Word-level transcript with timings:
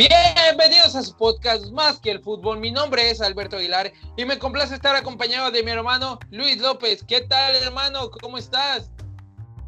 Bienvenidos 0.00 0.96
a 0.96 1.02
su 1.02 1.14
podcast 1.14 1.70
Más 1.72 2.00
que 2.00 2.10
el 2.10 2.20
fútbol. 2.20 2.58
Mi 2.58 2.70
nombre 2.70 3.10
es 3.10 3.20
Alberto 3.20 3.58
Aguilar 3.58 3.92
y 4.16 4.24
me 4.24 4.38
complace 4.38 4.74
estar 4.74 4.96
acompañado 4.96 5.50
de 5.50 5.62
mi 5.62 5.72
hermano 5.72 6.18
Luis 6.30 6.56
López. 6.56 7.04
¿Qué 7.06 7.20
tal, 7.20 7.54
hermano? 7.56 8.10
¿Cómo 8.10 8.38
estás? 8.38 8.90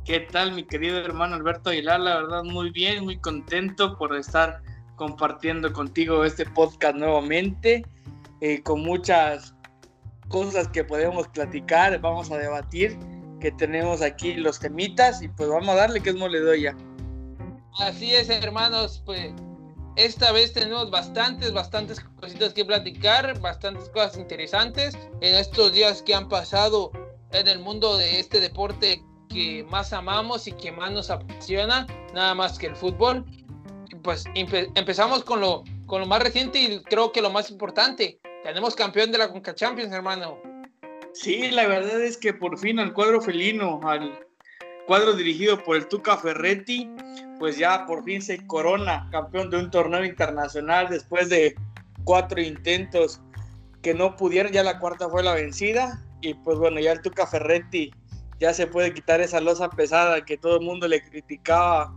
¿Qué 0.07 0.21
tal, 0.21 0.53
mi 0.53 0.65
querido 0.65 0.97
hermano 0.97 1.35
Alberto 1.37 1.69
Aguilar? 1.69 2.01
La 2.01 2.17
verdad, 2.17 2.45
muy 2.45 2.71
bien, 2.71 3.05
muy 3.05 3.19
contento 3.19 3.99
por 3.99 4.17
estar 4.17 4.63
compartiendo 4.97 5.71
contigo 5.71 6.25
este 6.25 6.47
podcast 6.47 6.97
nuevamente, 6.97 7.85
eh, 8.41 8.63
con 8.63 8.81
muchas 8.81 9.55
cosas 10.29 10.67
que 10.69 10.83
podemos 10.83 11.29
platicar, 11.29 12.01
vamos 12.01 12.31
a 12.31 12.39
debatir, 12.39 12.99
que 13.39 13.53
tenemos 13.53 14.01
aquí 14.01 14.33
los 14.33 14.59
temitas 14.59 15.21
y 15.21 15.29
pues 15.29 15.51
vamos 15.51 15.69
a 15.69 15.75
darle 15.75 16.01
que 16.01 16.09
es 16.09 16.17
moledoya. 16.17 16.75
Así 17.79 18.15
es, 18.15 18.31
hermanos, 18.31 19.03
pues 19.05 19.35
esta 19.97 20.33
vez 20.33 20.53
tenemos 20.53 20.91
bastantes, 20.91 21.53
bastantes 21.53 22.01
cositas 22.21 22.55
que 22.55 22.65
platicar, 22.65 23.39
bastantes 23.41 23.89
cosas 23.91 24.17
interesantes 24.17 24.97
en 25.21 25.35
estos 25.35 25.73
días 25.73 26.03
que 26.03 26.15
han 26.15 26.29
pasado 26.29 26.91
en 27.33 27.49
el 27.49 27.59
mundo 27.59 27.97
de 27.97 28.21
este 28.21 28.41
deporte 28.41 29.03
que 29.29 29.65
más 29.69 29.93
amamos 29.93 30.47
y 30.47 30.53
que 30.53 30.73
más 30.73 30.93
nos 30.93 31.11
apasiona, 31.11 31.87
nada 32.15 32.35
más 32.35 32.59
que 32.59 32.67
el 32.67 32.77
fútbol. 32.77 33.25
Pues 34.03 34.25
empezamos 34.35 35.23
con 35.25 35.41
lo, 35.41 35.65
con 35.87 36.01
lo 36.01 36.07
más 36.07 36.23
reciente 36.23 36.59
y 36.59 36.83
creo 36.83 37.13
que 37.13 37.23
lo 37.23 37.31
más 37.31 37.51
importante. 37.51 38.19
Tenemos 38.43 38.75
campeón 38.75 39.13
de 39.13 39.19
la 39.19 39.31
Conca 39.31 39.55
Champions, 39.55 39.93
hermano. 39.93 40.39
Sí, 41.13 41.51
la 41.51 41.67
verdad 41.67 42.03
es 42.03 42.17
que 42.17 42.33
por 42.33 42.59
fin 42.59 42.79
al 42.79 42.93
cuadro 42.95 43.21
felino, 43.21 43.81
al 43.85 44.19
cuadro 44.87 45.15
dirigido 45.15 45.63
por 45.63 45.77
el 45.77 45.87
Tuca 45.87 46.17
Ferretti, 46.17 46.91
pues 47.39 47.57
ya 47.59 47.87
por 47.87 48.05
fin 48.05 48.23
se 48.23 48.47
corona 48.47 49.09
campeón 49.11 49.51
de 49.51 49.59
un 49.59 49.71
torneo 49.71 50.05
internacional 50.05 50.89
después 50.89 51.29
de 51.29 51.55
cuatro 52.05 52.41
intentos 52.41 53.21
que 53.83 53.95
no 53.95 54.17
pudieron, 54.17 54.53
ya 54.53 54.63
la 54.63 54.79
cuarta 54.79 55.09
fue 55.09 55.23
la 55.23 55.35
vencida 55.35 56.03
y 56.21 56.35
pues 56.35 56.59
bueno, 56.59 56.81
ya 56.81 56.93
el 56.93 57.03
Tuca 57.03 57.27
Ferretti 57.27 57.93
ya 58.39 58.55
se 58.55 58.67
puede 58.67 58.93
quitar 58.93 59.21
esa 59.21 59.41
losa 59.41 59.71
pesada 59.71 60.25
que 60.25 60.37
todo 60.37 60.57
el 60.57 60.65
mundo 60.65 60.89
le 60.89 61.03
criticaba 61.03 61.95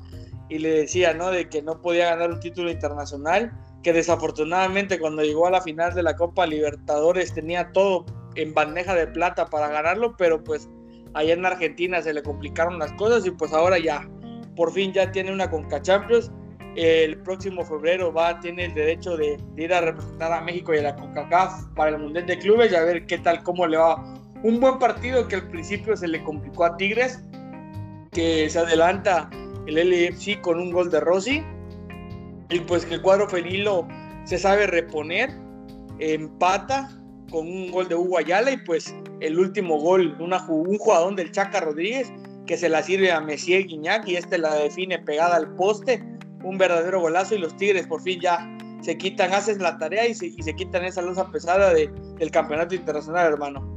y 0.49 0.59
le 0.59 0.69
decía, 0.69 1.13
¿no? 1.13 1.31
De 1.31 1.49
que 1.49 1.61
no 1.61 1.81
podía 1.81 2.09
ganar 2.11 2.31
un 2.31 2.39
título 2.39 2.69
internacional, 2.69 3.51
que 3.81 3.93
desafortunadamente 3.93 4.99
cuando 4.99 5.23
llegó 5.23 5.47
a 5.47 5.51
la 5.51 5.61
final 5.61 5.93
de 5.95 6.03
la 6.03 6.15
Copa 6.15 6.45
Libertadores 6.45 7.33
tenía 7.33 7.71
todo 7.71 8.05
en 8.35 8.53
bandeja 8.53 8.93
de 8.93 9.07
plata 9.07 9.47
para 9.47 9.69
ganarlo, 9.69 10.15
pero 10.17 10.43
pues 10.43 10.69
allá 11.15 11.33
en 11.33 11.45
Argentina 11.45 12.01
se 12.01 12.13
le 12.13 12.21
complicaron 12.21 12.77
las 12.77 12.91
cosas 12.93 13.25
y 13.25 13.31
pues 13.31 13.53
ahora 13.53 13.79
ya 13.79 14.07
por 14.55 14.71
fin 14.71 14.93
ya 14.93 15.11
tiene 15.11 15.31
una 15.31 15.49
Conca 15.49 15.81
Champions. 15.81 16.31
El 16.75 17.17
próximo 17.19 17.63
febrero 17.63 18.13
va, 18.13 18.29
a 18.29 18.39
tener 18.41 18.69
el 18.69 18.75
derecho 18.75 19.15
de, 19.15 19.37
ir 19.55 19.73
a 19.73 19.79
representar 19.79 20.33
a 20.33 20.41
México 20.41 20.73
y 20.73 20.79
a 20.79 20.83
la 20.83 20.95
CONCACAF 20.95 21.67
para 21.73 21.91
el 21.91 21.99
Mundial 21.99 22.25
de 22.25 22.37
Clubes 22.37 22.71
y 22.71 22.75
a 22.75 22.83
ver 22.83 23.05
qué 23.05 23.17
tal, 23.17 23.43
cómo 23.43 23.65
le 23.65 23.77
va. 23.77 23.95
Un 24.43 24.59
buen 24.59 24.77
partido 24.77 25.25
que 25.29 25.35
al 25.35 25.47
principio 25.47 25.95
se 25.95 26.09
le 26.09 26.21
complicó 26.21 26.65
a 26.65 26.75
Tigres, 26.75 27.23
que 28.11 28.49
se 28.49 28.59
adelanta 28.59 29.29
el 29.67 29.75
LFC 29.75 30.41
con 30.41 30.59
un 30.59 30.71
gol 30.71 30.91
de 30.91 30.99
Rossi 30.99 31.41
y 32.49 32.59
pues 32.59 32.85
que 32.85 32.95
el 32.95 33.01
cuadro 33.01 33.29
felilo 33.29 33.87
se 34.25 34.37
sabe 34.37 34.67
reponer, 34.67 35.31
empata 35.99 36.89
con 37.29 37.47
un 37.47 37.71
gol 37.71 37.87
de 37.87 37.95
Hugo 37.95 38.17
Ayala 38.17 38.51
y 38.51 38.57
pues 38.57 38.93
el 39.19 39.39
último 39.39 39.79
gol, 39.79 40.15
una, 40.19 40.45
un 40.47 40.77
jugador 40.77 41.15
del 41.15 41.31
Chaca 41.31 41.59
Rodríguez 41.59 42.11
que 42.45 42.57
se 42.57 42.69
la 42.69 42.83
sirve 42.83 43.11
a 43.11 43.21
Messier 43.21 43.65
Guiñac 43.65 44.07
y 44.07 44.15
este 44.15 44.37
la 44.37 44.53
define 44.55 44.99
pegada 44.99 45.35
al 45.35 45.55
poste. 45.55 46.03
Un 46.43 46.57
verdadero 46.57 47.01
golazo 47.01 47.35
y 47.35 47.39
los 47.39 47.55
Tigres 47.57 47.87
por 47.87 48.01
fin 48.01 48.19
ya 48.21 48.37
se 48.81 48.97
quitan, 48.97 49.33
hacen 49.33 49.61
la 49.61 49.77
tarea 49.79 50.07
y 50.07 50.13
se, 50.13 50.27
y 50.27 50.41
se 50.43 50.55
quitan 50.55 50.85
esa 50.85 51.01
losa 51.01 51.31
pesada 51.31 51.73
de, 51.73 51.87
del 52.19 52.29
campeonato 52.29 52.75
internacional, 52.75 53.25
hermano. 53.25 53.75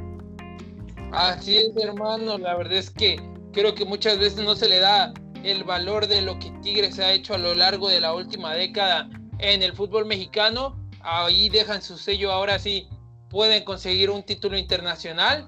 Así 1.13 1.57
es, 1.57 1.71
hermano. 1.83 2.37
La 2.37 2.57
verdad 2.57 2.75
es 2.75 2.91
que 2.91 3.17
creo 3.53 3.75
que 3.75 3.87
muchas 3.87 4.19
veces 4.19 4.45
no 4.45 4.55
se 4.55 4.69
le 4.69 4.81
da 4.81 5.15
el 5.45 5.65
valor 5.65 6.07
de 6.09 6.21
lo 6.21 6.39
que 6.39 6.51
Tigres 6.63 6.99
ha 6.99 7.13
hecho 7.13 7.35
a 7.35 7.39
lo 7.39 7.55
largo 7.55 7.89
de 7.89 8.01
la 8.01 8.15
última 8.15 8.53
década 8.55 9.09
en 9.39 9.63
el 9.63 9.73
fútbol 9.73 10.05
mexicano. 10.05 10.77
Ahí 11.01 11.49
dejan 11.49 11.81
su 11.81 11.97
sello, 11.97 12.31
ahora 12.31 12.59
sí 12.59 12.87
pueden 13.31 13.65
conseguir 13.65 14.11
un 14.11 14.23
título 14.23 14.57
internacional. 14.57 15.47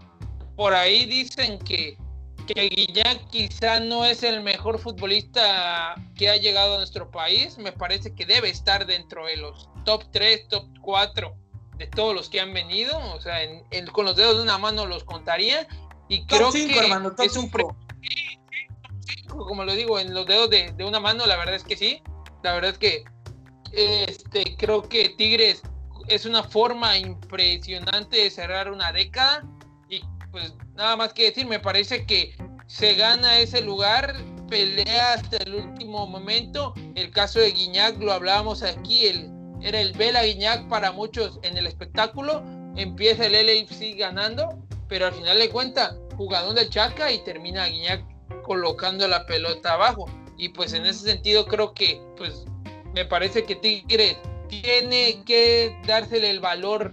Por 0.56 0.74
ahí 0.74 1.06
dicen 1.06 1.58
que 1.58 1.96
que 2.46 2.68
Guiñac 2.68 3.28
quizá 3.28 3.80
no 3.80 4.04
es 4.04 4.22
el 4.22 4.42
mejor 4.42 4.78
futbolista 4.78 5.94
que 6.16 6.30
ha 6.30 6.36
llegado 6.36 6.74
a 6.74 6.78
nuestro 6.78 7.10
país. 7.10 7.58
Me 7.58 7.72
parece 7.72 8.14
que 8.14 8.26
debe 8.26 8.50
estar 8.50 8.86
dentro 8.86 9.26
de 9.26 9.36
los 9.36 9.68
top 9.84 10.04
3, 10.10 10.48
top 10.48 10.66
4 10.80 11.34
de 11.78 11.86
todos 11.86 12.14
los 12.14 12.28
que 12.28 12.40
han 12.40 12.52
venido. 12.52 12.98
O 13.14 13.20
sea, 13.20 13.38
con 13.92 14.04
los 14.04 14.16
dedos 14.16 14.36
de 14.36 14.42
una 14.42 14.58
mano 14.58 14.86
los 14.86 15.04
contaría. 15.04 15.66
Y 16.08 16.24
creo 16.26 16.50
que 16.50 16.64
es 17.24 17.36
un 17.36 17.50
como 19.28 19.64
lo 19.64 19.74
digo, 19.74 20.00
en 20.00 20.12
los 20.12 20.26
dedos 20.26 20.50
de, 20.50 20.72
de, 20.72 20.84
una 20.84 20.98
mano, 20.98 21.24
la 21.24 21.36
verdad 21.36 21.54
es 21.54 21.62
que 21.62 21.76
sí. 21.76 22.02
La 22.42 22.52
verdad 22.52 22.72
es 22.72 22.78
que 22.78 23.04
este, 23.72 24.56
creo 24.56 24.88
que 24.88 25.10
Tigres 25.10 25.62
es 26.10 26.26
una 26.26 26.42
forma 26.42 26.98
impresionante 26.98 28.16
de 28.16 28.30
cerrar 28.30 28.70
una 28.70 28.92
década. 28.92 29.44
Y 29.88 30.02
pues 30.32 30.52
nada 30.74 30.96
más 30.96 31.12
que 31.12 31.26
decir, 31.26 31.46
me 31.46 31.60
parece 31.60 32.04
que 32.04 32.34
se 32.66 32.94
gana 32.94 33.38
ese 33.38 33.60
lugar, 33.60 34.16
pelea 34.48 35.14
hasta 35.14 35.36
el 35.38 35.54
último 35.54 36.06
momento. 36.08 36.74
El 36.96 37.12
caso 37.12 37.38
de 37.38 37.52
Guiñac, 37.52 37.98
lo 38.00 38.12
hablábamos 38.12 38.64
aquí, 38.64 39.06
era 39.62 39.80
el 39.80 39.92
Vela 39.92 40.24
Guiñac 40.24 40.68
para 40.68 40.90
muchos 40.90 41.38
en 41.42 41.56
el 41.56 41.68
espectáculo. 41.68 42.42
Empieza 42.76 43.26
el 43.26 43.34
LFC 43.34 43.96
ganando, 43.96 44.58
pero 44.88 45.06
al 45.06 45.12
final 45.12 45.38
de 45.38 45.48
cuenta, 45.48 45.96
jugador 46.16 46.54
del 46.54 46.70
Chaca 46.70 47.12
y 47.12 47.22
termina 47.24 47.66
Guiñac 47.66 48.04
colocando 48.42 49.06
la 49.06 49.26
pelota 49.26 49.74
abajo. 49.74 50.06
Y 50.36 50.48
pues 50.48 50.72
en 50.72 50.86
ese 50.86 51.04
sentido 51.04 51.46
creo 51.46 51.72
que 51.72 52.00
pues 52.16 52.46
me 52.94 53.04
parece 53.04 53.44
que 53.44 53.54
Tigre 53.54 54.16
tiene 54.50 55.22
que 55.24 55.74
dársele 55.86 56.30
el 56.30 56.40
valor 56.40 56.92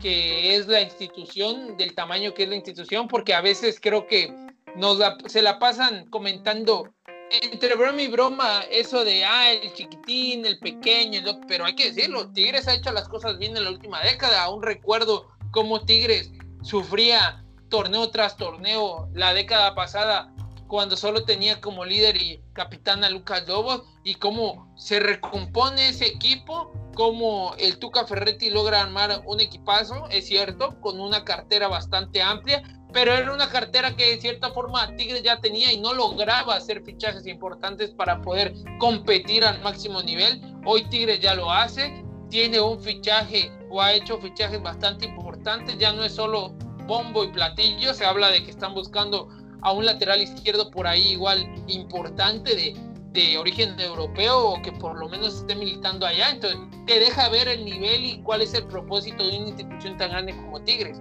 que 0.00 0.56
es 0.56 0.66
la 0.68 0.80
institución, 0.80 1.76
del 1.76 1.94
tamaño 1.94 2.34
que 2.34 2.44
es 2.44 2.48
la 2.48 2.56
institución, 2.56 3.08
porque 3.08 3.34
a 3.34 3.40
veces 3.40 3.78
creo 3.80 4.06
que 4.06 4.32
nos 4.76 4.98
se 5.26 5.42
la 5.42 5.58
pasan 5.58 6.06
comentando 6.10 6.92
entre 7.30 7.74
broma 7.74 8.02
y 8.02 8.08
broma 8.08 8.62
eso 8.70 9.04
de, 9.04 9.24
ah, 9.24 9.52
el 9.52 9.72
chiquitín, 9.74 10.46
el 10.46 10.58
pequeño, 10.58 11.20
pero 11.46 11.64
hay 11.64 11.74
que 11.74 11.92
decirlo, 11.92 12.30
Tigres 12.32 12.68
ha 12.68 12.74
hecho 12.74 12.92
las 12.92 13.08
cosas 13.08 13.38
bien 13.38 13.56
en 13.56 13.64
la 13.64 13.70
última 13.70 14.02
década, 14.02 14.42
aún 14.42 14.62
recuerdo 14.62 15.26
cómo 15.50 15.84
Tigres 15.84 16.30
sufría 16.62 17.44
torneo 17.68 18.10
tras 18.10 18.36
torneo 18.36 19.08
la 19.12 19.34
década 19.34 19.74
pasada 19.74 20.32
cuando 20.68 20.96
solo 20.96 21.24
tenía 21.24 21.60
como 21.60 21.84
líder 21.84 22.16
y 22.20 22.40
capitán 22.52 23.02
a 23.02 23.10
Lucas 23.10 23.46
Lobos 23.48 23.82
y 24.04 24.14
cómo 24.14 24.72
se 24.76 25.00
recompone 25.00 25.88
ese 25.88 26.06
equipo, 26.06 26.72
cómo 26.98 27.54
el 27.60 27.78
Tuca 27.78 28.04
Ferretti 28.08 28.50
logra 28.50 28.82
armar 28.82 29.22
un 29.24 29.38
equipazo, 29.38 30.08
es 30.10 30.26
cierto, 30.26 30.80
con 30.80 30.98
una 30.98 31.24
cartera 31.24 31.68
bastante 31.68 32.20
amplia, 32.20 32.60
pero 32.92 33.14
era 33.14 33.32
una 33.32 33.48
cartera 33.48 33.94
que 33.94 34.16
de 34.16 34.20
cierta 34.20 34.50
forma 34.50 34.96
Tigres 34.96 35.22
ya 35.22 35.38
tenía 35.38 35.72
y 35.72 35.78
no 35.78 35.94
lograba 35.94 36.56
hacer 36.56 36.82
fichajes 36.82 37.24
importantes 37.28 37.90
para 37.92 38.20
poder 38.20 38.52
competir 38.80 39.44
al 39.44 39.62
máximo 39.62 40.02
nivel. 40.02 40.42
Hoy 40.66 40.86
Tigres 40.88 41.20
ya 41.20 41.36
lo 41.36 41.52
hace, 41.52 42.04
tiene 42.30 42.60
un 42.60 42.80
fichaje 42.80 43.52
o 43.70 43.80
ha 43.80 43.92
hecho 43.92 44.18
fichajes 44.18 44.60
bastante 44.60 45.06
importantes, 45.06 45.78
ya 45.78 45.92
no 45.92 46.02
es 46.02 46.16
solo 46.16 46.48
bombo 46.88 47.22
y 47.22 47.28
platillo, 47.28 47.94
se 47.94 48.06
habla 48.06 48.32
de 48.32 48.42
que 48.42 48.50
están 48.50 48.74
buscando 48.74 49.28
a 49.62 49.70
un 49.70 49.86
lateral 49.86 50.20
izquierdo 50.20 50.68
por 50.72 50.88
ahí 50.88 51.12
igual 51.12 51.48
importante 51.68 52.56
de, 52.56 52.74
de 53.12 53.38
origen 53.38 53.78
europeo 53.80 54.38
o 54.38 54.62
que 54.62 54.72
por 54.72 54.98
lo 54.98 55.08
menos 55.08 55.36
esté 55.36 55.54
militando 55.54 56.06
allá. 56.06 56.30
Entonces, 56.30 56.60
te 56.86 56.98
deja 56.98 57.28
ver 57.28 57.48
el 57.48 57.64
nivel 57.64 58.04
y 58.04 58.22
cuál 58.22 58.42
es 58.42 58.54
el 58.54 58.64
propósito 58.66 59.26
de 59.26 59.38
una 59.38 59.48
institución 59.48 59.96
tan 59.96 60.10
grande 60.10 60.36
como 60.36 60.60
Tigres. 60.62 61.00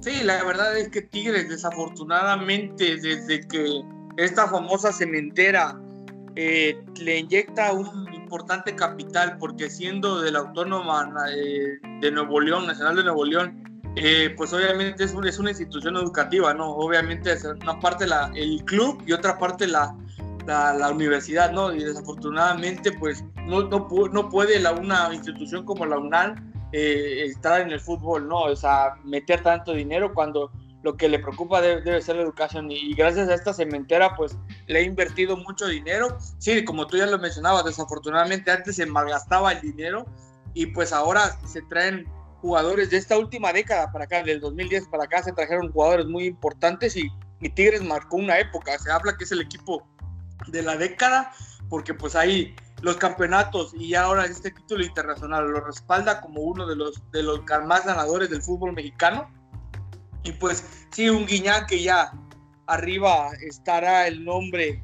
Sí, 0.00 0.24
la 0.24 0.42
verdad 0.44 0.76
es 0.76 0.88
que 0.88 1.02
Tigres, 1.02 1.48
desafortunadamente, 1.48 2.96
desde 2.96 3.46
que 3.46 3.82
esta 4.16 4.48
famosa 4.48 4.92
cementera 4.92 5.80
eh, 6.34 6.82
le 6.98 7.18
inyecta 7.20 7.72
un 7.72 8.12
importante 8.12 8.74
capital, 8.74 9.36
porque 9.38 9.70
siendo 9.70 10.20
de 10.20 10.32
la 10.32 10.40
Autónoma 10.40 11.12
eh, 11.36 11.78
de 12.00 12.10
Nuevo 12.10 12.40
León, 12.40 12.66
Nacional 12.66 12.96
de 12.96 13.04
Nuevo 13.04 13.24
León, 13.24 13.62
eh, 13.94 14.34
pues 14.36 14.52
obviamente 14.54 15.04
es, 15.04 15.14
es, 15.24 15.38
una 15.38 15.50
institución 15.50 15.96
educativa, 15.96 16.54
¿no? 16.54 16.70
Obviamente 16.70 17.30
es 17.30 17.44
una 17.44 17.78
parte 17.78 18.06
la, 18.06 18.32
el 18.34 18.64
club 18.64 19.02
y 19.06 19.12
otra 19.12 19.38
parte 19.38 19.66
la, 19.66 19.94
la, 20.46 20.90
universidad, 20.90 21.52
¿no? 21.52 21.72
Y 21.72 21.84
desafortunadamente, 21.84 22.92
pues 22.92 23.24
no, 23.46 23.62
no, 23.62 23.88
no 24.12 24.28
puede 24.28 24.58
la, 24.60 24.72
una 24.72 25.12
institución 25.12 25.64
como 25.64 25.86
la 25.86 25.98
UNAM 25.98 26.52
eh, 26.72 27.24
estar 27.26 27.60
en 27.60 27.70
el 27.70 27.80
fútbol, 27.80 28.28
¿no? 28.28 28.44
O 28.44 28.56
sea, 28.56 28.94
meter 29.04 29.42
tanto 29.42 29.72
dinero 29.72 30.12
cuando 30.14 30.50
lo 30.82 30.96
que 30.96 31.08
le 31.08 31.18
preocupa 31.18 31.60
debe, 31.60 32.02
ser 32.02 32.16
la 32.16 32.22
educación 32.22 32.70
y, 32.70 32.94
gracias 32.94 33.28
a 33.28 33.34
esta 33.34 33.54
cementera 33.54 34.16
pues 34.16 34.36
le 34.66 34.80
ha 34.80 34.82
invertido 34.82 35.36
mucho 35.36 35.66
dinero. 35.66 36.16
Sí, 36.38 36.64
como 36.64 36.86
tú 36.86 36.96
ya 36.96 37.06
lo 37.06 37.18
mencionabas, 37.18 37.64
desafortunadamente 37.64 38.50
antes 38.50 38.76
se 38.76 38.86
malgastaba 38.86 39.52
el 39.52 39.60
dinero 39.60 40.06
y 40.54 40.66
pues 40.66 40.92
ahora 40.92 41.38
se 41.46 41.62
traen 41.62 42.06
jugadores 42.40 42.90
de 42.90 42.96
esta 42.96 43.16
última 43.16 43.52
década 43.52 43.92
para 43.92 44.06
acá, 44.06 44.22
del 44.22 44.40
2010 44.40 44.88
para 44.88 45.04
acá, 45.04 45.22
se 45.22 45.32
trajeron 45.32 45.70
jugadores 45.70 46.06
muy 46.06 46.24
importantes 46.24 46.96
y, 46.96 47.08
y 47.40 47.48
Tigres 47.50 47.82
marcó 47.82 48.16
una 48.16 48.38
época. 48.40 48.76
Se 48.78 48.90
habla 48.90 49.16
que 49.16 49.24
es 49.24 49.32
el 49.32 49.42
equipo 49.42 49.86
de 50.48 50.62
la 50.62 50.76
década 50.76 51.32
porque 51.68 51.94
pues 51.94 52.14
ahí 52.14 52.54
los 52.82 52.96
campeonatos 52.96 53.72
y 53.74 53.94
ahora 53.94 54.26
este 54.26 54.50
título 54.50 54.84
internacional 54.84 55.48
lo 55.48 55.60
respalda 55.60 56.20
como 56.20 56.42
uno 56.42 56.66
de 56.66 56.76
los, 56.76 57.02
de 57.12 57.22
los 57.22 57.40
más 57.66 57.86
ganadores 57.86 58.28
del 58.28 58.42
fútbol 58.42 58.72
mexicano. 58.72 59.30
Y 60.24 60.32
pues 60.32 60.64
sí, 60.90 61.08
un 61.08 61.26
Guiñac 61.26 61.66
que 61.68 61.82
ya 61.82 62.12
arriba 62.66 63.30
estará 63.40 64.06
el 64.06 64.24
nombre 64.24 64.82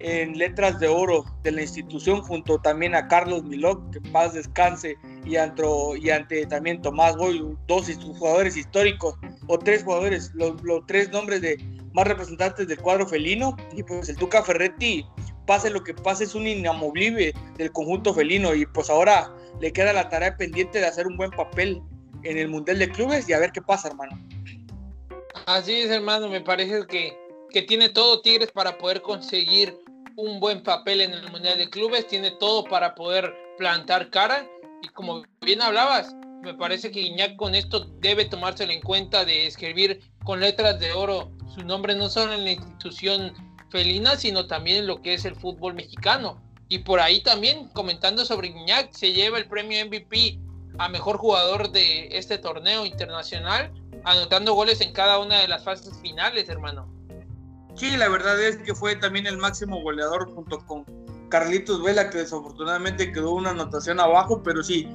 en 0.00 0.38
letras 0.38 0.80
de 0.80 0.88
oro 0.88 1.24
de 1.42 1.52
la 1.52 1.62
institución 1.62 2.22
junto 2.22 2.58
también 2.58 2.94
a 2.94 3.06
Carlos 3.08 3.44
Milok, 3.44 3.90
que 3.90 4.00
paz 4.12 4.32
descanse, 4.32 4.96
y, 5.24 5.36
antro, 5.36 5.94
y 5.96 6.10
ante 6.10 6.46
también 6.46 6.80
Tomás 6.80 7.16
Boy, 7.16 7.56
dos 7.66 7.90
jugadores 8.02 8.56
históricos, 8.56 9.16
o 9.46 9.58
tres 9.58 9.84
jugadores, 9.84 10.32
los, 10.34 10.54
tres 10.86 11.10
nombres 11.10 11.42
de 11.42 11.58
más 11.92 12.06
representantes 12.06 12.68
del 12.68 12.78
cuadro 12.78 13.06
felino, 13.06 13.56
y 13.76 13.82
pues 13.82 14.08
el 14.08 14.16
Tuca 14.16 14.42
Ferretti, 14.42 15.04
pase 15.46 15.70
lo 15.70 15.82
que 15.82 15.94
pase, 15.94 16.24
es 16.24 16.34
un 16.34 16.46
inamovible 16.46 17.34
del 17.56 17.72
conjunto 17.72 18.14
felino, 18.14 18.54
y 18.54 18.66
pues 18.66 18.90
ahora 18.90 19.34
le 19.60 19.72
queda 19.72 19.92
la 19.92 20.08
tarea 20.08 20.36
pendiente 20.36 20.78
de 20.78 20.86
hacer 20.86 21.06
un 21.06 21.16
buen 21.16 21.30
papel 21.30 21.82
en 22.22 22.38
el 22.38 22.48
Mundial 22.48 22.78
de 22.78 22.90
Clubes 22.90 23.28
y 23.28 23.32
a 23.32 23.38
ver 23.38 23.52
qué 23.52 23.62
pasa, 23.62 23.88
hermano. 23.88 24.18
Así 25.46 25.72
es, 25.72 25.90
hermano, 25.90 26.28
me 26.28 26.40
parece 26.40 26.86
que, 26.86 27.16
que 27.50 27.62
tiene 27.62 27.88
todo 27.88 28.20
Tigres 28.20 28.52
para 28.52 28.76
poder 28.78 29.02
conseguir 29.02 29.76
un 30.16 30.38
buen 30.38 30.62
papel 30.62 31.00
en 31.00 31.12
el 31.12 31.30
Mundial 31.30 31.58
de 31.58 31.70
Clubes, 31.70 32.06
tiene 32.06 32.30
todo 32.32 32.64
para 32.64 32.94
poder 32.94 33.34
plantar 33.58 34.10
cara 34.10 34.46
y 34.82 34.88
como 34.88 35.22
bien 35.40 35.62
hablabas, 35.62 36.14
me 36.42 36.54
parece 36.54 36.90
que 36.90 37.00
Iñak 37.00 37.36
con 37.36 37.54
esto 37.54 37.86
debe 38.00 38.24
tomárselo 38.24 38.72
en 38.72 38.80
cuenta 38.80 39.24
de 39.24 39.46
escribir 39.46 40.00
con 40.24 40.40
letras 40.40 40.78
de 40.80 40.92
oro 40.92 41.30
su 41.54 41.62
nombre 41.64 41.94
no 41.94 42.08
solo 42.08 42.32
en 42.32 42.44
la 42.44 42.52
institución 42.52 43.32
felina, 43.70 44.16
sino 44.16 44.46
también 44.46 44.78
en 44.78 44.86
lo 44.86 45.02
que 45.02 45.14
es 45.14 45.24
el 45.24 45.36
fútbol 45.36 45.74
mexicano. 45.74 46.40
Y 46.68 46.80
por 46.80 47.00
ahí 47.00 47.22
también, 47.22 47.68
comentando 47.68 48.24
sobre 48.24 48.48
Iñak, 48.48 48.92
se 48.92 49.12
lleva 49.12 49.38
el 49.38 49.48
premio 49.48 49.84
MVP 49.86 50.38
a 50.78 50.88
mejor 50.88 51.18
jugador 51.18 51.70
de 51.72 52.08
este 52.16 52.38
torneo 52.38 52.86
internacional 52.86 53.72
anotando 54.04 54.54
goles 54.54 54.80
en 54.80 54.92
cada 54.92 55.18
una 55.18 55.40
de 55.40 55.48
las 55.48 55.64
fases 55.64 55.98
finales, 56.00 56.48
hermano. 56.48 56.88
Sí, 57.74 57.96
la 57.96 58.08
verdad 58.08 58.40
es 58.42 58.58
que 58.58 58.74
fue 58.74 58.96
también 58.96 59.26
el 59.26 59.38
máximo 59.38 59.80
goleador 59.82 60.32
junto 60.34 60.58
con 60.66 60.84
Carlitos 61.28 61.82
Vela, 61.82 62.10
que 62.10 62.18
desafortunadamente 62.18 63.12
quedó 63.12 63.32
una 63.32 63.50
anotación 63.50 64.00
abajo, 64.00 64.42
pero 64.42 64.62
sí, 64.62 64.88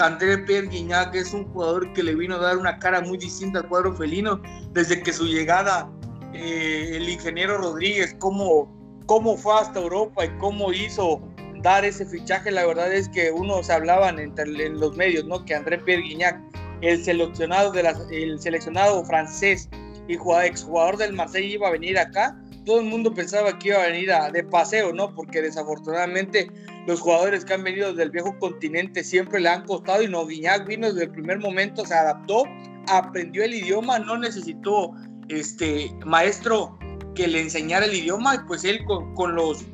André 0.00 0.38
Pierre 0.38 0.68
Guignac 0.68 1.14
es 1.14 1.32
un 1.32 1.44
jugador 1.52 1.92
que 1.92 2.02
le 2.02 2.14
vino 2.14 2.36
a 2.36 2.38
dar 2.38 2.56
una 2.56 2.78
cara 2.78 3.00
muy 3.00 3.18
distinta 3.18 3.60
al 3.60 3.68
cuadro 3.68 3.94
felino 3.94 4.40
desde 4.72 5.02
que 5.02 5.12
su 5.12 5.26
llegada, 5.26 5.90
eh, 6.32 6.92
el 6.94 7.08
ingeniero 7.08 7.58
Rodríguez, 7.58 8.14
cómo, 8.18 8.72
cómo 9.06 9.36
fue 9.36 9.54
hasta 9.58 9.80
Europa 9.80 10.24
y 10.24 10.30
cómo 10.38 10.72
hizo 10.72 11.20
dar 11.62 11.84
ese 11.84 12.04
fichaje, 12.06 12.50
la 12.50 12.66
verdad 12.66 12.92
es 12.92 13.08
que 13.08 13.30
uno 13.30 13.62
se 13.62 13.72
hablaban 13.72 14.18
entre, 14.18 14.44
en 14.44 14.80
los 14.80 14.96
medios, 14.96 15.24
¿no? 15.26 15.44
Que 15.44 15.54
André 15.54 15.78
Pierre 15.78 16.02
Guignac 16.02 16.40
el 16.80 17.04
seleccionado, 17.04 17.70
de 17.70 17.94
el 18.10 18.40
seleccionado 18.40 19.04
francés 19.04 19.68
y 20.08 20.14
exjugador 20.14 20.96
del 20.96 21.12
Marseille 21.12 21.54
iba 21.54 21.68
a 21.68 21.70
venir 21.70 21.98
acá, 21.98 22.36
todo 22.64 22.80
el 22.80 22.86
mundo 22.86 23.14
pensaba 23.14 23.58
que 23.58 23.68
iba 23.68 23.82
a 23.82 23.86
venir 23.86 24.10
de 24.32 24.44
paseo, 24.44 24.92
¿no? 24.92 25.14
Porque 25.14 25.42
desafortunadamente 25.42 26.50
los 26.86 27.00
jugadores 27.00 27.44
que 27.44 27.54
han 27.54 27.62
venido 27.62 27.94
del 27.94 28.10
viejo 28.10 28.36
continente 28.38 29.04
siempre 29.04 29.40
le 29.40 29.48
han 29.48 29.64
costado 29.64 30.02
y 30.02 30.08
no 30.08 30.26
Guiñac 30.26 30.66
vino 30.66 30.88
desde 30.88 31.04
el 31.04 31.10
primer 31.10 31.38
momento, 31.38 31.86
se 31.86 31.94
adaptó, 31.94 32.44
aprendió 32.88 33.44
el 33.44 33.54
idioma, 33.54 33.98
no 33.98 34.18
necesitó 34.18 34.92
este 35.28 35.90
maestro 36.04 36.78
que 37.14 37.28
le 37.28 37.40
enseñara 37.40 37.86
el 37.86 37.94
idioma 37.94 38.34
y 38.34 38.38
pues 38.46 38.64
él 38.64 38.84
con, 38.84 39.34
los 39.34 39.64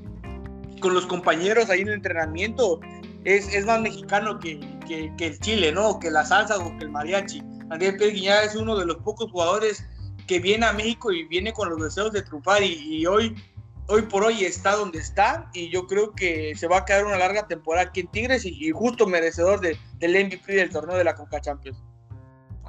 con 0.81 0.94
los 0.94 1.06
compañeros 1.06 1.70
ahí 1.70 1.81
en 1.81 1.88
el 1.88 1.94
entrenamiento 1.94 2.81
es, 3.25 3.64
más 3.66 3.81
mexicano 3.81 4.38
que, 4.38 4.61
el 5.19 5.38
Chile, 5.40 5.72
¿no? 5.72 5.99
Que 5.99 6.11
la 6.11 6.25
salsa 6.25 6.56
o 6.58 6.76
que 6.78 6.84
el 6.84 6.90
mariachi. 6.90 7.43
Andrés 7.70 7.96
Pérez 7.99 8.46
es 8.46 8.56
uno 8.56 8.76
de 8.76 8.87
los 8.87 8.96
pocos 8.99 9.31
jugadores 9.31 9.84
que 10.26 10.38
viene 10.38 10.66
a 10.66 10.72
México 10.72 11.12
y 11.12 11.25
viene 11.25 11.52
con 11.52 11.69
los 11.70 11.82
deseos 11.82 12.12
de 12.12 12.22
triunfar 12.22 12.62
y, 12.62 13.04
hoy, 13.06 13.34
hoy 13.88 14.02
por 14.02 14.23
hoy 14.25 14.44
está 14.44 14.76
donde 14.76 14.99
está 14.99 15.50
y 15.52 15.70
yo 15.70 15.87
creo 15.87 16.12
que 16.14 16.55
se 16.55 16.69
va 16.69 16.79
a 16.79 16.85
quedar 16.85 17.05
una 17.05 17.19
larga 17.19 17.46
temporada 17.46 17.88
aquí 17.88 18.00
en 18.00 18.08
Tigres 18.08 18.44
y, 18.44 18.70
justo 18.70 19.06
merecedor 19.06 19.61
del 19.61 20.26
MVP 20.26 20.52
del 20.52 20.70
torneo 20.70 20.96
de 20.96 21.05
la 21.05 21.14
Conca 21.14 21.40
Champions. 21.40 21.79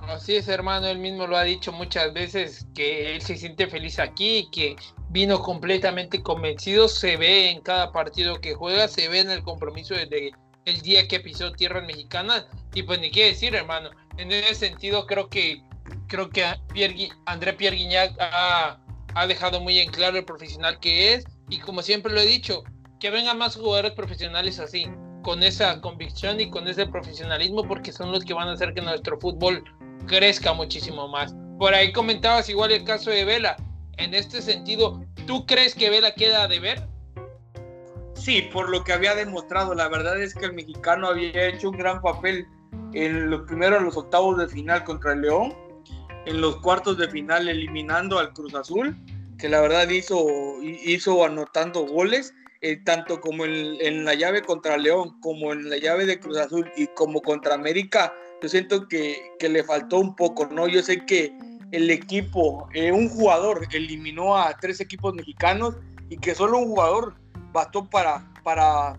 Así 0.07 0.37
es, 0.37 0.47
hermano, 0.47 0.87
él 0.87 0.97
mismo 0.97 1.27
lo 1.27 1.37
ha 1.37 1.43
dicho 1.43 1.71
muchas 1.71 2.13
veces 2.13 2.65
que 2.73 3.15
él 3.15 3.21
se 3.21 3.35
siente 3.35 3.67
feliz 3.67 3.99
aquí 3.99 4.49
que 4.51 4.75
vino 5.09 5.39
completamente 5.39 6.23
convencido, 6.23 6.87
se 6.87 7.15
ve 7.17 7.51
en 7.51 7.61
cada 7.61 7.91
partido 7.91 8.39
que 8.41 8.55
juega, 8.55 8.87
se 8.87 9.07
ve 9.07 9.19
en 9.19 9.29
el 9.29 9.43
compromiso 9.43 9.93
desde 9.93 10.31
el 10.65 10.81
día 10.81 11.07
que 11.07 11.19
pisó 11.19 11.51
tierras 11.51 11.85
mexicanas 11.85 12.47
y 12.73 12.83
pues 12.83 12.99
ni 12.99 13.11
qué 13.11 13.25
decir, 13.25 13.53
hermano. 13.53 13.89
En 14.17 14.31
ese 14.31 14.55
sentido 14.55 15.05
creo 15.05 15.29
que 15.29 15.61
creo 16.07 16.29
que 16.29 16.43
André 17.25 17.53
Pierre 17.53 17.75
Guignac 17.75 18.15
ha, 18.19 18.79
ha 19.15 19.27
dejado 19.27 19.59
muy 19.59 19.79
en 19.79 19.91
claro 19.91 20.17
el 20.17 20.25
profesional 20.25 20.79
que 20.79 21.13
es 21.13 21.25
y 21.49 21.59
como 21.59 21.81
siempre 21.81 22.13
lo 22.13 22.21
he 22.21 22.25
dicho, 22.25 22.63
que 22.99 23.09
vengan 23.09 23.37
más 23.37 23.55
jugadores 23.55 23.93
profesionales 23.93 24.59
así, 24.59 24.87
con 25.23 25.43
esa 25.43 25.81
convicción 25.81 26.39
y 26.39 26.49
con 26.49 26.67
ese 26.67 26.85
profesionalismo 26.85 27.67
porque 27.67 27.91
son 27.91 28.11
los 28.11 28.23
que 28.23 28.33
van 28.33 28.47
a 28.47 28.53
hacer 28.53 28.73
que 28.73 28.81
nuestro 28.81 29.19
fútbol 29.19 29.63
crezca 30.07 30.53
muchísimo 30.53 31.07
más. 31.07 31.33
Por 31.57 31.73
ahí 31.73 31.91
comentabas 31.91 32.49
igual 32.49 32.71
el 32.71 32.83
caso 32.83 33.09
de 33.09 33.25
Vela. 33.25 33.57
En 33.97 34.13
este 34.13 34.41
sentido, 34.41 35.03
¿tú 35.27 35.45
crees 35.45 35.75
que 35.75 35.89
Vela 35.89 36.13
queda 36.13 36.47
de 36.47 36.59
ver? 36.59 36.87
Sí, 38.13 38.43
por 38.53 38.69
lo 38.69 38.83
que 38.83 38.93
había 38.93 39.15
demostrado. 39.15 39.73
La 39.73 39.89
verdad 39.89 40.21
es 40.21 40.33
que 40.33 40.45
el 40.45 40.53
mexicano 40.53 41.07
había 41.07 41.47
hecho 41.47 41.69
un 41.69 41.77
gran 41.77 42.01
papel 42.01 42.45
en 42.93 43.29
los 43.29 43.41
primeros, 43.41 43.81
los 43.81 43.97
octavos 43.97 44.37
de 44.37 44.47
final 44.47 44.83
contra 44.83 45.13
el 45.13 45.21
León, 45.21 45.53
en 46.25 46.41
los 46.41 46.57
cuartos 46.57 46.97
de 46.97 47.09
final 47.09 47.47
eliminando 47.47 48.19
al 48.19 48.33
Cruz 48.33 48.53
Azul, 48.53 48.95
que 49.37 49.49
la 49.49 49.61
verdad 49.61 49.89
hizo, 49.89 50.25
hizo 50.61 51.25
anotando 51.25 51.85
goles, 51.85 52.33
eh, 52.61 52.77
tanto 52.83 53.21
como 53.21 53.45
en, 53.45 54.03
la 54.03 54.13
llave 54.13 54.41
contra 54.41 54.77
León, 54.77 55.19
como 55.21 55.53
en 55.53 55.69
la 55.69 55.77
llave 55.77 56.05
de 56.05 56.19
Cruz 56.19 56.37
Azul 56.37 56.69
y 56.75 56.87
como 56.87 57.21
contra 57.21 57.55
América. 57.55 58.13
Yo 58.41 58.49
siento 58.49 58.87
que, 58.87 59.31
que 59.39 59.49
le 59.49 59.63
faltó 59.63 59.99
un 59.99 60.15
poco, 60.15 60.47
¿no? 60.47 60.67
Yo 60.67 60.81
sé 60.81 61.05
que 61.05 61.33
el 61.71 61.89
equipo, 61.89 62.67
eh, 62.73 62.91
un 62.91 63.09
jugador 63.09 63.67
eliminó 63.71 64.35
a 64.37 64.57
tres 64.57 64.79
equipos 64.79 65.13
mexicanos 65.13 65.75
y 66.09 66.17
que 66.17 66.33
solo 66.35 66.57
un 66.57 66.67
jugador 66.67 67.15
bastó 67.51 67.89
para, 67.89 68.27
para, 68.43 68.97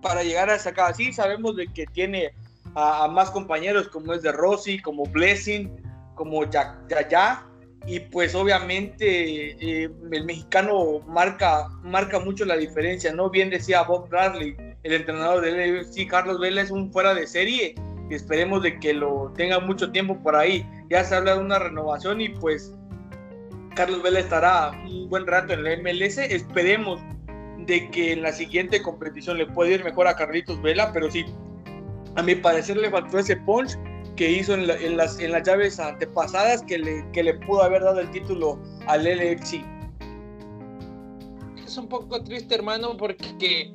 para 0.00 0.22
llegar 0.22 0.50
a 0.50 0.58
sacar. 0.58 0.94
Sí, 0.94 1.12
sabemos 1.12 1.56
de 1.56 1.66
que 1.68 1.86
tiene 1.86 2.32
a, 2.74 3.08
más 3.08 3.30
compañeros 3.30 3.88
como 3.88 4.14
es 4.14 4.22
de 4.22 4.32
Rossi, 4.32 4.78
como 4.80 5.04
Blessing, 5.04 5.70
como 6.14 6.44
Yaya, 6.44 7.46
y 7.86 7.98
pues 7.98 8.34
obviamente 8.34 9.50
eh, 9.60 9.90
el 10.12 10.24
mexicano 10.24 11.00
marca, 11.06 11.68
marca 11.82 12.20
mucho 12.20 12.44
la 12.44 12.56
diferencia, 12.56 13.12
¿no? 13.12 13.28
Bien 13.28 13.50
decía 13.50 13.82
Bob 13.82 14.08
Bradley, 14.08 14.56
el 14.84 14.92
entrenador 14.92 15.40
del 15.40 15.84
sí, 15.92 16.06
Carlos 16.06 16.38
Vela 16.38 16.62
es 16.62 16.70
un 16.70 16.92
fuera 16.92 17.14
de 17.14 17.26
serie 17.26 17.74
y 18.08 18.14
esperemos 18.14 18.62
de 18.62 18.78
que 18.78 18.92
lo 18.92 19.32
tenga 19.36 19.58
mucho 19.58 19.90
tiempo 19.90 20.16
por 20.22 20.36
ahí. 20.36 20.66
Ya 20.90 21.02
se 21.02 21.16
habla 21.16 21.34
de 21.34 21.40
una 21.40 21.58
renovación 21.58 22.20
y 22.20 22.28
pues 22.28 22.72
Carlos 23.74 24.02
Vela 24.02 24.20
estará 24.20 24.70
un 24.86 25.08
buen 25.08 25.26
rato 25.26 25.52
en 25.52 25.64
la 25.64 25.76
MLS, 25.76 26.18
esperemos 26.18 27.00
de 27.66 27.90
que 27.90 28.12
en 28.12 28.22
la 28.22 28.32
siguiente 28.32 28.80
competición 28.82 29.38
le 29.38 29.46
puede 29.46 29.72
ir 29.74 29.84
mejor 29.84 30.06
a 30.06 30.14
Carlitos 30.14 30.60
Vela, 30.62 30.92
pero 30.92 31.10
sí, 31.10 31.24
a 32.14 32.22
mi 32.22 32.34
parecer 32.34 32.76
le 32.76 32.90
faltó 32.90 33.18
ese 33.18 33.36
punch 33.36 33.76
que 34.16 34.30
hizo 34.30 34.54
en, 34.54 34.66
las, 34.96 35.18
en 35.18 35.32
las 35.32 35.42
llaves 35.46 35.78
antepasadas 35.80 36.62
que 36.62 36.78
le, 36.78 37.04
que 37.12 37.22
le 37.22 37.34
pudo 37.34 37.62
haber 37.62 37.82
dado 37.82 38.00
el 38.00 38.10
título 38.10 38.58
al 38.86 39.04
LFC. 39.04 39.64
Es 41.64 41.76
un 41.76 41.88
poco 41.88 42.22
triste, 42.22 42.54
hermano, 42.54 42.96
porque 42.96 43.72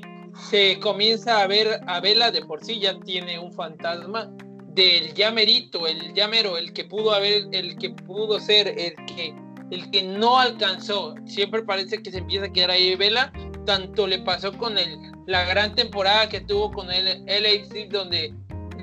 se 0.50 0.80
comienza 0.80 1.42
a 1.42 1.48
ver 1.48 1.82
a 1.88 2.00
Vela 2.00 2.32
de 2.32 2.46
por 2.46 2.64
sí 2.64 2.80
ya 2.80 3.00
tiene 3.00 3.40
un 3.40 3.52
fantasma 3.52 4.32
del 4.74 5.14
llamerito, 5.16 5.88
el 5.88 6.14
llamero, 6.14 6.58
el 6.58 6.72
que 6.72 6.86
pudo 6.86 7.12
haber, 7.12 7.48
el 7.52 7.78
que 7.78 7.90
pudo 7.90 8.40
ser, 8.40 8.68
el 8.68 8.94
que, 9.08 9.34
el 9.72 9.90
que 9.90 10.04
no 10.04 10.38
alcanzó. 10.38 11.16
Siempre 11.26 11.64
parece 11.64 12.04
que 12.04 12.12
se 12.12 12.20
empieza 12.20 12.46
a 12.46 12.54
quedar 12.54 12.72
ahí 12.72 12.96
Vela. 12.96 13.34
Tanto 13.66 14.06
le 14.06 14.20
pasó 14.20 14.56
con 14.56 14.78
el, 14.78 15.00
la 15.26 15.46
gran 15.46 15.74
temporada 15.74 16.30
que 16.30 16.42
tuvo 16.42 16.72
con 16.72 16.92
el 16.92 17.26
LAFC, 17.26 17.90
donde 17.90 18.34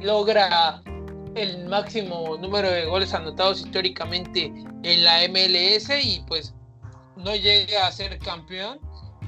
logra 0.02 0.82
el 1.35 1.67
máximo 1.67 2.37
número 2.38 2.71
de 2.71 2.87
goles 2.87 3.12
anotados 3.14 3.61
históricamente 3.61 4.53
en 4.83 5.05
la 5.05 5.26
MLS 5.29 5.91
y 6.03 6.23
pues 6.26 6.55
no 7.17 7.35
llega 7.35 7.87
a 7.87 7.93
ser 7.93 8.19
campeón 8.19 8.79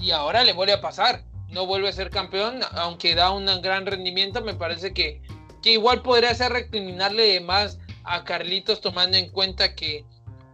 y 0.01 0.11
ahora 0.11 0.45
le 0.45 0.53
vuelve 0.53 0.75
a 0.75 0.81
pasar. 0.81 1.25
No 1.49 1.65
vuelve 1.65 1.89
a 1.89 1.93
ser 1.93 2.11
campeón, 2.11 2.61
aunque 2.73 3.15
da 3.15 3.31
un 3.31 3.47
gran 3.63 3.87
rendimiento, 3.87 4.43
me 4.43 4.55
parece 4.55 4.93
que, 4.93 5.23
que 5.63 5.73
igual 5.73 6.03
podría 6.03 6.35
ser 6.35 6.53
recriminarle 6.53 7.41
más 7.41 7.79
a 8.03 8.25
Carlitos 8.25 8.81
tomando 8.81 9.17
en 9.17 9.31
cuenta 9.31 9.75
que 9.75 10.05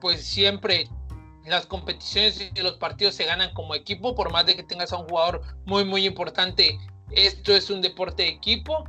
pues 0.00 0.23
siempre 0.23 0.88
las 1.47 1.66
competiciones 1.66 2.50
y 2.54 2.61
los 2.61 2.75
partidos 2.75 3.14
se 3.14 3.25
ganan 3.25 3.52
como 3.54 3.75
equipo, 3.75 4.14
por 4.14 4.30
más 4.32 4.44
de 4.47 4.54
que 4.54 4.62
tengas 4.62 4.92
a 4.92 4.99
un 4.99 5.09
jugador 5.09 5.42
muy 5.64 5.85
muy 5.85 6.06
importante, 6.06 6.78
esto 7.11 7.54
es 7.54 7.71
un 7.71 7.80
deporte 7.80 8.25
de 8.25 8.28
equipo 8.28 8.85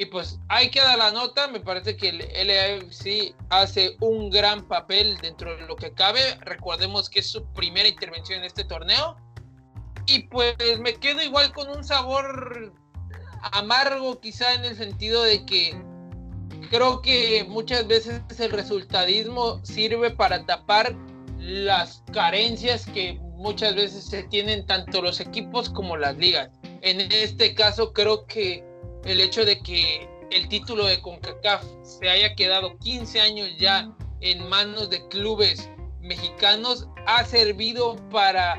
y 0.00 0.06
pues 0.06 0.38
hay 0.48 0.70
que 0.70 0.80
dar 0.80 0.96
la 0.96 1.10
nota, 1.10 1.48
me 1.48 1.58
parece 1.58 1.96
que 1.96 2.10
el 2.10 2.18
LAFC 2.18 3.34
hace 3.50 3.96
un 3.98 4.30
gran 4.30 4.66
papel 4.68 5.18
dentro 5.20 5.56
de 5.56 5.66
lo 5.66 5.74
que 5.74 5.92
cabe, 5.92 6.20
recordemos 6.42 7.10
que 7.10 7.18
es 7.18 7.26
su 7.26 7.44
primera 7.52 7.88
intervención 7.88 8.38
en 8.38 8.44
este 8.44 8.62
torneo. 8.62 9.16
Y 10.06 10.20
pues 10.28 10.54
me 10.78 10.94
quedo 10.94 11.20
igual 11.20 11.52
con 11.52 11.68
un 11.68 11.82
sabor 11.82 12.72
amargo 13.52 14.20
quizá 14.20 14.54
en 14.54 14.64
el 14.66 14.76
sentido 14.76 15.24
de 15.24 15.44
que 15.44 15.76
creo 16.70 17.02
que 17.02 17.44
muchas 17.48 17.88
veces 17.88 18.22
el 18.38 18.52
resultadismo 18.52 19.60
sirve 19.64 20.10
para 20.10 20.46
tapar 20.46 20.94
las 21.40 22.04
carencias 22.12 22.86
que 22.86 23.18
muchas 23.34 23.74
veces 23.74 24.04
se 24.04 24.22
tienen 24.22 24.64
tanto 24.64 25.02
los 25.02 25.18
equipos 25.18 25.68
como 25.68 25.96
las 25.96 26.16
ligas. 26.16 26.50
En 26.82 27.00
este 27.00 27.56
caso 27.56 27.92
creo 27.92 28.26
que 28.26 28.67
el 29.08 29.20
hecho 29.20 29.44
de 29.46 29.60
que 29.62 30.06
el 30.30 30.48
título 30.48 30.84
de 30.84 31.00
CONCACAF 31.00 31.64
se 31.82 32.10
haya 32.10 32.34
quedado 32.34 32.78
15 32.78 33.20
años 33.20 33.48
ya 33.58 33.90
en 34.20 34.46
manos 34.50 34.90
de 34.90 35.06
clubes 35.08 35.70
mexicanos 36.00 36.86
ha 37.06 37.24
servido 37.24 37.96
para 38.10 38.56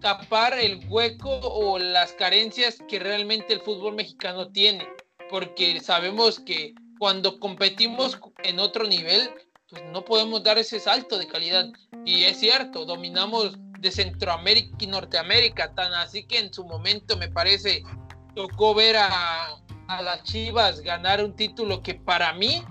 tapar 0.00 0.58
el 0.58 0.84
hueco 0.88 1.38
o 1.42 1.78
las 1.78 2.12
carencias 2.12 2.78
que 2.88 2.98
realmente 2.98 3.52
el 3.52 3.60
fútbol 3.60 3.94
mexicano 3.94 4.48
tiene, 4.48 4.86
porque 5.30 5.80
sabemos 5.80 6.40
que 6.40 6.74
cuando 6.98 7.38
competimos 7.38 8.18
en 8.42 8.58
otro 8.58 8.84
nivel, 8.84 9.30
pues 9.70 9.82
no 9.92 10.04
podemos 10.04 10.42
dar 10.42 10.58
ese 10.58 10.80
salto 10.80 11.18
de 11.18 11.28
calidad. 11.28 11.68
Y 12.04 12.24
es 12.24 12.38
cierto, 12.38 12.84
dominamos 12.84 13.56
de 13.78 13.90
Centroamérica 13.90 14.76
y 14.80 14.86
Norteamérica, 14.88 15.72
tan 15.74 15.92
así 15.94 16.26
que 16.26 16.38
en 16.38 16.52
su 16.52 16.64
momento 16.64 17.16
me 17.16 17.28
parece 17.28 17.82
tocó 18.34 18.74
ver 18.74 18.96
a, 18.96 19.56
a 19.88 20.02
las 20.02 20.22
Chivas 20.24 20.80
ganar 20.80 21.22
un 21.24 21.34
título 21.34 21.82
que 21.82 21.94
para 21.94 22.32
mí 22.32 22.62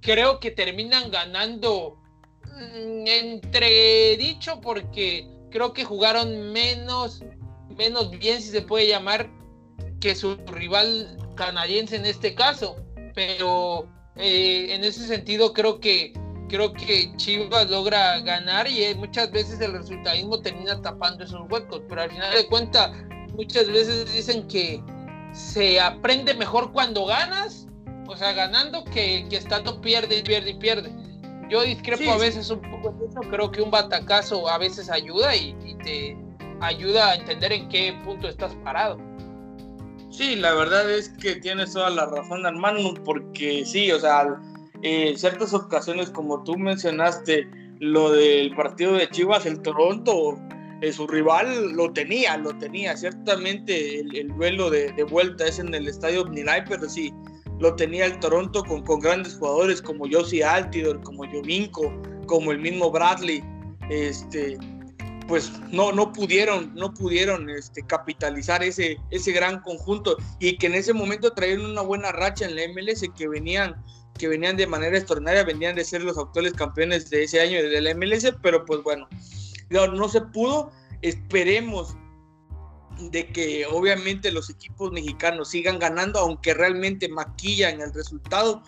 creo 0.00 0.40
que 0.40 0.50
terminan 0.50 1.10
ganando 1.10 1.98
mm, 2.44 3.06
entre 3.06 4.16
dicho 4.16 4.60
porque 4.60 5.28
creo 5.50 5.72
que 5.72 5.84
jugaron 5.84 6.52
menos, 6.52 7.22
menos 7.76 8.10
bien, 8.10 8.40
si 8.40 8.50
se 8.50 8.62
puede 8.62 8.88
llamar, 8.88 9.30
que 10.00 10.14
su 10.14 10.36
rival 10.46 11.16
canadiense 11.36 11.96
en 11.96 12.06
este 12.06 12.34
caso. 12.34 12.76
Pero 13.14 13.88
eh, 14.16 14.68
en 14.70 14.82
ese 14.82 15.06
sentido 15.06 15.52
creo 15.52 15.78
que 15.78 16.12
creo 16.48 16.72
que 16.72 17.14
Chivas 17.16 17.70
logra 17.70 18.20
ganar 18.20 18.68
y 18.68 18.84
eh, 18.84 18.94
muchas 18.94 19.30
veces 19.30 19.60
el 19.60 19.72
resultadismo 19.72 20.40
termina 20.40 20.80
tapando 20.82 21.24
esos 21.24 21.50
huecos. 21.50 21.82
Pero 21.88 22.02
al 22.02 22.10
final 22.10 22.34
de 22.34 22.46
cuentas, 22.46 22.90
muchas 23.34 23.68
veces 23.68 24.12
dicen 24.12 24.46
que 24.48 24.82
se 25.32 25.80
aprende 25.80 26.34
mejor 26.34 26.72
cuando 26.72 27.06
ganas, 27.06 27.66
o 28.06 28.16
sea, 28.16 28.32
ganando 28.32 28.84
que, 28.84 29.26
que 29.28 29.36
estando 29.36 29.80
pierde, 29.80 30.22
pierde 30.22 30.50
y 30.50 30.54
pierde. 30.54 30.92
Yo 31.52 31.62
discrepo 31.62 32.10
a 32.10 32.16
veces 32.16 32.48
un 32.50 32.62
poco 32.62 32.94
en 32.98 33.10
eso, 33.10 33.20
creo 33.30 33.50
que 33.50 33.60
un 33.60 33.70
batacazo 33.70 34.48
a 34.48 34.56
veces 34.56 34.88
ayuda 34.90 35.36
y, 35.36 35.54
te 35.84 36.16
ayuda 36.60 37.10
a 37.10 37.14
entender 37.16 37.52
en 37.52 37.68
qué 37.68 37.92
punto 38.04 38.28
estás 38.28 38.54
parado. 38.64 38.98
Sí, 40.10 40.36
la 40.36 40.54
verdad 40.54 40.90
es 40.90 41.08
que 41.08 41.36
tienes 41.36 41.72
toda 41.72 41.90
la 41.90 42.06
razón, 42.06 42.46
hermano, 42.46 42.94
porque 43.04 43.64
sí, 43.66 43.90
o 43.90 44.00
sea, 44.00 44.40
en 44.82 45.18
ciertas 45.18 45.52
ocasiones, 45.52 46.08
como 46.08 46.42
tú 46.42 46.56
mencionaste, 46.56 47.50
lo 47.80 48.12
del 48.12 48.54
partido 48.54 48.92
de 48.92 49.10
Chivas, 49.10 49.44
el 49.44 49.60
Toronto, 49.60 50.38
eh, 50.82 50.92
su 50.92 51.06
rival 51.06 51.72
lo 51.72 51.92
tenía, 51.92 52.36
lo 52.36 52.56
tenía. 52.58 52.96
Ciertamente 52.96 54.00
el, 54.00 54.14
el 54.16 54.28
duelo 54.36 54.68
de, 54.68 54.92
de, 54.92 55.04
vuelta 55.04 55.46
es 55.46 55.58
en 55.58 55.72
el 55.74 55.86
estadio 55.86 56.22
Omnilay, 56.22 56.64
pero 56.68 56.88
sí, 56.88 57.14
lo 57.60 57.74
tenía 57.76 58.06
el 58.06 58.18
Toronto 58.18 58.64
con, 58.64 58.82
con 58.82 58.98
grandes 58.98 59.36
jugadores 59.36 59.80
como 59.80 60.06
Josie 60.10 60.44
Altidor, 60.44 61.00
como 61.02 61.24
Jovinko, 61.24 61.92
como 62.26 62.50
el 62.50 62.58
mismo 62.58 62.90
Bradley, 62.90 63.44
este, 63.90 64.58
pues 65.28 65.52
no, 65.70 65.92
no 65.92 66.12
pudieron, 66.12 66.74
no 66.74 66.92
pudieron 66.92 67.48
este, 67.48 67.86
capitalizar 67.86 68.64
ese, 68.64 68.96
ese 69.10 69.30
gran 69.30 69.60
conjunto 69.60 70.16
y 70.40 70.58
que 70.58 70.66
en 70.66 70.74
ese 70.74 70.92
momento 70.92 71.32
traían 71.32 71.64
una 71.64 71.82
buena 71.82 72.10
racha 72.10 72.44
en 72.44 72.56
la 72.56 72.62
MLS 72.68 73.04
que 73.16 73.28
venían, 73.28 73.76
que 74.18 74.26
venían 74.26 74.56
de 74.56 74.66
manera 74.66 74.96
extraordinaria, 74.96 75.44
venían 75.44 75.76
de 75.76 75.84
ser 75.84 76.02
los 76.02 76.18
actuales 76.18 76.54
campeones 76.54 77.08
de 77.10 77.22
ese 77.22 77.40
año 77.40 77.62
de 77.62 77.80
la 77.80 77.94
MLS, 77.94 78.34
pero 78.42 78.64
pues 78.64 78.82
bueno, 78.82 79.08
no, 79.72 80.08
se 80.08 80.20
pudo. 80.20 80.70
Esperemos 81.02 81.96
de 83.10 83.26
que 83.28 83.66
obviamente 83.66 84.30
los 84.30 84.50
equipos 84.50 84.92
mexicanos 84.92 85.48
sigan 85.48 85.78
ganando, 85.78 86.20
aunque 86.20 86.54
realmente 86.54 87.08
maquillan 87.08 87.80
el 87.80 87.92
resultado, 87.92 88.62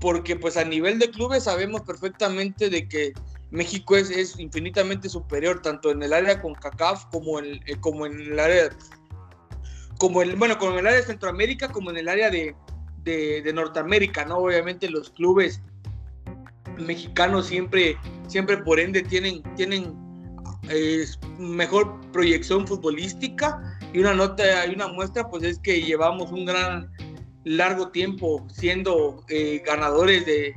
porque 0.00 0.36
pues 0.36 0.56
a 0.56 0.64
nivel 0.64 0.98
de 0.98 1.10
clubes 1.10 1.44
sabemos 1.44 1.80
perfectamente 1.82 2.70
de 2.70 2.88
que 2.88 3.12
México 3.50 3.96
es, 3.96 4.10
es 4.10 4.38
infinitamente 4.38 5.08
superior, 5.08 5.62
tanto 5.62 5.90
en 5.90 6.02
el 6.02 6.12
área 6.12 6.40
con 6.40 6.54
CACAF 6.54 7.06
como 7.06 7.38
en, 7.38 7.60
eh, 7.66 7.76
como 7.80 8.06
en 8.06 8.20
el 8.20 8.38
área, 8.38 8.70
como 9.98 10.22
el, 10.22 10.36
bueno, 10.36 10.58
como 10.58 10.72
en 10.72 10.78
el 10.80 10.86
área 10.88 11.00
de 11.00 11.06
Centroamérica, 11.06 11.68
como 11.70 11.90
en 11.90 11.96
el 11.96 12.08
área 12.08 12.30
de, 12.30 12.54
de, 13.02 13.42
de 13.42 13.52
Norteamérica, 13.52 14.24
¿no? 14.24 14.38
Obviamente 14.38 14.90
los 14.90 15.10
clubes 15.10 15.60
mexicanos 16.78 17.46
siempre, 17.46 17.96
siempre 18.26 18.58
por 18.58 18.80
ende 18.80 19.02
tienen, 19.02 19.42
tienen 19.54 20.03
es 20.70 21.18
mejor 21.38 22.00
proyección 22.12 22.66
futbolística. 22.66 23.78
Y 23.92 24.00
una 24.00 24.14
nota 24.14 24.66
y 24.66 24.74
una 24.74 24.88
muestra 24.88 25.28
pues 25.28 25.42
es 25.44 25.58
que 25.58 25.82
llevamos 25.82 26.32
un 26.32 26.44
gran 26.44 26.90
largo 27.44 27.88
tiempo 27.88 28.46
siendo 28.52 29.24
eh, 29.28 29.62
ganadores 29.64 30.24
de, 30.26 30.56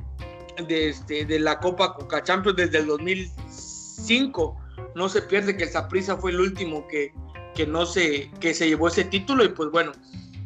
de, 0.66 0.88
este, 0.88 1.24
de, 1.24 1.38
la 1.38 1.60
Copa 1.60 1.94
Coca 1.94 2.22
Champions 2.22 2.56
desde 2.56 2.78
el 2.78 2.86
2005 2.86 4.56
no 4.94 5.08
se 5.08 5.22
pierde 5.22 5.56
que 5.56 5.64
el 5.64 5.70
Saprissa 5.70 6.16
fue 6.16 6.30
el 6.30 6.40
último 6.40 6.86
que, 6.88 7.12
que 7.54 7.66
no 7.66 7.84
se 7.84 8.30
que 8.40 8.54
se 8.54 8.68
llevó 8.68 8.88
ese 8.88 9.04
título. 9.04 9.44
Y 9.44 9.50
pues 9.50 9.70
bueno 9.70 9.92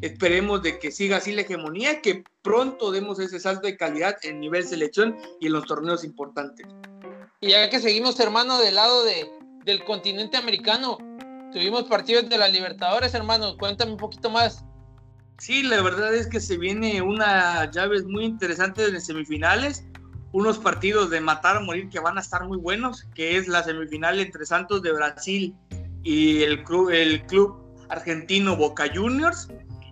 esperemos 0.02 0.62
de 0.62 0.78
que 0.78 0.90
siga 0.90 1.18
así 1.18 1.32
la 1.32 1.42
hegemonía 1.42 2.02
que 2.02 2.24
pronto 2.42 2.90
demos 2.90 3.20
ese 3.20 3.38
salto 3.38 3.68
de 3.68 3.76
calidad 3.76 4.16
en 4.24 4.40
nivel 4.40 4.66
selección 4.66 5.16
y 5.40 5.46
en 5.46 5.52
los 5.52 5.64
torneos 5.64 6.04
importantes. 6.04 6.66
Y 7.40 7.50
ya 7.50 7.70
que 7.70 7.80
seguimos 7.80 8.18
hermano 8.20 8.58
del 8.58 8.74
lado 8.74 9.04
de, 9.04 9.28
del 9.64 9.84
continente 9.84 10.36
americano. 10.36 10.98
Tuvimos 11.52 11.84
partidos 11.84 12.28
de 12.28 12.38
la 12.38 12.48
Libertadores, 12.48 13.14
hermano. 13.14 13.56
Cuéntame 13.56 13.92
un 13.92 13.98
poquito 13.98 14.30
más. 14.30 14.64
Sí, 15.38 15.62
la 15.62 15.82
verdad 15.82 16.14
es 16.14 16.26
que 16.26 16.40
se 16.40 16.56
viene 16.56 17.02
una 17.02 17.70
llave 17.70 18.02
muy 18.04 18.24
interesante 18.24 18.86
en 18.86 19.00
semifinales. 19.00 19.84
Unos 20.32 20.58
partidos 20.58 21.10
de 21.10 21.20
matar 21.20 21.56
a 21.56 21.60
morir 21.60 21.90
que 21.90 22.00
van 22.00 22.16
a 22.16 22.20
estar 22.20 22.46
muy 22.46 22.56
buenos, 22.56 23.04
que 23.14 23.36
es 23.36 23.48
la 23.48 23.62
semifinal 23.62 24.18
entre 24.18 24.46
Santos 24.46 24.82
de 24.82 24.92
Brasil 24.92 25.54
y 26.02 26.42
el 26.42 26.64
club, 26.64 26.90
el 26.90 27.22
club 27.26 27.62
argentino 27.90 28.56
Boca 28.56 28.90
Juniors. 28.94 29.48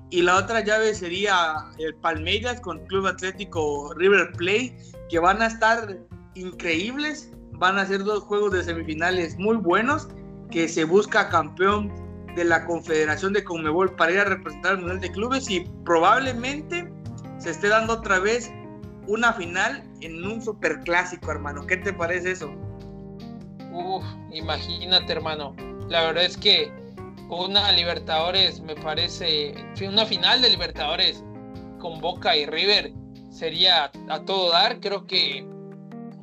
Y 0.08 0.22
la 0.22 0.36
otra 0.36 0.64
llave 0.64 0.94
sería 0.94 1.54
el 1.78 1.94
Palmeiras 1.96 2.60
con 2.60 2.84
Club 2.86 3.06
Atlético 3.06 3.92
River 3.94 4.32
Plate, 4.32 4.76
que 5.08 5.18
van 5.18 5.42
a 5.42 5.46
estar 5.46 5.98
increíbles 6.34 7.30
van 7.60 7.78
a 7.78 7.86
ser 7.86 8.02
dos 8.02 8.24
juegos 8.24 8.52
de 8.52 8.64
semifinales 8.64 9.38
muy 9.38 9.56
buenos, 9.56 10.08
que 10.50 10.66
se 10.66 10.84
busca 10.84 11.28
campeón 11.28 11.92
de 12.34 12.44
la 12.44 12.64
Confederación 12.64 13.34
de 13.34 13.44
Conmebol 13.44 13.94
para 13.96 14.12
ir 14.12 14.18
a 14.18 14.24
representar 14.24 14.72
al 14.72 14.78
Mundial 14.78 15.00
de 15.00 15.12
Clubes 15.12 15.50
y 15.50 15.60
probablemente 15.84 16.90
se 17.38 17.50
esté 17.50 17.68
dando 17.68 17.94
otra 17.94 18.18
vez 18.18 18.50
una 19.06 19.34
final 19.34 19.84
en 20.00 20.24
un 20.24 20.42
superclásico, 20.42 21.30
hermano. 21.30 21.66
¿Qué 21.66 21.76
te 21.76 21.92
parece 21.92 22.32
eso? 22.32 22.50
Uf, 23.72 24.04
imagínate, 24.32 25.12
hermano. 25.12 25.54
La 25.88 26.04
verdad 26.04 26.24
es 26.24 26.38
que 26.38 26.72
una 27.28 27.72
Libertadores, 27.72 28.60
me 28.62 28.74
parece, 28.74 29.54
una 29.86 30.06
final 30.06 30.40
de 30.40 30.48
Libertadores 30.48 31.22
con 31.78 32.00
Boca 32.00 32.34
y 32.36 32.46
River 32.46 32.92
sería 33.30 33.90
a 34.08 34.20
todo 34.24 34.50
dar. 34.50 34.80
Creo 34.80 35.06
que 35.06 35.46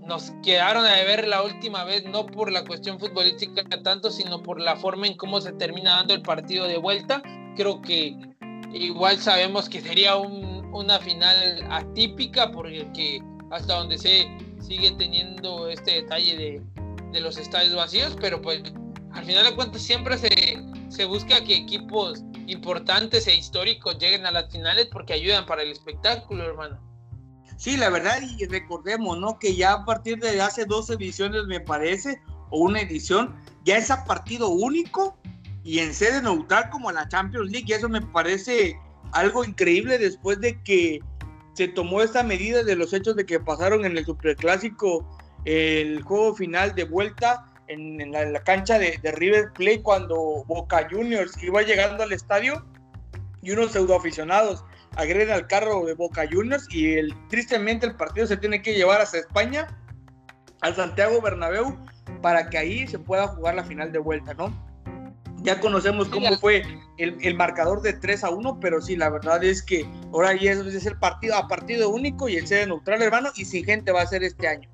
nos 0.07 0.31
quedaron 0.41 0.85
a 0.85 0.93
ver 1.03 1.27
la 1.27 1.43
última 1.43 1.83
vez, 1.83 2.05
no 2.05 2.25
por 2.25 2.51
la 2.51 2.63
cuestión 2.63 2.99
futbolística 2.99 3.63
tanto, 3.83 4.09
sino 4.09 4.41
por 4.41 4.59
la 4.59 4.75
forma 4.75 5.05
en 5.05 5.17
cómo 5.17 5.41
se 5.41 5.51
termina 5.53 5.97
dando 5.97 6.13
el 6.13 6.21
partido 6.21 6.65
de 6.65 6.77
vuelta. 6.77 7.21
Creo 7.55 7.81
que 7.81 8.15
igual 8.73 9.19
sabemos 9.19 9.67
que 9.67 9.81
sería 9.81 10.15
una 10.15 10.99
final 10.99 11.67
atípica, 11.69 12.51
porque 12.51 13.21
hasta 13.51 13.75
donde 13.75 13.97
se 13.97 14.27
sigue 14.61 14.91
teniendo 14.91 15.69
este 15.69 16.01
detalle 16.01 16.35
de, 16.37 16.61
de 17.11 17.21
los 17.21 17.37
estadios 17.37 17.75
vacíos, 17.75 18.17
pero 18.19 18.41
pues 18.41 18.63
al 19.11 19.25
final 19.25 19.45
de 19.45 19.55
cuentas 19.55 19.81
siempre 19.81 20.17
se, 20.17 20.57
se 20.89 21.05
busca 21.05 21.43
que 21.43 21.55
equipos 21.55 22.23
importantes 22.47 23.27
e 23.27 23.35
históricos 23.35 23.97
lleguen 23.99 24.25
a 24.25 24.31
las 24.31 24.51
finales 24.51 24.87
porque 24.91 25.13
ayudan 25.13 25.45
para 25.45 25.63
el 25.63 25.71
espectáculo, 25.71 26.45
hermano. 26.45 26.79
Sí, 27.57 27.75
la 27.75 27.89
verdad, 27.89 28.21
y 28.21 28.45
recordemos, 28.45 29.17
¿no? 29.17 29.39
Que 29.39 29.55
ya 29.55 29.73
a 29.73 29.85
partir 29.85 30.19
de 30.19 30.39
hace 30.41 30.65
dos 30.65 30.89
ediciones, 30.91 31.45
me 31.47 31.59
parece, 31.59 32.21
o 32.51 32.59
una 32.59 32.81
edición, 32.81 33.35
ya 33.65 33.77
es 33.77 33.89
a 33.91 34.05
partido 34.05 34.49
único 34.49 35.17
y 35.63 35.79
en 35.79 35.93
sede 35.93 36.21
neutral 36.21 36.69
como 36.69 36.91
la 36.91 37.09
Champions 37.09 37.51
League, 37.51 37.65
y 37.67 37.73
eso 37.73 37.89
me 37.89 38.01
parece 38.01 38.79
algo 39.11 39.43
increíble 39.43 39.97
después 39.97 40.39
de 40.39 40.61
que 40.63 40.99
se 41.53 41.67
tomó 41.67 42.01
esta 42.01 42.23
medida 42.23 42.63
de 42.63 42.75
los 42.75 42.93
hechos 42.93 43.15
de 43.15 43.25
que 43.25 43.39
pasaron 43.39 43.83
en 43.83 43.97
el 43.97 44.05
Superclásico 44.05 45.05
el 45.45 46.03
juego 46.03 46.35
final 46.35 46.75
de 46.75 46.83
vuelta 46.83 47.51
en, 47.67 48.11
la, 48.11 48.43
cancha 48.43 48.77
de, 48.77 48.99
River 49.03 49.51
Plate 49.53 49.81
cuando 49.81 50.43
Boca 50.45 50.87
Juniors 50.89 51.41
iba 51.41 51.61
llegando 51.63 52.03
al 52.03 52.13
estadio 52.13 52.65
y 53.41 53.51
unos 53.51 53.71
pseudoaficionados 53.71 54.63
agreden 54.97 55.31
al 55.31 55.47
carro 55.47 55.85
de 55.85 55.93
Boca 55.93 56.27
Juniors 56.29 56.67
y 56.69 56.93
el, 56.93 57.13
tristemente 57.29 57.85
el 57.85 57.95
partido 57.95 58.27
se 58.27 58.37
tiene 58.37 58.61
que 58.61 58.73
llevar 58.73 58.99
hasta 58.99 59.19
España, 59.19 59.67
al 60.61 60.75
Santiago 60.75 61.21
Bernabéu, 61.21 61.77
para 62.21 62.49
que 62.49 62.57
ahí 62.57 62.87
se 62.87 62.99
pueda 62.99 63.27
jugar 63.27 63.55
la 63.55 63.63
final 63.63 63.91
de 63.91 63.99
vuelta, 63.99 64.33
¿no? 64.33 64.51
Ya 65.43 65.59
conocemos 65.59 66.09
cómo 66.09 66.35
fue 66.39 66.63
el, 66.97 67.35
marcador 67.35 67.81
de 67.81 67.93
3 67.93 68.23
a 68.23 68.31
1, 68.31 68.59
pero 68.59 68.81
sí, 68.81 68.95
la 68.95 69.09
verdad 69.09 69.43
es 69.43 69.61
que 69.61 69.85
ahora 70.11 70.33
ya 70.35 70.51
es, 70.51 70.59
es 70.59 70.85
el 70.87 70.97
partido 70.97 71.35
a 71.35 71.47
partido 71.47 71.89
único 71.89 72.27
y 72.27 72.37
el 72.37 72.47
sede 72.47 72.65
neutral, 72.65 73.01
hermano, 73.01 73.29
y 73.35 73.45
sin 73.45 73.63
gente 73.63 73.91
va 73.91 74.01
a 74.01 74.07
ser 74.07 74.23
este 74.23 74.47
año. 74.47 74.67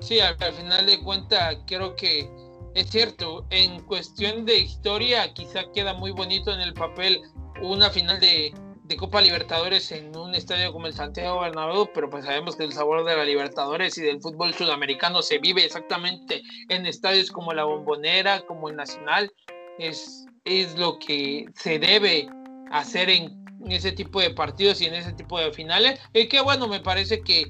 Sí, 0.00 0.18
al, 0.18 0.36
final 0.36 0.86
de 0.86 0.98
cuentas 1.02 1.58
creo 1.66 1.94
que 1.94 2.28
es 2.74 2.88
cierto, 2.88 3.46
en 3.50 3.82
cuestión 3.82 4.46
de 4.46 4.58
historia 4.58 5.32
quizá 5.34 5.70
queda 5.74 5.92
muy 5.92 6.10
bonito 6.10 6.52
en 6.52 6.60
el 6.60 6.72
papel 6.72 7.20
una 7.60 7.90
final 7.90 8.18
de, 8.18 8.54
de 8.90 8.96
Copa 8.96 9.20
Libertadores 9.20 9.92
en 9.92 10.14
un 10.16 10.34
estadio 10.34 10.72
como 10.72 10.88
el 10.88 10.92
Santiago 10.92 11.40
Bernabéu, 11.40 11.88
pero 11.94 12.10
pues 12.10 12.24
sabemos 12.24 12.56
que 12.56 12.64
el 12.64 12.72
sabor 12.72 13.04
de 13.04 13.16
la 13.16 13.24
Libertadores 13.24 13.96
y 13.96 14.02
del 14.02 14.20
fútbol 14.20 14.52
sudamericano 14.52 15.22
se 15.22 15.38
vive 15.38 15.64
exactamente 15.64 16.42
en 16.68 16.84
estadios 16.86 17.30
como 17.30 17.52
la 17.52 17.62
Bombonera, 17.62 18.40
como 18.42 18.68
el 18.68 18.74
Nacional, 18.74 19.32
es, 19.78 20.26
es 20.44 20.76
lo 20.76 20.98
que 20.98 21.46
se 21.54 21.78
debe 21.78 22.28
hacer 22.72 23.08
en, 23.10 23.44
ese 23.68 23.92
tipo 23.92 24.20
de 24.20 24.30
partidos 24.30 24.80
y 24.80 24.86
en 24.86 24.94
ese 24.94 25.12
tipo 25.12 25.38
de 25.38 25.52
finales. 25.52 26.00
Y 26.12 26.26
que 26.26 26.40
bueno, 26.40 26.66
me 26.66 26.80
parece 26.80 27.20
que 27.20 27.44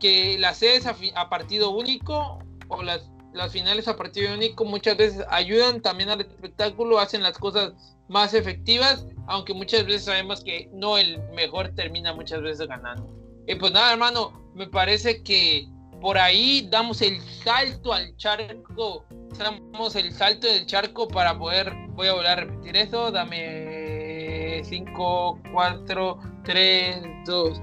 que 0.00 0.38
las 0.38 0.58
sedes 0.58 0.86
a, 0.86 1.28
partido 1.28 1.70
único 1.70 2.38
o 2.68 2.82
las, 2.82 3.08
las 3.32 3.52
finales 3.52 3.86
a 3.86 3.96
partido 3.96 4.34
único 4.34 4.64
muchas 4.64 4.96
veces 4.96 5.24
ayudan 5.28 5.82
también 5.82 6.08
al 6.08 6.22
espectáculo, 6.22 6.98
hacen 6.98 7.22
las 7.22 7.38
cosas 7.38 7.74
más 8.10 8.34
efectivas, 8.34 9.06
aunque 9.28 9.54
muchas 9.54 9.86
veces 9.86 10.04
sabemos 10.04 10.42
que 10.42 10.68
no 10.72 10.98
el 10.98 11.22
mejor 11.32 11.68
termina 11.76 12.12
muchas 12.12 12.42
veces 12.42 12.66
ganando. 12.66 13.08
Y 13.46 13.54
pues 13.54 13.72
nada, 13.72 13.92
hermano, 13.92 14.32
me 14.54 14.66
parece 14.66 15.22
que 15.22 15.68
por 16.00 16.18
ahí 16.18 16.66
damos 16.68 17.02
el 17.02 17.20
salto 17.20 17.92
al 17.92 18.16
charco, 18.16 19.04
damos 19.38 19.94
el 19.94 20.12
salto 20.12 20.48
del 20.48 20.66
charco 20.66 21.06
para 21.06 21.38
poder, 21.38 21.72
voy 21.90 22.08
a 22.08 22.14
volver 22.14 22.30
a 22.30 22.36
repetir 22.36 22.76
eso, 22.76 23.12
dame 23.12 24.60
5, 24.64 25.40
4, 25.52 26.18
3, 26.44 26.96
2. 27.26 27.62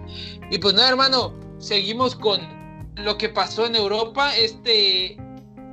Y 0.50 0.58
pues 0.60 0.74
nada, 0.76 0.90
hermano, 0.90 1.34
seguimos 1.58 2.16
con 2.16 2.40
lo 2.96 3.18
que 3.18 3.28
pasó 3.28 3.66
en 3.66 3.76
Europa. 3.76 4.34
Este, 4.38 5.18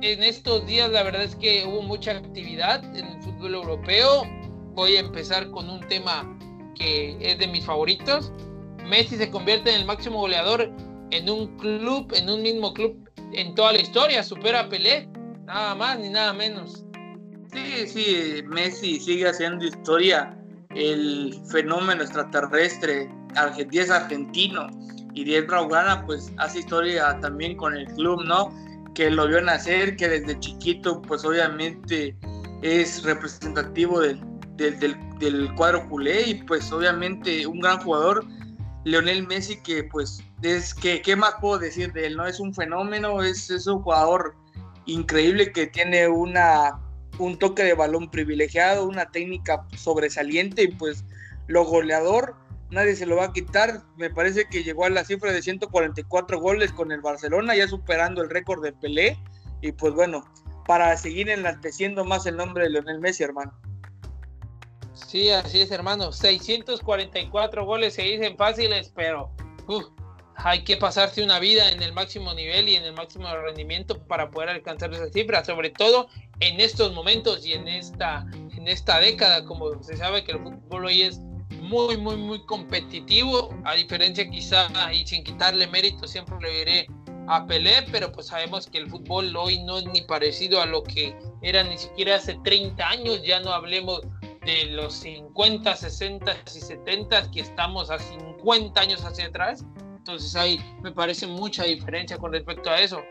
en 0.01 0.23
estos 0.23 0.65
días 0.65 0.91
la 0.91 1.03
verdad 1.03 1.23
es 1.23 1.35
que 1.35 1.65
hubo 1.65 1.81
mucha 1.81 2.11
actividad 2.11 2.83
en 2.95 3.05
el 3.05 3.21
fútbol 3.21 3.55
europeo. 3.55 4.23
Voy 4.75 4.97
a 4.97 4.99
empezar 4.99 5.49
con 5.51 5.69
un 5.69 5.79
tema 5.87 6.37
que 6.75 7.17
es 7.21 7.39
de 7.39 7.47
mis 7.47 7.65
favoritos. 7.65 8.31
Messi 8.85 9.15
se 9.15 9.31
convierte 9.31 9.69
en 9.69 9.81
el 9.81 9.85
máximo 9.85 10.19
goleador 10.19 10.69
en 11.11 11.29
un 11.29 11.57
club, 11.57 12.11
en 12.13 12.29
un 12.29 12.41
mismo 12.41 12.73
club 12.73 13.09
en 13.31 13.55
toda 13.55 13.71
la 13.71 13.79
historia. 13.79 14.21
Supera 14.21 14.61
a 14.61 14.69
Pelé, 14.69 15.07
nada 15.45 15.75
más 15.75 15.97
ni 15.99 16.09
nada 16.09 16.33
menos. 16.33 16.85
Sí, 17.53 17.87
sí, 17.87 18.43
Messi 18.47 18.99
sigue 18.99 19.29
haciendo 19.29 19.63
historia. 19.63 20.37
El 20.71 21.33
fenómeno 21.49 22.03
extraterrestre, 22.03 23.09
es 23.71 23.89
argentino 23.89 24.67
y 25.13 25.23
Diez 25.23 25.47
Braugana 25.47 26.05
pues 26.05 26.33
hace 26.37 26.59
historia 26.59 27.17
también 27.21 27.55
con 27.55 27.73
el 27.75 27.85
club, 27.93 28.25
¿no? 28.25 28.53
Que 28.93 29.09
lo 29.09 29.25
vio 29.27 29.39
nacer, 29.39 29.95
que 29.95 30.09
desde 30.09 30.37
chiquito 30.39 31.01
pues 31.01 31.23
obviamente 31.23 32.13
es 32.61 33.03
representativo 33.03 34.01
del, 34.01 34.19
del, 34.57 35.55
cuadro 35.55 35.87
culé 35.89 36.29
y 36.29 36.33
pues 36.35 36.71
obviamente 36.71 37.45
un 37.47 37.59
gran 37.59 37.79
jugador, 37.79 38.25
Leonel 38.83 39.27
Messi, 39.27 39.57
que 39.57 39.83
pues 39.83 40.23
es 40.41 40.73
que, 40.73 41.01
¿qué 41.01 41.15
más 41.15 41.35
puedo 41.41 41.57
decir 41.59 41.91
de 41.93 42.07
él? 42.07 42.17
¿No? 42.17 42.25
Es 42.25 42.39
un 42.39 42.53
fenómeno, 42.53 43.23
es, 43.23 43.49
es 43.49 43.67
un 43.67 43.81
jugador 43.81 44.35
increíble 44.85 45.51
que 45.51 45.67
tiene 45.67 46.07
una, 46.07 46.79
un 47.17 47.37
toque 47.39 47.63
de 47.63 47.73
balón 47.73 48.09
privilegiado, 48.11 48.85
una 48.85 49.09
técnica 49.11 49.65
sobresaliente 49.75 50.63
y 50.63 50.67
pues 50.67 51.03
lo 51.47 51.65
goleador 51.65 52.35
nadie 52.69 52.95
se 52.95 53.05
lo 53.05 53.17
va 53.17 53.25
a 53.25 53.33
quitar. 53.33 53.81
Me 53.97 54.09
parece 54.09 54.45
que 54.45 54.63
llegó 54.63 54.85
a 54.85 54.89
la 54.89 55.03
cifra 55.03 55.31
de 55.31 55.41
144 55.41 56.39
goles 56.39 56.71
con 56.71 56.91
el 56.91 57.01
Barcelona, 57.01 57.55
ya 57.55 57.67
superando 57.67 58.21
el 58.21 58.29
récord 58.29 58.63
de 58.63 58.73
Pelé. 58.73 59.17
Y 59.61 59.71
pues 59.71 59.93
bueno, 59.93 60.23
para 60.67 60.95
seguir 60.97 61.29
enalteciendo 61.29 62.05
más 62.05 62.25
el 62.25 62.37
nombre 62.37 62.65
de 62.65 62.71
Leonel 62.71 62.99
Messi, 62.99 63.23
hermano. 63.23 63.53
Sí, 64.95 65.29
así 65.29 65.61
es, 65.61 65.71
hermano. 65.71 66.11
644 66.11 67.65
goles 67.65 67.93
se 67.93 68.03
dicen 68.03 68.37
fáciles, 68.37 68.91
pero 68.95 69.31
hay 70.37 70.63
que 70.63 70.77
pasarse 70.77 71.23
una 71.23 71.39
vida 71.39 71.69
en 71.69 71.81
el 71.81 71.93
máximo 71.93 72.33
nivel 72.33 72.69
y 72.69 72.75
en 72.75 72.83
el 72.83 72.93
máximo 72.93 73.27
rendimiento 73.35 74.01
para 74.07 74.31
poder 74.31 74.49
alcanzar 74.49 74.93
esa 74.93 75.09
cifra, 75.09 75.43
sobre 75.43 75.69
todo 75.69 76.07
en 76.39 76.59
estos 76.59 76.93
momentos 76.93 77.45
y 77.45 77.53
en 77.53 77.67
esta, 77.67 78.25
en 78.33 78.67
esta 78.67 78.99
década, 78.99 79.45
como 79.45 79.81
se 79.83 79.97
sabe 79.97 80.23
que 80.23 80.33
el 80.33 80.39
fútbol 80.39 80.85
hoy 80.85 81.03
es 81.03 81.19
muy, 81.61 81.97
muy, 81.97 82.15
muy 82.15 82.45
competitivo, 82.45 83.49
a 83.63 83.75
diferencia 83.75 84.29
quizá, 84.29 84.67
y 84.93 85.05
sin 85.05 85.23
quitarle 85.23 85.67
mérito, 85.67 86.07
siempre 86.07 86.37
le 86.41 86.59
diré 86.59 86.87
a 87.27 87.45
Pelé, 87.45 87.85
pero 87.91 88.11
pues 88.11 88.27
sabemos 88.27 88.67
que 88.67 88.77
el 88.77 88.89
fútbol 88.89 89.35
hoy 89.35 89.63
no 89.63 89.79
es 89.79 89.85
ni 89.85 90.01
parecido 90.01 90.61
a 90.61 90.65
lo 90.65 90.83
que 90.83 91.15
era 91.41 91.63
ni 91.63 91.77
siquiera 91.77 92.15
hace 92.15 92.37
30 92.43 92.87
años, 92.87 93.23
ya 93.23 93.39
no 93.39 93.51
hablemos 93.51 94.01
de 94.45 94.65
los 94.65 94.93
50, 94.95 95.75
60 95.75 96.37
y 96.55 96.59
70 96.59 97.31
que 97.31 97.41
estamos 97.41 97.89
a 97.89 97.99
50 97.99 98.79
años 98.79 99.03
hacia 99.03 99.27
atrás, 99.27 99.65
entonces 99.97 100.35
ahí 100.35 100.59
me 100.81 100.91
parece 100.91 101.25
mucha 101.25 101.63
diferencia 101.63 102.17
con 102.17 102.31
respecto 102.31 102.69
a 102.69 102.79
eso. 102.79 103.01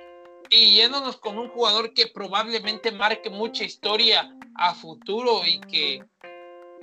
Y 0.51 0.77
yéndonos 0.77 1.17
con 1.17 1.39
un 1.39 1.49
jugador 1.49 1.93
que 1.95 2.07
probablemente 2.07 2.93
marque 2.93 3.31
mucha 3.31 3.65
historia 3.65 4.33
a 4.57 4.75
futuro 4.75 5.41
y 5.45 5.59
que 5.61 6.05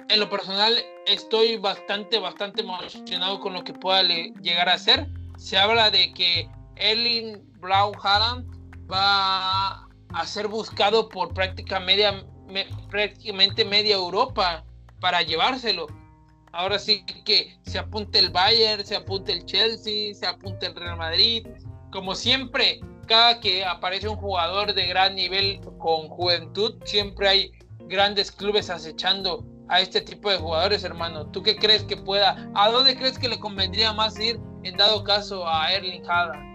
en 0.09 0.19
lo 0.19 0.29
personal 0.29 0.75
estoy 1.05 1.55
bastante, 1.57 2.19
bastante 2.19 2.61
emocionado 2.61 3.39
con 3.39 3.53
lo 3.53 3.63
que 3.63 3.73
pueda 3.73 4.03
llegar 4.03 4.67
a 4.67 4.77
ser. 4.77 5.07
Se 5.37 5.57
habla 5.57 5.89
de 5.89 6.11
que 6.13 6.49
Erling 6.75 7.41
Braun 7.59 7.93
Haaland 8.03 8.45
va 8.91 9.87
a 10.13 10.25
ser 10.25 10.47
buscado 10.47 11.07
por 11.07 11.33
media, 11.85 12.25
prácticamente 12.89 13.65
media 13.65 13.95
Europa 13.95 14.63
para 14.99 15.21
llevárselo. 15.21 15.87
Ahora 16.53 16.79
sí 16.79 17.05
que 17.25 17.57
se 17.63 17.79
apunte 17.79 18.19
el 18.19 18.29
Bayern, 18.29 18.85
se 18.85 18.95
apunte 18.95 19.31
el 19.31 19.45
Chelsea, 19.45 20.13
se 20.13 20.25
apunte 20.25 20.65
el 20.65 20.75
Real 20.75 20.97
Madrid. 20.97 21.47
Como 21.91 22.13
siempre, 22.15 22.81
cada 23.07 23.39
que 23.39 23.65
aparece 23.65 24.07
un 24.07 24.17
jugador 24.17 24.73
de 24.73 24.85
gran 24.87 25.15
nivel 25.15 25.61
con 25.79 26.09
juventud, 26.09 26.75
siempre 26.85 27.27
hay 27.27 27.51
grandes 27.87 28.31
clubes 28.31 28.69
acechando 28.69 29.45
a 29.69 29.79
este 29.79 30.01
tipo 30.01 30.29
de 30.29 30.37
jugadores, 30.37 30.83
hermano? 30.83 31.27
¿Tú 31.27 31.41
qué 31.41 31.55
crees 31.55 31.83
que 31.83 31.95
pueda? 31.95 32.51
¿A 32.55 32.69
dónde 32.69 32.95
crees 32.97 33.17
que 33.17 33.29
le 33.29 33.39
convendría 33.39 33.93
más 33.93 34.19
ir 34.19 34.39
en 34.63 34.75
dado 34.75 35.03
caso 35.03 35.47
a 35.47 35.71
Erling 35.71 36.03
Haaland? 36.09 36.50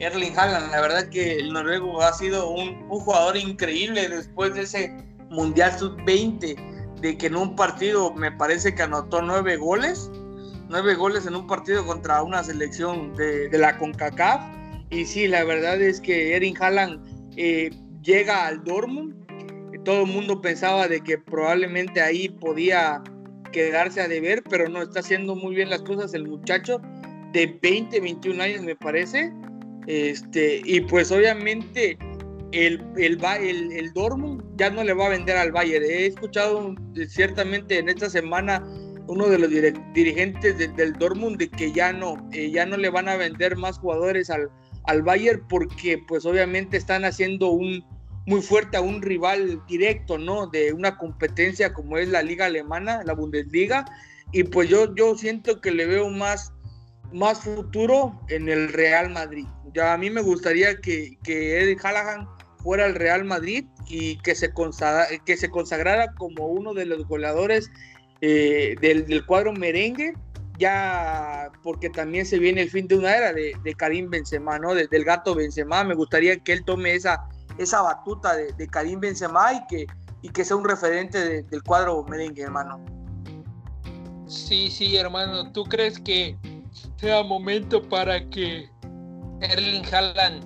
Erling 0.00 0.36
Haaland, 0.36 0.70
la 0.70 0.80
verdad 0.80 1.08
que 1.10 1.36
el 1.36 1.52
noruego 1.52 2.00
ha 2.00 2.12
sido 2.14 2.50
un, 2.50 2.88
jugador 2.88 3.36
increíble 3.36 4.08
después 4.08 4.54
de 4.54 4.62
ese 4.62 4.96
Mundial 5.28 5.78
Sub-20, 5.78 6.56
de 7.00 7.18
que 7.18 7.26
en 7.26 7.36
un 7.36 7.54
partido 7.54 8.12
me 8.14 8.32
parece 8.32 8.74
que 8.74 8.82
anotó 8.82 9.20
nueve 9.20 9.56
goles, 9.58 10.10
nueve 10.70 10.94
goles 10.94 11.26
en 11.26 11.36
un 11.36 11.46
partido 11.46 11.84
contra 11.84 12.22
una 12.22 12.42
selección 12.42 13.14
de, 13.14 13.50
la 13.52 13.76
CONCACAF. 13.76 14.40
Y 14.88 15.04
sí, 15.04 15.28
la 15.28 15.44
verdad 15.44 15.80
es 15.80 16.00
que 16.00 16.34
Erin 16.34 16.56
Haaland 16.58 17.32
eh, 17.36 17.70
llega 18.02 18.46
al 18.46 18.64
Dortmund. 18.64 19.14
Todo 19.84 20.04
el 20.04 20.10
mundo 20.10 20.40
pensaba 20.40 20.88
de 20.88 21.02
que 21.02 21.18
probablemente 21.18 22.00
ahí 22.00 22.28
podía 22.30 23.02
quedarse 23.52 24.00
a 24.00 24.08
deber, 24.08 24.42
pero 24.48 24.68
no, 24.68 24.80
está 24.80 25.00
haciendo 25.00 25.36
muy 25.36 25.54
bien 25.54 25.68
las 25.68 25.82
cosas 25.82 26.14
el 26.14 26.26
muchacho 26.26 26.80
de 27.32 27.58
20, 27.62 28.00
21 28.00 28.42
años 28.42 28.62
me 28.62 28.76
parece. 28.76 29.32
Este, 29.86 30.62
y 30.64 30.80
pues 30.82 31.10
obviamente 31.10 31.98
el, 32.52 32.82
el, 32.96 33.18
el, 33.72 33.92
Dortmund 33.92 34.42
ya 34.56 34.70
no 34.70 34.84
le 34.84 34.92
va 34.92 35.06
a 35.06 35.10
vender 35.10 35.36
al 35.36 35.52
Bayern. 35.52 35.84
He 35.84 36.06
escuchado 36.06 36.74
ciertamente 37.08 37.78
en 37.78 37.88
esta 37.88 38.10
semana 38.10 38.64
uno 39.06 39.28
de 39.28 39.38
los 39.38 39.50
dirigentes 39.94 40.58
del 40.76 40.92
Dortmund 40.92 41.38
de 41.38 41.48
que 41.48 41.72
ya 41.72 41.92
no, 41.92 42.28
eh, 42.32 42.50
ya 42.50 42.66
no 42.66 42.76
le 42.76 42.90
van 42.90 43.08
a 43.08 43.16
vender 43.16 43.56
más 43.56 43.78
jugadores 43.78 44.30
al, 44.30 44.50
al 44.84 45.02
Bayern 45.02 45.42
porque 45.48 45.98
pues 46.06 46.24
obviamente 46.24 46.76
están 46.76 47.04
haciendo 47.04 47.50
un 47.50 47.84
muy 48.26 48.42
fuerte 48.42 48.76
a 48.76 48.80
un 48.80 49.02
rival 49.02 49.60
directo, 49.66 50.18
¿no? 50.18 50.46
De 50.46 50.72
una 50.72 50.96
competencia 50.98 51.72
como 51.72 51.98
es 51.98 52.08
la 52.08 52.22
liga 52.22 52.46
alemana, 52.46 53.02
la 53.04 53.14
Bundesliga, 53.14 53.84
y 54.32 54.44
pues 54.44 54.68
yo, 54.68 54.94
yo 54.94 55.16
siento 55.16 55.60
que 55.60 55.72
le 55.72 55.86
veo 55.86 56.08
más, 56.10 56.52
más 57.12 57.40
futuro 57.40 58.20
en 58.28 58.48
el 58.48 58.72
Real 58.72 59.10
Madrid. 59.10 59.46
Ya 59.74 59.92
a 59.92 59.98
mí 59.98 60.10
me 60.10 60.22
gustaría 60.22 60.76
que, 60.80 61.18
que 61.22 61.60
Eddie 61.60 61.76
Hallahan 61.76 62.28
fuera 62.62 62.84
al 62.84 62.94
Real 62.94 63.24
Madrid 63.24 63.64
y 63.88 64.16
que 64.18 64.34
se, 64.34 64.52
que 65.24 65.36
se 65.36 65.50
consagrara 65.50 66.12
como 66.14 66.46
uno 66.46 66.74
de 66.74 66.86
los 66.86 67.06
goleadores 67.06 67.70
eh, 68.20 68.76
del, 68.80 69.24
cuadro 69.26 69.52
merengue, 69.52 70.14
ya 70.58 71.50
porque 71.62 71.88
también 71.88 72.26
se 72.26 72.38
viene 72.38 72.62
el 72.62 72.70
fin 72.70 72.86
de 72.86 72.96
una 72.96 73.16
era 73.16 73.32
de, 73.32 73.54
Karim 73.76 74.10
Benzema, 74.10 74.58
¿no? 74.58 74.74
del 74.74 75.04
gato 75.04 75.34
Benzema, 75.34 75.84
me 75.84 75.94
gustaría 75.94 76.38
que 76.38 76.52
él 76.52 76.64
tome 76.64 76.94
esa, 76.94 77.28
esa 77.58 77.82
batuta 77.82 78.36
de, 78.36 78.68
Karim 78.68 79.00
Benzema 79.00 79.54
y 79.54 79.66
que, 79.66 79.86
y 80.22 80.28
que 80.28 80.44
sea 80.44 80.56
un 80.56 80.64
referente 80.64 81.42
del 81.42 81.62
cuadro 81.62 82.04
merengue, 82.04 82.42
hermano. 82.42 82.84
Sí, 84.26 84.70
sí, 84.70 84.96
hermano, 84.96 85.50
¿tú 85.50 85.64
crees 85.64 85.98
que 85.98 86.36
sea 87.00 87.22
momento 87.22 87.82
para 87.82 88.28
que 88.28 88.68
Erling 89.40 89.86
Haaland 89.90 90.44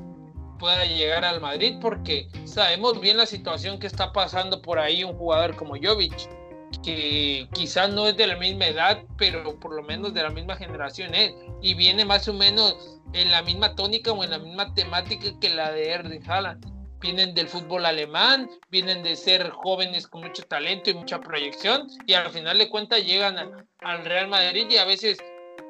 pueda 0.59 0.85
llegar 0.85 1.25
al 1.25 1.41
Madrid? 1.41 1.79
Porque 1.81 2.29
sabemos 2.45 3.01
bien 3.01 3.17
la 3.17 3.27
situación 3.27 3.79
que 3.81 3.89
está 3.89 4.13
pasando 4.13 4.63
por 4.63 4.79
ahí 4.79 5.03
un 5.03 5.15
jugador 5.15 5.57
como 5.57 5.75
Jovic 5.75 6.15
que 6.83 7.49
quizás 7.53 7.93
no 7.93 8.09
es 8.09 8.17
de 8.17 8.27
la 8.27 8.37
misma 8.37 8.67
edad, 8.67 9.03
pero 9.17 9.59
por 9.59 9.75
lo 9.75 9.83
menos 9.83 10.13
de 10.13 10.23
la 10.23 10.31
misma 10.31 10.57
generación 10.57 11.15
es, 11.15 11.33
y 11.63 11.75
viene 11.75 12.05
más 12.05 12.29
o 12.29 12.33
menos 12.33 13.01
en 13.13 13.31
la 13.31 13.43
misma 13.43 13.75
tónica 13.75 14.13
o 14.13 14.25
en 14.25 14.31
la 14.31 14.39
misma 14.39 14.75
temática 14.75 15.29
que 15.41 15.51
la 15.51 15.71
de 15.73 15.91
Erling 15.91 16.29
Haaland. 16.29 16.67
Vienen 17.01 17.35
del 17.35 17.49
fútbol 17.49 17.87
alemán, 17.87 18.51
vienen 18.71 19.03
de 19.03 19.15
ser 19.15 19.51
jóvenes 19.51 20.09
con 20.09 20.23
mucho 20.23 20.43
talento 20.45 20.91
y 20.91 20.95
mucha 20.95 21.21
proyección, 21.21 21.87
y 22.07 22.15
al 22.15 22.31
final 22.31 22.59
de 22.59 22.69
cuentas 22.69 23.05
llegan 23.05 23.37
al 23.79 24.05
Real 24.05 24.29
Madrid 24.29 24.67
y 24.71 24.79
a 24.79 24.85
veces 24.85 25.19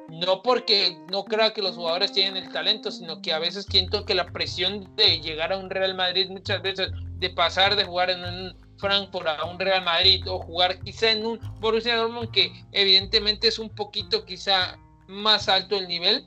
no 0.09 0.41
porque 0.41 0.97
no 1.11 1.25
crea 1.25 1.53
que 1.53 1.61
los 1.61 1.75
jugadores 1.75 2.11
tienen 2.11 2.37
el 2.37 2.51
talento, 2.51 2.91
sino 2.91 3.21
que 3.21 3.33
a 3.33 3.39
veces 3.39 3.65
siento 3.69 4.05
que 4.05 4.15
la 4.15 4.25
presión 4.27 4.95
de 4.95 5.19
llegar 5.19 5.51
a 5.51 5.57
un 5.57 5.69
Real 5.69 5.95
Madrid 5.95 6.29
muchas 6.29 6.61
veces, 6.61 6.89
de 7.17 7.29
pasar 7.29 7.75
de 7.75 7.85
jugar 7.85 8.09
en 8.09 8.23
un 8.23 8.65
Frankfurt 8.77 9.27
a 9.27 9.45
un 9.45 9.59
Real 9.59 9.83
Madrid 9.83 10.27
o 10.27 10.39
jugar 10.39 10.79
quizá 10.81 11.11
en 11.11 11.25
un 11.25 11.39
Borussia 11.59 11.95
Dortmund 11.95 12.31
que 12.31 12.51
evidentemente 12.71 13.47
es 13.47 13.57
un 13.57 13.69
poquito 13.69 14.25
quizá 14.25 14.77
más 15.07 15.47
alto 15.49 15.77
el 15.77 15.87
nivel 15.87 16.25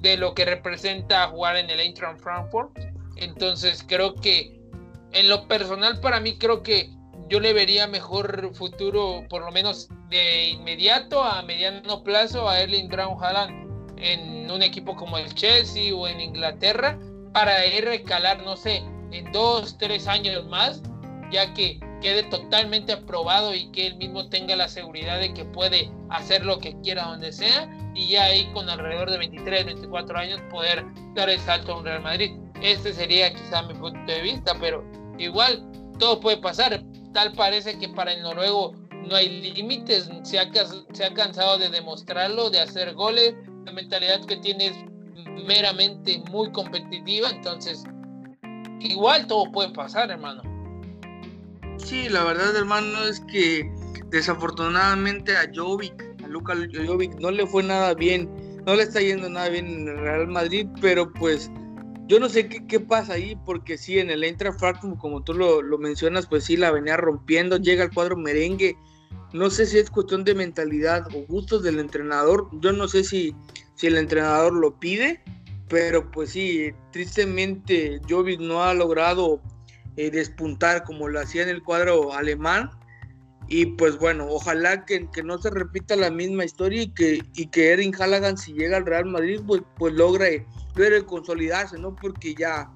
de 0.00 0.16
lo 0.16 0.34
que 0.34 0.44
representa 0.44 1.28
jugar 1.28 1.56
en 1.56 1.70
el 1.70 1.80
Eintracht 1.80 2.20
Frankfurt. 2.20 2.78
Entonces 3.16 3.84
creo 3.86 4.14
que 4.14 4.60
en 5.12 5.28
lo 5.28 5.46
personal 5.46 6.00
para 6.00 6.20
mí 6.20 6.36
creo 6.36 6.62
que 6.62 6.90
yo 7.28 7.40
le 7.40 7.52
vería 7.52 7.86
mejor 7.86 8.54
futuro 8.54 9.24
por 9.28 9.44
lo 9.44 9.50
menos 9.50 9.88
de 10.08 10.50
inmediato 10.50 11.22
a 11.22 11.42
mediano 11.42 12.02
plazo 12.02 12.48
a 12.48 12.60
Erling 12.60 12.88
Brown 12.88 13.16
Haaland 13.22 13.98
en 13.98 14.50
un 14.50 14.62
equipo 14.62 14.94
como 14.96 15.18
el 15.18 15.32
Chelsea 15.34 15.94
o 15.94 16.06
en 16.06 16.20
Inglaterra 16.20 16.98
para 17.32 17.66
ir 17.66 17.84
recalar 17.84 18.42
no 18.42 18.56
sé 18.56 18.82
en 19.12 19.30
dos 19.32 19.78
tres 19.78 20.06
años 20.06 20.46
más 20.46 20.82
ya 21.30 21.52
que 21.54 21.80
quede 22.00 22.22
totalmente 22.24 22.92
aprobado 22.92 23.54
y 23.54 23.70
que 23.72 23.86
él 23.86 23.96
mismo 23.96 24.28
tenga 24.28 24.54
la 24.56 24.68
seguridad 24.68 25.18
de 25.18 25.32
que 25.32 25.44
puede 25.46 25.90
hacer 26.10 26.44
lo 26.44 26.58
que 26.58 26.78
quiera 26.82 27.04
donde 27.06 27.32
sea 27.32 27.68
y 27.94 28.08
ya 28.08 28.24
ahí 28.24 28.50
con 28.52 28.68
alrededor 28.68 29.10
de 29.10 29.18
23, 29.18 29.64
24 29.66 30.18
años 30.18 30.40
poder 30.50 30.84
dar 31.14 31.30
el 31.30 31.38
salto 31.40 31.72
a 31.72 31.78
un 31.78 31.84
Real 31.84 32.02
Madrid. 32.02 32.32
Este 32.60 32.92
sería 32.92 33.32
quizá 33.32 33.62
mi 33.62 33.74
punto 33.74 34.12
de 34.12 34.20
vista, 34.20 34.54
pero 34.60 34.84
igual 35.18 35.64
todo 35.98 36.20
puede 36.20 36.36
pasar. 36.38 36.82
Tal 37.14 37.32
parece 37.32 37.78
que 37.78 37.88
para 37.88 38.12
el 38.12 38.22
noruego 38.22 38.74
no 39.08 39.14
hay 39.14 39.40
límites, 39.52 40.10
se 40.24 40.38
ha, 40.38 40.50
se 40.92 41.04
ha 41.04 41.14
cansado 41.14 41.58
de 41.58 41.68
demostrarlo, 41.68 42.50
de 42.50 42.60
hacer 42.60 42.92
goles, 42.94 43.34
la 43.64 43.72
mentalidad 43.72 44.24
que 44.26 44.36
tiene 44.36 44.66
es 44.66 44.76
meramente 45.46 46.22
muy 46.30 46.50
competitiva, 46.52 47.30
entonces 47.30 47.84
igual 48.80 49.26
todo 49.26 49.50
puede 49.52 49.70
pasar, 49.70 50.10
hermano. 50.10 50.42
Sí, 51.78 52.08
la 52.08 52.24
verdad, 52.24 52.56
hermano, 52.56 53.04
es 53.04 53.20
que 53.20 53.70
desafortunadamente 54.10 55.36
a 55.36 55.48
Jovic, 55.54 56.02
a 56.24 56.28
Luka 56.28 56.54
Jovic, 56.86 57.14
no 57.20 57.30
le 57.30 57.46
fue 57.46 57.62
nada 57.62 57.94
bien, 57.94 58.28
no 58.66 58.74
le 58.74 58.84
está 58.84 59.00
yendo 59.00 59.28
nada 59.28 59.48
bien 59.48 59.66
en 59.66 59.88
el 59.88 59.98
Real 59.98 60.26
Madrid, 60.28 60.66
pero 60.80 61.12
pues 61.12 61.50
yo 62.06 62.20
no 62.20 62.28
sé 62.28 62.48
qué, 62.48 62.66
qué 62.66 62.80
pasa 62.80 63.14
ahí, 63.14 63.36
porque 63.46 63.78
sí, 63.78 63.98
en 63.98 64.10
el 64.10 64.24
Eintracht 64.24 64.58
Frankfurt, 64.58 64.98
como 64.98 65.22
tú 65.22 65.34
lo, 65.34 65.62
lo, 65.62 65.78
mencionas, 65.78 66.26
pues 66.26 66.44
sí, 66.44 66.56
la 66.56 66.70
venía 66.70 66.96
rompiendo, 66.96 67.56
llega 67.56 67.84
al 67.84 67.92
cuadro 67.92 68.16
merengue, 68.16 68.76
no 69.32 69.50
sé 69.50 69.66
si 69.66 69.78
es 69.78 69.90
cuestión 69.90 70.24
de 70.24 70.34
mentalidad 70.34 71.06
o 71.14 71.26
gustos 71.26 71.62
del 71.62 71.80
entrenador, 71.80 72.48
yo 72.60 72.72
no 72.72 72.88
sé 72.88 73.04
si, 73.04 73.34
si 73.74 73.86
el 73.86 73.96
entrenador 73.96 74.52
lo 74.52 74.78
pide, 74.78 75.22
pero 75.68 76.10
pues 76.10 76.30
sí, 76.30 76.72
tristemente 76.92 78.00
Jovic 78.08 78.40
no 78.40 78.62
ha 78.62 78.74
logrado 78.74 79.40
eh, 79.96 80.10
despuntar 80.10 80.84
como 80.84 81.08
lo 81.08 81.20
hacía 81.20 81.42
en 81.42 81.48
el 81.48 81.62
cuadro 81.62 82.12
alemán. 82.12 82.70
Y 83.48 83.66
pues 83.66 83.98
bueno, 83.98 84.26
ojalá 84.28 84.84
que, 84.84 85.08
que, 85.10 85.22
no 85.22 85.38
se 85.38 85.50
repita 85.50 85.96
la 85.96 86.10
misma 86.10 86.44
historia 86.44 86.82
y 86.82 86.88
que, 86.88 87.22
y 87.34 87.46
que 87.46 87.72
Erin 87.72 87.94
Halagan 87.98 88.38
si 88.38 88.54
llega 88.54 88.78
al 88.78 88.86
Real 88.86 89.04
Madrid, 89.04 89.40
pues, 89.46 89.62
pues 89.76 89.92
logre, 89.92 90.46
logre 90.74 91.04
consolidarse, 91.04 91.78
¿no? 91.78 91.94
Porque 91.94 92.34
ya, 92.34 92.72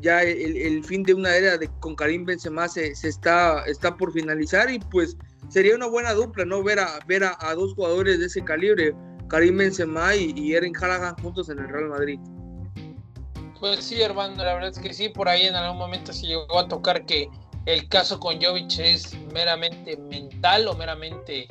ya 0.00 0.22
el, 0.22 0.84
fin 0.84 1.02
de 1.02 1.14
una 1.14 1.34
era 1.34 1.58
de, 1.58 1.68
con 1.80 1.96
Karim 1.96 2.24
Benzema 2.24 2.68
se, 2.68 2.94
se, 2.94 3.08
está, 3.08 3.64
está 3.66 3.96
por 3.96 4.12
finalizar 4.12 4.70
y 4.70 4.78
pues 4.78 5.16
sería 5.48 5.74
una 5.74 5.86
buena 5.86 6.12
dupla, 6.12 6.44
¿no? 6.44 6.62
Ver 6.62 6.78
a, 6.78 7.00
ver 7.06 7.24
a, 7.24 7.54
dos 7.54 7.74
jugadores 7.74 8.20
de 8.20 8.26
ese 8.26 8.44
calibre, 8.44 8.94
Karim 9.28 9.56
Benzema 9.56 10.14
y, 10.14 10.32
y 10.36 10.54
Erin 10.54 10.74
Halagan 10.80 11.16
juntos 11.16 11.48
en 11.48 11.58
el 11.58 11.68
Real 11.68 11.88
Madrid. 11.88 12.20
Pues 13.58 13.82
sí, 13.84 14.00
hermano, 14.02 14.36
la 14.36 14.54
verdad 14.54 14.70
es 14.70 14.78
que 14.78 14.92
sí, 14.92 15.08
por 15.08 15.28
ahí 15.28 15.46
en 15.46 15.54
algún 15.54 15.78
momento 15.78 16.12
se 16.12 16.26
llegó 16.26 16.58
a 16.58 16.68
tocar 16.68 17.06
que 17.06 17.30
el 17.66 17.88
caso 17.88 18.20
con 18.20 18.40
Jovic 18.40 18.78
es 18.78 19.14
meramente 19.32 19.96
mental 19.96 20.68
o 20.68 20.74
meramente 20.74 21.48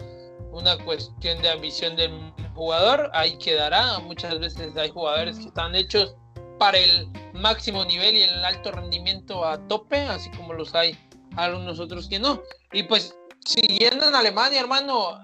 una 0.52 0.78
cuestión 0.78 1.41
de 1.41 1.49
ambición 1.49 1.95
del 1.95 2.12
jugador, 2.54 3.10
ahí 3.13 3.38
quedará. 3.38 3.99
Muchas 3.99 4.39
veces 4.39 4.78
hay 4.78 4.89
jugadores 4.89 5.39
que 5.39 5.47
están 5.47 5.76
hechos 5.76 6.15
para 6.60 6.78
el 6.78 7.08
máximo 7.34 7.84
nivel 7.86 8.15
y 8.15 8.21
el 8.21 8.45
alto 8.45 8.71
rendimiento 8.71 9.43
a 9.43 9.58
tope, 9.67 9.97
así 9.97 10.30
como 10.32 10.54
los 10.54 10.73
hay 10.76 10.97
algunos 11.36 11.80
otros 11.80 12.08
que 12.08 12.19
no. 12.19 12.41
Y 12.71 12.84
pues 12.84 13.15
siguiendo 13.45 14.08
en 14.08 14.15
Alemania, 14.15 14.60
hermano, 14.60 15.19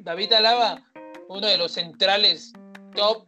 David 0.00 0.32
Alaba, 0.32 0.82
uno 1.28 1.46
de 1.46 1.58
los 1.58 1.72
centrales 1.72 2.52
top 2.96 3.26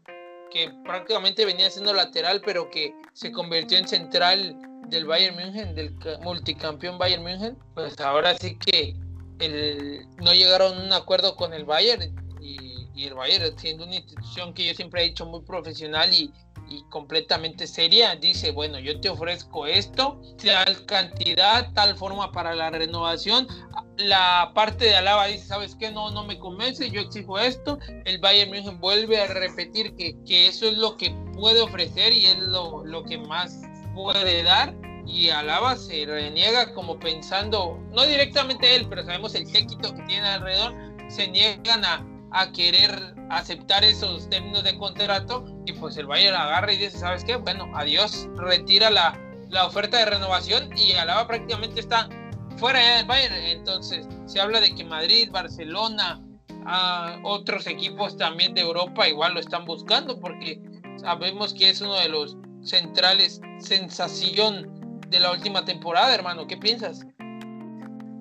que 0.50 0.70
prácticamente 0.84 1.44
venía 1.44 1.70
siendo 1.70 1.92
lateral, 1.92 2.42
pero 2.44 2.70
que 2.70 2.94
se 3.12 3.30
convirtió 3.30 3.78
en 3.78 3.86
central 3.86 4.56
del 4.92 5.06
Bayern 5.06 5.34
München, 5.34 5.74
del 5.74 5.94
multicampeón 6.22 6.98
Bayern 6.98 7.22
München, 7.22 7.58
pues 7.74 7.98
ahora 8.00 8.36
sí 8.38 8.56
que 8.56 8.94
el, 9.40 10.06
no 10.18 10.32
llegaron 10.32 10.78
a 10.78 10.84
un 10.84 10.92
acuerdo 10.92 11.34
con 11.34 11.52
el 11.52 11.64
Bayern 11.64 12.14
y, 12.40 12.86
y, 12.94 13.06
el 13.06 13.14
Bayern, 13.14 13.58
siendo 13.58 13.84
una 13.84 13.96
institución 13.96 14.54
que 14.54 14.66
yo 14.66 14.74
siempre 14.74 15.02
he 15.02 15.04
dicho 15.06 15.26
muy 15.26 15.40
profesional 15.40 16.12
y, 16.12 16.30
y 16.68 16.82
completamente 16.90 17.66
seria, 17.66 18.14
dice, 18.16 18.52
bueno, 18.52 18.78
yo 18.78 19.00
te 19.00 19.08
ofrezco 19.08 19.66
esto, 19.66 20.20
tal 20.42 20.84
cantidad, 20.86 21.72
tal 21.72 21.96
forma 21.96 22.30
para 22.30 22.54
la 22.54 22.70
renovación, 22.70 23.48
la 23.96 24.52
parte 24.54 24.86
de 24.86 24.96
Alaba 24.96 25.26
dice, 25.26 25.46
¿sabes 25.46 25.74
qué? 25.74 25.90
No, 25.90 26.10
no 26.10 26.24
me 26.24 26.38
convence, 26.38 26.90
yo 26.90 27.00
exijo 27.00 27.38
esto. 27.38 27.78
El 28.04 28.18
Bayern 28.18 28.50
München 28.50 28.80
vuelve 28.80 29.20
a 29.20 29.26
repetir 29.26 29.94
que, 29.96 30.16
que 30.24 30.48
eso 30.48 30.66
es 30.66 30.76
lo 30.76 30.96
que 30.96 31.10
puede 31.34 31.60
ofrecer 31.60 32.12
y 32.12 32.26
es 32.26 32.38
lo, 32.38 32.84
lo 32.84 33.04
que 33.04 33.18
más 33.18 33.60
puede 33.94 34.42
dar. 34.42 34.74
Y 35.06 35.28
Alaba 35.30 35.76
se 35.76 36.04
reniega 36.06 36.72
como 36.74 36.98
pensando, 36.98 37.78
no 37.92 38.04
directamente 38.04 38.74
él, 38.74 38.86
pero 38.88 39.04
sabemos 39.04 39.34
el 39.34 39.46
séquito 39.46 39.94
que 39.94 40.02
tiene 40.02 40.26
alrededor, 40.28 40.74
se 41.08 41.28
niegan 41.28 41.84
a, 41.84 42.06
a 42.30 42.52
querer 42.52 43.14
aceptar 43.30 43.84
esos 43.84 44.28
términos 44.28 44.64
de 44.64 44.76
contrato 44.78 45.44
y 45.66 45.72
pues 45.72 45.96
el 45.96 46.06
Bayern 46.06 46.36
agarra 46.36 46.72
y 46.72 46.78
dice, 46.78 46.98
¿sabes 46.98 47.24
qué? 47.24 47.36
Bueno, 47.36 47.70
adiós, 47.74 48.28
retira 48.36 48.90
la, 48.90 49.18
la 49.48 49.66
oferta 49.66 49.98
de 49.98 50.06
renovación 50.06 50.70
y 50.76 50.92
Alaba 50.92 51.26
prácticamente 51.26 51.80
está 51.80 52.08
fuera 52.56 52.96
del 52.96 53.06
Bayern. 53.06 53.34
Entonces 53.34 54.06
se 54.26 54.40
habla 54.40 54.60
de 54.60 54.74
que 54.74 54.84
Madrid, 54.84 55.30
Barcelona, 55.30 56.20
a 56.64 57.18
otros 57.24 57.66
equipos 57.66 58.16
también 58.16 58.54
de 58.54 58.60
Europa 58.60 59.08
igual 59.08 59.34
lo 59.34 59.40
están 59.40 59.64
buscando 59.64 60.20
porque 60.20 60.60
sabemos 60.96 61.52
que 61.54 61.70
es 61.70 61.80
uno 61.80 61.94
de 61.94 62.08
los 62.08 62.36
centrales 62.62 63.40
sensación 63.58 64.71
de 65.12 65.20
la 65.20 65.30
última 65.30 65.64
temporada, 65.64 66.12
hermano. 66.14 66.46
¿Qué 66.46 66.56
piensas? 66.56 67.06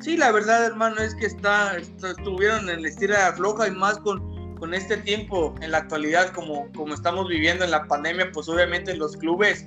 Sí, 0.01 0.17
la 0.17 0.31
verdad, 0.31 0.65
hermano, 0.65 0.97
es 0.97 1.15
que 1.15 1.25
está, 1.25 1.77
estuvieron 1.77 2.69
en 2.69 2.81
la 2.81 2.89
estira 2.89 3.33
floja 3.33 3.67
y 3.67 3.71
más 3.71 3.97
con, 3.99 4.55
con 4.57 4.73
este 4.73 4.97
tiempo 4.97 5.55
en 5.61 5.71
la 5.71 5.79
actualidad 5.79 6.31
como, 6.33 6.71
como 6.73 6.93
estamos 6.93 7.27
viviendo 7.27 7.63
en 7.63 7.71
la 7.71 7.85
pandemia, 7.85 8.31
pues 8.31 8.49
obviamente 8.49 8.95
los 8.95 9.15
clubes 9.15 9.65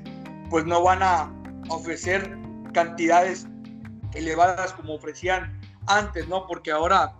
pues 0.50 0.66
no 0.66 0.82
van 0.82 1.02
a 1.02 1.32
ofrecer 1.68 2.36
cantidades 2.72 3.46
elevadas 4.12 4.72
como 4.74 4.94
ofrecían 4.94 5.60
antes, 5.86 6.28
¿no? 6.28 6.46
Porque 6.46 6.72
ahora 6.72 7.14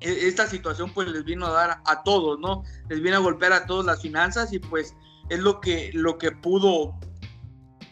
e, 0.00 0.28
esta 0.28 0.46
situación 0.46 0.92
pues 0.92 1.08
les 1.08 1.24
vino 1.24 1.46
a 1.46 1.52
dar 1.52 1.80
a 1.84 2.02
todos, 2.02 2.38
¿no? 2.40 2.64
Les 2.88 3.00
viene 3.00 3.16
a 3.16 3.20
golpear 3.20 3.52
a 3.52 3.66
todos 3.66 3.84
las 3.84 4.02
finanzas 4.02 4.52
y 4.52 4.58
pues 4.58 4.96
es 5.28 5.38
lo 5.38 5.60
que, 5.60 5.90
lo 5.94 6.18
que 6.18 6.32
pudo 6.32 6.98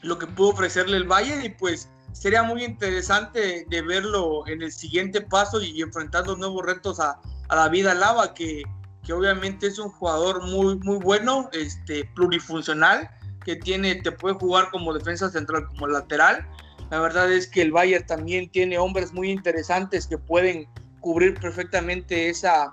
lo 0.03 0.19
que 0.19 0.27
pudo 0.27 0.51
ofrecerle 0.51 0.97
el 0.97 1.05
Valle 1.05 1.45
y 1.45 1.49
pues 1.51 1.89
sería 2.13 2.43
muy 2.43 2.65
interesante 2.65 3.67
de 3.69 3.83
verlo 3.83 4.47
en 4.47 4.63
el 4.63 4.73
siguiente 4.73 5.21
paso 5.21 5.61
y 5.61 5.81
enfrentando 5.83 6.37
nuevos 6.37 6.65
retos 6.65 7.01
a, 7.01 7.19
a 7.49 7.57
David 7.57 7.87
Alaba 7.87 8.35
que, 8.35 8.63
que 9.05 9.13
obviamente 9.13 9.67
es 9.67 9.79
un 9.79 9.91
jugador 9.91 10.45
muy 10.47 10.79
muy 10.79 10.99
bueno, 10.99 11.49
este 11.53 12.05
plurifuncional 12.15 13.11
que 13.45 13.57
tiene 13.57 13.97
te 13.97 14.13
puede 14.13 14.35
jugar 14.35 14.71
como 14.71 14.93
defensa 14.93 15.31
central 15.31 15.67
como 15.69 15.87
lateral. 15.87 16.47
La 16.91 17.01
verdad 17.01 17.31
es 17.31 17.47
que 17.47 17.63
el 17.63 17.73
Bayern 17.73 18.07
también 18.07 18.51
tiene 18.51 18.79
hombres 18.79 19.13
muy 19.13 19.31
interesantes 19.31 20.07
que 20.07 20.19
pueden 20.19 20.67
cubrir 21.01 21.39
perfectamente 21.39 22.29
esa, 22.29 22.73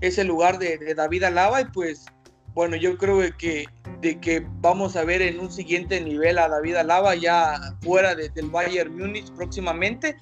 ese 0.00 0.24
lugar 0.24 0.58
de, 0.58 0.78
de 0.78 0.94
David 0.94 1.24
Alaba 1.24 1.60
y 1.60 1.64
pues 1.66 2.06
bueno, 2.54 2.76
yo 2.76 2.98
creo 2.98 3.20
que, 3.38 3.64
de 4.00 4.20
que 4.20 4.46
vamos 4.60 4.96
a 4.96 5.04
ver 5.04 5.22
en 5.22 5.40
un 5.40 5.50
siguiente 5.50 6.00
nivel 6.00 6.38
a 6.38 6.48
David 6.48 6.76
Alaba 6.76 7.14
ya 7.14 7.58
fuera 7.82 8.14
del 8.14 8.50
Bayern 8.50 8.96
Múnich 8.96 9.30
próximamente. 9.32 10.16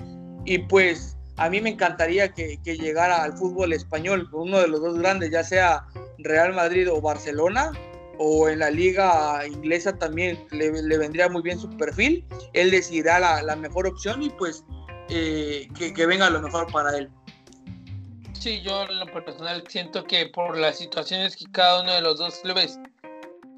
Y 0.45 0.59
pues 0.59 1.16
a 1.37 1.49
mí 1.49 1.61
me 1.61 1.71
encantaría 1.71 2.33
que, 2.33 2.59
llegara 2.64 3.23
al 3.23 3.37
fútbol 3.37 3.73
español, 3.73 4.29
uno 4.33 4.61
de 4.61 4.69
los 4.69 4.81
dos 4.81 4.99
grandes, 4.99 5.31
ya 5.31 5.43
sea 5.43 5.87
Real 6.19 6.55
Madrid 6.55 6.90
o 6.90 7.01
Barcelona, 7.01 7.73
o 8.19 8.49
en 8.49 8.59
la 8.59 8.71
liga 8.71 9.47
inglesa 9.47 9.97
también 9.97 10.38
le, 10.51 10.71
vendría 10.71 11.29
muy 11.29 11.43
bien 11.43 11.59
su 11.59 11.71
perfil. 11.79 12.27
Él 12.53 12.71
decidirá 12.71 13.19
la, 13.43 13.57
mejor 13.57 13.87
opción 13.87 14.23
y 14.23 14.31
pues 14.31 14.64
eh, 15.09 15.66
que, 15.77 15.95
que 15.95 16.07
venga 16.07 16.29
lo 16.31 16.43
mejor 16.43 16.71
para 16.71 16.97
él. 16.97 17.11
Sí, 18.40 18.62
yo 18.62 18.85
en 18.85 18.98
lo 19.00 19.05
personal 19.05 19.62
siento 19.68 20.03
que 20.05 20.24
por 20.24 20.57
las 20.57 20.79
situaciones 20.79 21.37
que 21.37 21.44
cada 21.53 21.83
uno 21.83 21.92
de 21.92 22.00
los 22.00 22.18
dos 22.18 22.37
clubes 22.37 22.81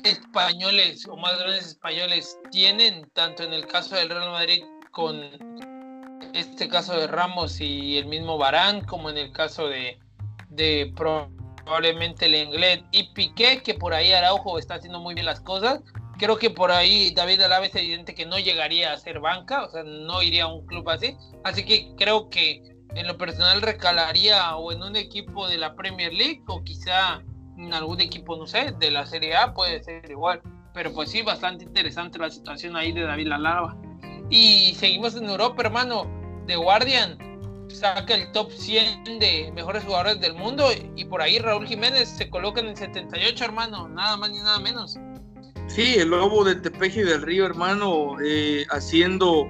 españoles 0.03 1.07
o 1.07 1.17
más 1.17 1.39
grandes 1.39 1.69
españoles 1.69 2.37
tienen, 2.51 3.09
tanto 3.13 3.45
en 3.45 3.53
el 3.53 3.65
caso 3.69 3.95
del 3.95 4.09
Real 4.09 4.31
Madrid 4.31 4.65
con 4.91 5.21
este 6.35 6.69
caso 6.69 6.99
de 6.99 7.07
Ramos 7.07 7.61
y 7.61 7.97
el 7.97 8.07
mismo 8.07 8.39
Barán, 8.39 8.85
como 8.85 9.09
en 9.09 9.19
el 9.19 9.31
caso 9.31 9.69
de, 9.69 10.01
de 10.49 10.93
probablemente 10.97 12.29
Lenglet 12.29 12.85
y 12.91 13.13
Piqué, 13.13 13.63
que 13.63 13.75
por 13.75 13.95
ahí 13.95 14.13
Araujo 14.13 14.59
está 14.59 14.75
haciendo 14.75 14.99
muy 14.99 15.15
bien 15.15 15.27
las 15.27 15.41
cosas. 15.41 15.81
Creo 16.19 16.39
que 16.39 16.51
por 16.51 16.73
ahí 16.73 17.15
David 17.15 17.43
Alaba 17.43 17.67
es 17.67 17.75
evidente 17.77 18.17
que 18.17 18.27
no 18.27 18.37
llegaría 18.37 18.93
a 18.93 18.99
ser 18.99 19.21
banca, 19.21 19.65
o 19.65 19.71
sea, 19.71 19.85
no 19.85 20.23
iría 20.23 20.45
a 20.45 20.53
un 20.53 20.67
club 20.67 20.91
así. 20.91 21.17
Así 21.45 21.65
que 21.65 21.95
creo 21.97 22.29
que 22.31 22.72
en 22.95 23.07
lo 23.07 23.17
personal 23.17 23.63
recalaría 23.63 24.57
o 24.57 24.73
en 24.73 24.83
un 24.83 24.97
equipo 24.97 25.49
de 25.49 25.59
la 25.59 25.75
Premier 25.75 26.13
League 26.13 26.43
o 26.47 26.63
quizá 26.63 27.23
en 27.57 27.73
algún 27.73 28.01
equipo, 28.01 28.37
no 28.37 28.47
sé, 28.47 28.75
de 28.79 28.91
la 28.91 29.07
Serie 29.07 29.37
A 29.37 29.55
puede 29.55 29.83
ser 29.83 30.11
igual. 30.11 30.41
Pero 30.75 30.93
pues 30.93 31.11
sí, 31.11 31.23
bastante 31.23 31.65
interesante 31.65 32.19
la 32.19 32.31
situación 32.31 32.77
ahí 32.77 32.93
de 32.93 33.03
David 33.03 33.29
Lalava. 33.29 33.77
Y 34.31 34.75
seguimos 34.79 35.15
en 35.17 35.29
Europa, 35.29 35.63
hermano. 35.63 36.07
The 36.47 36.57
Guardian 36.57 37.19
saca 37.69 38.15
el 38.15 38.33
top 38.33 38.51
100 38.51 39.19
de 39.19 39.53
mejores 39.55 39.85
jugadores 39.85 40.21
del 40.21 40.35
mundo 40.35 40.69
y 40.97 41.05
por 41.05 41.23
ahí 41.23 41.39
Raúl 41.39 41.67
Jiménez 41.67 42.09
se 42.09 42.29
coloca 42.29 42.61
en 42.61 42.69
el 42.69 42.77
78, 42.77 43.45
hermano. 43.45 43.89
Nada 43.89 44.17
más 44.17 44.31
ni 44.31 44.39
nada 44.39 44.59
menos. 44.59 44.99
Sí, 45.69 45.95
el 45.97 46.09
lobo 46.09 46.45
de 46.45 46.57
Tepeji 46.57 47.03
del 47.03 47.23
Río, 47.23 47.47
hermano, 47.47 48.17
eh, 48.25 48.67
haciendo 48.71 49.49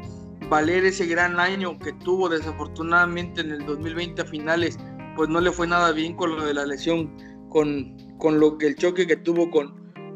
valer 0.52 0.84
ese 0.84 1.06
gran 1.06 1.40
año 1.40 1.78
que 1.78 1.94
tuvo 1.94 2.28
desafortunadamente 2.28 3.40
en 3.40 3.52
el 3.52 3.64
2020 3.64 4.20
a 4.20 4.24
finales, 4.26 4.78
pues 5.16 5.30
no 5.30 5.40
le 5.40 5.50
fue 5.50 5.66
nada 5.66 5.92
bien 5.92 6.14
con 6.14 6.36
lo 6.36 6.44
de 6.44 6.52
la 6.52 6.66
lesión, 6.66 7.10
con, 7.48 7.96
con 8.18 8.38
lo 8.38 8.58
que 8.58 8.66
el 8.66 8.76
choque 8.76 9.06
que 9.06 9.16
tuvo 9.16 9.50
con, 9.50 9.74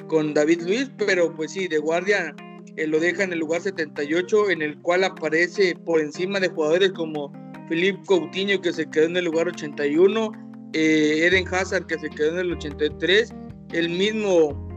con 0.08 0.34
David 0.34 0.60
Luis, 0.60 0.90
pero 0.98 1.34
pues 1.34 1.52
sí, 1.52 1.68
de 1.68 1.78
guardia 1.78 2.36
eh, 2.76 2.86
lo 2.86 3.00
deja 3.00 3.24
en 3.24 3.32
el 3.32 3.38
lugar 3.38 3.62
78, 3.62 4.50
en 4.50 4.60
el 4.60 4.78
cual 4.82 5.04
aparece 5.04 5.74
por 5.86 6.02
encima 6.02 6.38
de 6.38 6.48
jugadores 6.48 6.92
como 6.92 7.32
Felipe 7.70 8.02
Coutinho, 8.06 8.60
que 8.60 8.74
se 8.74 8.84
quedó 8.90 9.06
en 9.06 9.16
el 9.16 9.24
lugar 9.24 9.48
81, 9.48 10.32
eh, 10.74 11.28
Eden 11.28 11.48
Hazard, 11.48 11.86
que 11.86 11.98
se 11.98 12.10
quedó 12.10 12.32
en 12.32 12.38
el 12.40 12.52
83, 12.52 13.32
el 13.72 13.88
mismo 13.88 14.68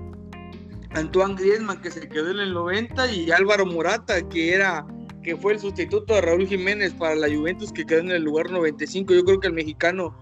Antoine 0.91 1.35
Griezmann, 1.35 1.81
que 1.81 1.91
se 1.91 2.07
quedó 2.07 2.31
en 2.31 2.39
el 2.39 2.53
90, 2.53 3.11
y 3.11 3.29
Álvaro 3.29 3.65
Morata, 3.65 4.21
que 4.29 4.53
era 4.53 4.85
que 5.23 5.35
fue 5.35 5.53
el 5.53 5.59
sustituto 5.59 6.13
de 6.13 6.21
Raúl 6.21 6.47
Jiménez 6.47 6.93
para 6.93 7.15
la 7.15 7.27
Juventus 7.27 7.71
que 7.71 7.85
quedó 7.85 7.99
en 7.99 8.11
el 8.11 8.23
lugar 8.23 8.49
95. 8.49 9.13
Yo 9.13 9.23
creo 9.23 9.39
que 9.39 9.47
el 9.47 9.53
mexicano 9.53 10.15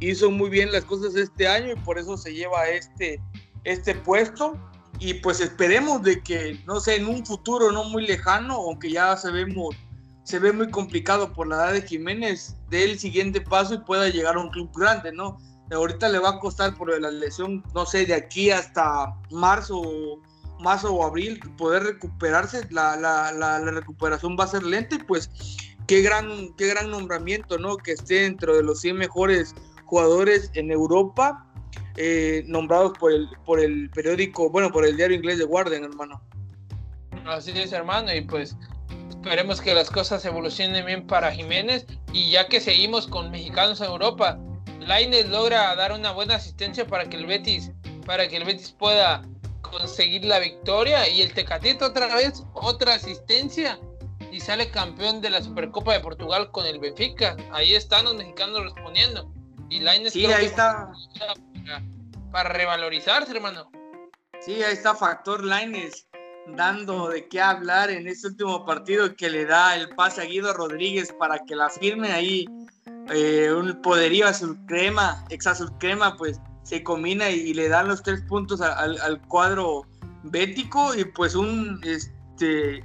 hizo 0.00 0.30
muy 0.30 0.50
bien 0.50 0.72
las 0.72 0.84
cosas 0.84 1.14
este 1.14 1.46
año 1.46 1.72
y 1.72 1.76
por 1.76 1.98
eso 1.98 2.16
se 2.16 2.34
lleva 2.34 2.68
este, 2.68 3.20
este 3.64 3.94
puesto. 3.94 4.58
Y 4.98 5.14
pues 5.14 5.40
esperemos 5.40 6.02
de 6.02 6.22
que, 6.22 6.60
no 6.66 6.80
sé, 6.80 6.96
en 6.96 7.06
un 7.06 7.24
futuro 7.24 7.72
no 7.72 7.84
muy 7.84 8.06
lejano, 8.06 8.54
aunque 8.54 8.90
ya 8.90 9.16
sabemos, 9.16 9.74
se 10.24 10.38
ve 10.38 10.52
muy 10.52 10.70
complicado 10.70 11.32
por 11.32 11.46
la 11.46 11.56
edad 11.56 11.72
de 11.72 11.82
Jiménez, 11.82 12.56
dé 12.68 12.84
el 12.84 12.98
siguiente 12.98 13.40
paso 13.40 13.74
y 13.74 13.78
pueda 13.78 14.08
llegar 14.08 14.36
a 14.36 14.40
un 14.40 14.50
club 14.50 14.70
grande, 14.76 15.12
¿no? 15.12 15.38
Ahorita 15.72 16.08
le 16.08 16.18
va 16.18 16.30
a 16.30 16.38
costar 16.40 16.76
por 16.76 17.00
la 17.00 17.10
lesión, 17.10 17.64
no 17.74 17.86
sé, 17.86 18.04
de 18.04 18.14
aquí 18.14 18.50
hasta 18.50 19.14
marzo 19.30 20.20
marzo 20.60 20.94
o 20.94 21.04
abril 21.04 21.40
poder 21.56 21.82
recuperarse, 21.82 22.66
la, 22.70 22.96
la, 22.96 23.58
recuperación 23.70 24.36
va 24.38 24.44
a 24.44 24.48
ser 24.48 24.62
lenta 24.62 24.96
y 24.96 24.98
pues 24.98 25.30
qué 25.86 26.02
gran, 26.02 26.54
qué 26.56 26.68
gran 26.68 26.90
nombramiento, 26.90 27.58
¿no? 27.58 27.76
Que 27.76 27.92
esté 27.92 28.22
dentro 28.22 28.56
de 28.56 28.62
los 28.62 28.80
100 28.80 28.96
mejores 28.96 29.54
jugadores 29.84 30.50
en 30.54 30.70
Europa, 30.70 31.46
eh, 31.96 32.44
nombrados 32.46 32.96
por 32.98 33.12
el, 33.12 33.28
por 33.44 33.60
el 33.60 33.90
periódico, 33.90 34.50
bueno, 34.50 34.70
por 34.70 34.86
el 34.86 34.96
diario 34.96 35.16
inglés 35.16 35.38
de 35.38 35.44
Guardian, 35.44 35.84
hermano. 35.84 36.22
Así 37.26 37.50
es, 37.50 37.72
hermano, 37.72 38.14
y 38.14 38.20
pues 38.22 38.56
esperemos 39.08 39.60
que 39.60 39.74
las 39.74 39.90
cosas 39.90 40.24
evolucionen 40.24 40.86
bien 40.86 41.06
para 41.06 41.32
Jiménez 41.32 41.86
y 42.12 42.30
ya 42.30 42.48
que 42.48 42.60
seguimos 42.60 43.06
con 43.06 43.30
mexicanos 43.30 43.80
en 43.80 43.88
Europa, 43.88 44.38
Laines 44.80 45.28
logra 45.28 45.74
dar 45.76 45.92
una 45.92 46.12
buena 46.12 46.36
asistencia 46.36 46.86
para 46.86 47.08
que 47.08 47.16
el 47.16 47.26
Betis, 47.26 47.72
para 48.06 48.28
que 48.28 48.36
el 48.36 48.44
Betis 48.44 48.72
pueda 48.72 49.22
conseguir 49.70 50.24
la 50.24 50.38
victoria 50.38 51.08
y 51.08 51.22
el 51.22 51.32
Tecatito 51.32 51.86
otra 51.86 52.14
vez, 52.14 52.44
otra 52.54 52.94
asistencia 52.94 53.78
y 54.30 54.40
sale 54.40 54.70
campeón 54.70 55.20
de 55.20 55.30
la 55.30 55.42
Supercopa 55.42 55.92
de 55.92 56.00
Portugal 56.00 56.50
con 56.50 56.66
el 56.66 56.78
Benfica. 56.78 57.36
Ahí 57.52 57.74
están 57.74 58.04
los 58.04 58.14
mexicanos 58.14 58.62
respondiendo. 58.62 59.32
Y 59.68 59.80
Lainez 59.80 60.12
sí, 60.12 60.26
ahí 60.26 60.46
está. 60.46 60.92
Para, 62.30 62.48
revalorizarse, 62.50 63.32
hermano. 63.32 63.70
Sí, 64.40 64.62
ahí 64.62 64.72
está 64.72 64.94
Factor 64.94 65.44
Laines 65.44 66.06
dando 66.56 67.08
de 67.08 67.28
qué 67.28 67.40
hablar 67.40 67.90
en 67.90 68.08
este 68.08 68.28
último 68.28 68.64
partido 68.64 69.14
que 69.14 69.30
le 69.30 69.44
da 69.44 69.76
el 69.76 69.88
pase 69.90 70.22
a 70.22 70.24
Guido 70.24 70.52
Rodríguez 70.52 71.12
para 71.18 71.38
que 71.40 71.54
la 71.54 71.68
firme 71.68 72.10
ahí 72.12 72.46
eh, 73.12 73.52
un 73.52 73.80
poderío 73.82 74.26
azul 74.26 74.58
crema, 74.66 75.24
ex 75.30 75.46
azul 75.46 75.70
crema, 75.78 76.16
pues 76.16 76.40
se 76.70 76.84
combina 76.84 77.28
y, 77.30 77.52
le 77.52 77.68
dan 77.68 77.88
los 77.88 78.00
tres 78.00 78.22
puntos 78.22 78.60
al, 78.60 79.20
cuadro 79.26 79.82
bético 80.22 80.94
y 80.94 81.04
pues 81.04 81.34
un 81.34 81.80
este 81.82 82.84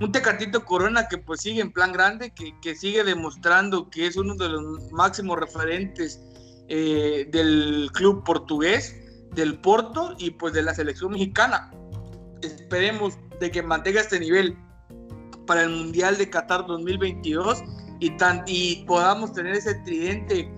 un 0.00 0.12
Tecatito 0.12 0.64
Corona 0.64 1.08
que 1.08 1.18
pues 1.18 1.42
sigue 1.42 1.60
en 1.60 1.70
plan 1.70 1.92
grande, 1.92 2.32
que, 2.32 2.74
sigue 2.74 3.04
demostrando 3.04 3.90
que 3.90 4.06
es 4.06 4.16
uno 4.16 4.34
de 4.34 4.48
los 4.48 4.90
máximos 4.92 5.38
referentes 5.38 6.22
eh, 6.68 7.28
del 7.30 7.90
club 7.92 8.24
portugués, 8.24 8.96
del 9.34 9.60
Porto 9.60 10.14
y 10.18 10.30
pues 10.30 10.54
de 10.54 10.62
la 10.62 10.72
selección 10.72 11.12
mexicana. 11.12 11.70
Esperemos 12.40 13.18
de 13.40 13.50
que 13.50 13.62
mantenga 13.62 14.00
este 14.00 14.20
nivel 14.20 14.56
para 15.46 15.64
el 15.64 15.70
Mundial 15.70 16.16
de 16.16 16.30
Qatar 16.30 16.66
2022 16.66 17.62
y, 18.00 18.16
tan, 18.16 18.44
y 18.46 18.84
podamos 18.86 19.34
tener 19.34 19.54
ese 19.54 19.74
tridente 19.84 20.50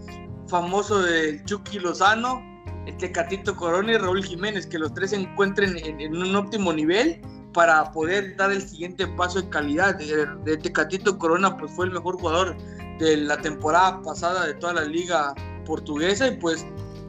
famoso 0.47 1.01
del 1.01 1.43
Chucky 1.47 1.81
Lozano, 1.81 2.50
este 2.91 3.11
Catito 3.11 3.57
Corona 3.57 3.93
y 3.93 3.97
Raúl 3.97 4.25
Jiménez, 4.25 4.67
que 4.67 4.79
los 4.79 4.93
tres 4.95 5.11
se 5.11 5.17
encuentren 5.17 5.77
en, 5.79 6.17
un 6.17 6.37
óptimo 6.37 6.73
nivel 6.73 7.21
para 7.53 7.91
poder 7.93 8.37
dar 8.37 8.53
el 8.53 8.63
siguiente 8.63 9.07
paso 9.07 9.41
de 9.41 9.49
calidad. 9.49 9.97
De, 9.97 10.27
de 10.45 10.57
Tecatito 10.57 11.19
Corona 11.19 11.57
pues 11.57 11.73
fue 11.73 11.87
el 11.87 11.93
mejor 11.93 12.19
jugador 12.19 12.57
de 12.99 13.17
la 13.17 13.41
temporada 13.41 14.03
pasada 14.03 14.47
de 14.47 14.55
toda 14.55 14.75
la 14.75 14.85
liga 14.85 15.35
portuguesa 15.65 16.29
y 16.29 16.37
pues 16.37 16.67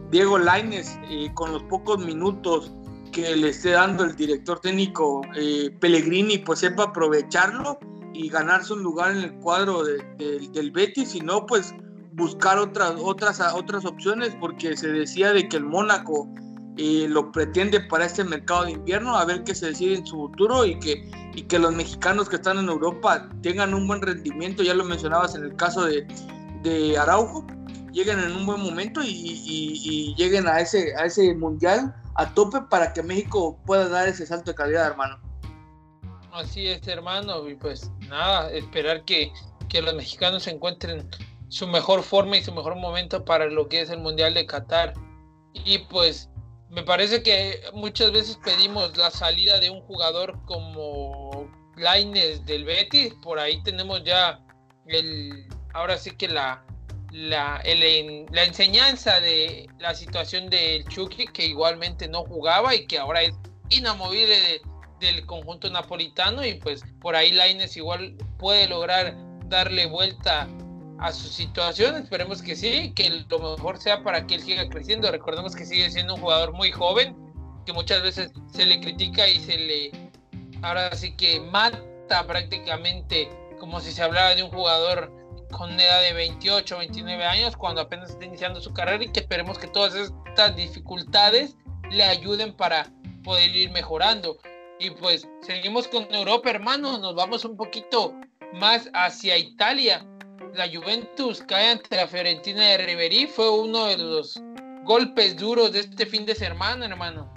Diego 0.10 0.38
Laines 0.38 0.98
eh, 1.10 1.30
con 1.34 1.52
los 1.52 1.64
pocos 1.64 2.04
minutos 2.04 2.72
que 3.12 3.36
le 3.36 3.50
esté 3.50 3.72
dando 3.72 4.06
el 4.06 4.16
director 4.16 4.60
técnico 4.60 5.22
eh, 5.36 5.70
Pellegrini 5.80 6.38
pues 6.38 6.60
sepa 6.60 6.84
aprovecharlo 6.84 7.78
y 8.14 8.30
ganarse 8.30 8.74
un 8.74 8.84
lugar 8.84 9.12
en 9.12 9.24
el 9.24 9.34
cuadro 9.36 9.84
del 9.84 10.72
Betis, 10.72 11.12
si 11.12 11.22
no 11.22 11.46
pues 11.46 11.74
buscar 12.22 12.60
otras, 12.60 12.94
otras, 13.00 13.42
otras 13.54 13.84
opciones 13.84 14.36
porque 14.40 14.78
se 14.78 14.88
decía 14.90 15.34
de 15.34 15.50
que 15.50 15.58
el 15.58 15.66
Mónaco 15.66 16.30
eh, 16.78 17.08
lo 17.10 17.32
pretende 17.32 17.82
para 17.82 18.06
este 18.06 18.24
mercado 18.24 18.66
de 18.66 18.72
invierno, 18.72 19.16
a 19.18 19.26
ver 19.26 19.44
qué 19.44 19.56
se 19.56 19.68
decide 19.68 19.96
en 19.96 20.06
su 20.06 20.16
futuro 20.16 20.66
y 20.66 20.80
que, 20.80 21.10
y 21.34 21.42
que 21.44 21.60
los 21.60 21.74
mexicanos 21.74 22.30
que 22.30 22.38
están 22.38 22.60
en 22.60 22.70
Europa 22.70 23.28
tengan 23.42 23.74
un 23.74 23.88
buen 23.88 24.02
rendimiento, 24.02 24.64
ya 24.64 24.74
lo 24.74 24.86
mencionabas 24.86 25.36
en 25.36 25.44
el 25.44 25.56
caso 25.56 25.86
de, 25.86 26.08
de 26.62 26.98
Araujo, 26.98 27.46
lleguen 27.92 28.20
en 28.20 28.36
un 28.36 28.46
buen 28.46 28.62
momento 28.62 29.02
y, 29.04 30.14
lleguen 30.16 30.48
a 30.48 30.60
ese, 30.60 30.96
a 30.96 31.06
ese 31.06 31.34
mundial 31.36 31.94
a 32.16 32.34
tope 32.34 32.62
para 32.70 32.94
que 32.94 33.02
México 33.02 33.60
pueda 33.66 33.90
dar 33.90 34.08
ese 34.08 34.26
salto 34.26 34.52
de 34.52 34.56
calidad, 34.56 34.88
hermano. 34.88 35.20
Así 36.32 36.68
es, 36.68 36.88
hermano, 36.88 37.50
y 37.50 37.56
pues 37.56 37.90
nada, 38.08 38.52
esperar 38.52 39.04
que, 39.06 39.32
que 39.70 39.82
los 39.82 39.96
mexicanos 39.96 40.48
encuentren 40.48 41.10
su 41.52 41.68
mejor 41.68 42.02
forma 42.02 42.38
y 42.38 42.44
su 42.44 42.54
mejor 42.54 42.76
momento 42.76 43.26
para 43.26 43.46
lo 43.48 43.68
que 43.68 43.82
es 43.82 43.90
el 43.90 44.00
Mundial 44.00 44.34
de 44.34 44.46
Qatar. 44.46 44.94
Y 45.54 45.80
pues 45.80 46.30
me 46.70 46.82
parece 46.82 47.22
que 47.22 47.60
muchas 47.74 48.14
veces 48.14 48.40
pedimos 48.42 48.96
la 48.96 49.12
salida 49.12 49.60
de 49.60 49.70
un 49.70 49.82
jugador 49.82 50.40
como 50.46 51.52
Laines 51.76 52.46
del 52.46 52.64
Betis, 52.64 53.14
por 53.22 53.38
ahí 53.38 53.62
tenemos 53.64 54.02
ya 54.06 54.40
el, 54.88 55.46
ahora 55.74 55.98
sí 55.98 56.12
que 56.12 56.30
la, 56.30 56.64
la, 57.12 57.62
la 57.66 58.44
enseñanza 58.46 59.20
de 59.20 59.68
la 59.78 59.94
situación 59.94 60.50
del 60.50 60.88
Chucky, 60.88 61.28
que 61.28 61.48
igualmente 61.48 62.08
no 62.08 62.24
jugaba 62.24 62.74
y 62.74 62.88
que 62.88 62.98
ahora 62.98 63.24
es 63.24 63.36
inamovible 63.70 64.62
del 65.02 65.26
conjunto 65.26 65.70
napolitano 65.70 66.46
y 66.46 66.54
pues 66.54 66.82
por 67.02 67.14
ahí 67.14 67.32
Laines 67.32 67.76
igual 67.76 68.16
puede 68.38 68.70
lograr 68.70 69.18
darle 69.48 69.86
vuelta 69.88 70.48
a 71.02 71.12
su 71.12 71.28
situación. 71.28 71.96
Esperemos 71.96 72.42
que 72.42 72.56
sí, 72.56 72.94
que 72.96 73.10
lo 73.28 73.40
mejor 73.58 73.78
sea 73.78 74.04
para 74.04 74.26
que 74.26 74.36
él 74.36 74.42
siga 74.42 74.70
creciendo. 74.70 75.12
Recordemos 75.12 75.56
que 75.56 75.66
sigue 75.66 75.90
siendo 75.90 76.16
un 76.16 76.22
jugador 76.22 76.54
muy 76.54 76.72
joven, 76.72 77.16
que 77.66 77.74
muchas 77.74 78.02
veces 78.04 78.32
se 78.54 78.66
le 78.66 78.80
critica 78.80 79.28
y 79.28 79.40
se 79.40 79.58
le, 79.58 79.92
ahora 80.62 80.96
sí 80.96 81.16
que 81.16 81.40
mata 81.40 82.26
prácticamente 82.28 83.30
como 83.60 83.80
si 83.80 83.92
se 83.92 84.02
hablara 84.04 84.36
de 84.36 84.44
un 84.44 84.52
jugador 84.52 85.12
con 85.52 85.78
edad 85.80 86.02
de 86.02 86.14
28, 86.14 86.78
29 86.78 87.24
años, 87.26 87.58
cuando 87.58 87.82
apenas 87.82 88.12
está 88.12 88.26
iniciando 88.26 88.62
su 88.62 88.72
carrera 88.72 89.04
y 89.04 89.12
que 89.12 89.20
esperemos 89.20 89.58
que 89.58 89.68
todas 89.68 89.96
estas 89.96 90.56
dificultades 90.56 91.58
le 91.90 92.04
ayuden 92.04 92.54
para 92.54 92.92
poder 93.24 93.56
ir 93.56 93.72
mejorando. 93.72 94.38
Y 94.80 94.92
pues 94.92 95.28
seguimos 95.42 95.88
con 95.88 96.12
Europa, 96.14 96.50
hermano, 96.50 96.98
nos 97.00 97.16
vamos 97.16 97.44
un 97.44 97.58
poquito 97.58 98.14
más 98.54 98.90
hacia 98.94 99.38
Italia 99.38 100.06
la 100.54 100.68
Juventus 100.68 101.44
cae 101.48 101.72
ante 101.72 101.96
la 101.96 102.08
Fiorentina 102.08 102.62
de 102.62 102.78
Ribery 102.78 103.28
fue 103.28 103.50
uno 103.50 103.86
de 103.86 103.98
los 103.98 104.42
golpes 104.84 105.38
duros 105.38 105.72
de 105.72 105.80
este 105.80 106.06
fin 106.06 106.26
de 106.26 106.36
semana, 106.36 106.86
hermano. 106.86 107.32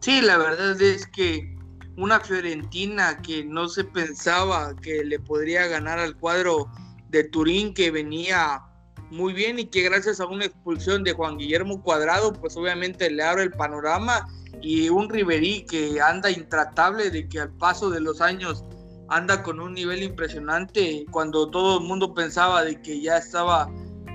Sí, 0.00 0.20
la 0.20 0.38
verdad 0.38 0.80
es 0.80 1.06
que 1.06 1.56
una 1.96 2.20
Fiorentina 2.20 3.20
que 3.22 3.44
no 3.44 3.68
se 3.68 3.84
pensaba 3.84 4.74
que 4.76 5.04
le 5.04 5.18
podría 5.18 5.66
ganar 5.66 5.98
al 5.98 6.16
cuadro 6.16 6.70
de 7.10 7.24
Turín 7.24 7.74
que 7.74 7.90
venía 7.90 8.62
muy 9.10 9.32
bien 9.32 9.58
y 9.58 9.64
que 9.64 9.82
gracias 9.82 10.20
a 10.20 10.26
una 10.26 10.44
expulsión 10.44 11.02
de 11.02 11.12
Juan 11.12 11.38
Guillermo 11.38 11.82
Cuadrado, 11.82 12.32
pues 12.32 12.56
obviamente 12.56 13.10
le 13.10 13.22
abre 13.22 13.44
el 13.44 13.52
panorama 13.52 14.26
y 14.60 14.88
un 14.88 15.08
Ribery 15.08 15.64
que 15.66 16.00
anda 16.00 16.30
intratable 16.30 17.10
de 17.10 17.28
que 17.28 17.40
al 17.40 17.50
paso 17.56 17.90
de 17.90 18.00
los 18.00 18.20
años 18.20 18.64
anda 19.08 19.42
con 19.42 19.60
un 19.60 19.74
nivel 19.74 20.02
impresionante 20.02 21.06
cuando 21.10 21.50
todo 21.50 21.78
el 21.78 21.84
mundo 21.84 22.14
pensaba 22.14 22.64
de 22.64 22.80
que 22.80 23.00
ya 23.00 23.18
estaba 23.18 23.70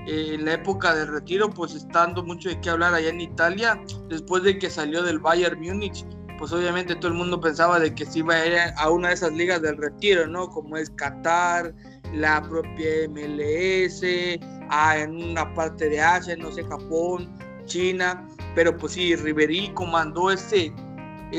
eh, 0.06 0.34
en 0.34 0.44
la 0.44 0.54
época 0.54 0.94
de 0.94 1.06
retiro, 1.06 1.50
pues 1.50 1.74
está 1.74 2.00
dando 2.00 2.22
mucho 2.22 2.48
de 2.48 2.60
qué 2.60 2.70
hablar 2.70 2.94
allá 2.94 3.08
en 3.08 3.20
Italia, 3.20 3.80
después 4.08 4.42
de 4.42 4.58
que 4.58 4.70
salió 4.70 5.02
del 5.02 5.18
Bayern 5.18 5.60
Múnich, 5.60 6.04
pues 6.38 6.52
obviamente 6.52 6.94
todo 6.96 7.08
el 7.08 7.14
mundo 7.16 7.40
pensaba 7.40 7.78
de 7.78 7.94
que 7.94 8.04
se 8.04 8.18
iba 8.18 8.34
a 8.34 8.46
ir 8.46 8.54
a 8.76 8.90
una 8.90 9.08
de 9.08 9.14
esas 9.14 9.32
ligas 9.32 9.62
del 9.62 9.76
retiro, 9.76 10.26
¿no? 10.26 10.48
Como 10.48 10.76
es 10.76 10.90
Qatar, 10.90 11.74
la 12.12 12.42
propia 12.42 13.08
MLS, 13.08 14.02
ah, 14.68 14.98
en 14.98 15.16
una 15.30 15.52
parte 15.54 15.88
de 15.88 16.00
Asia, 16.00 16.36
no 16.36 16.52
sé, 16.52 16.64
Japón, 16.64 17.28
China, 17.66 18.26
pero 18.54 18.76
pues 18.76 18.92
sí, 18.92 19.16
Ribery 19.16 19.70
comandó 19.74 20.30
este 20.30 20.72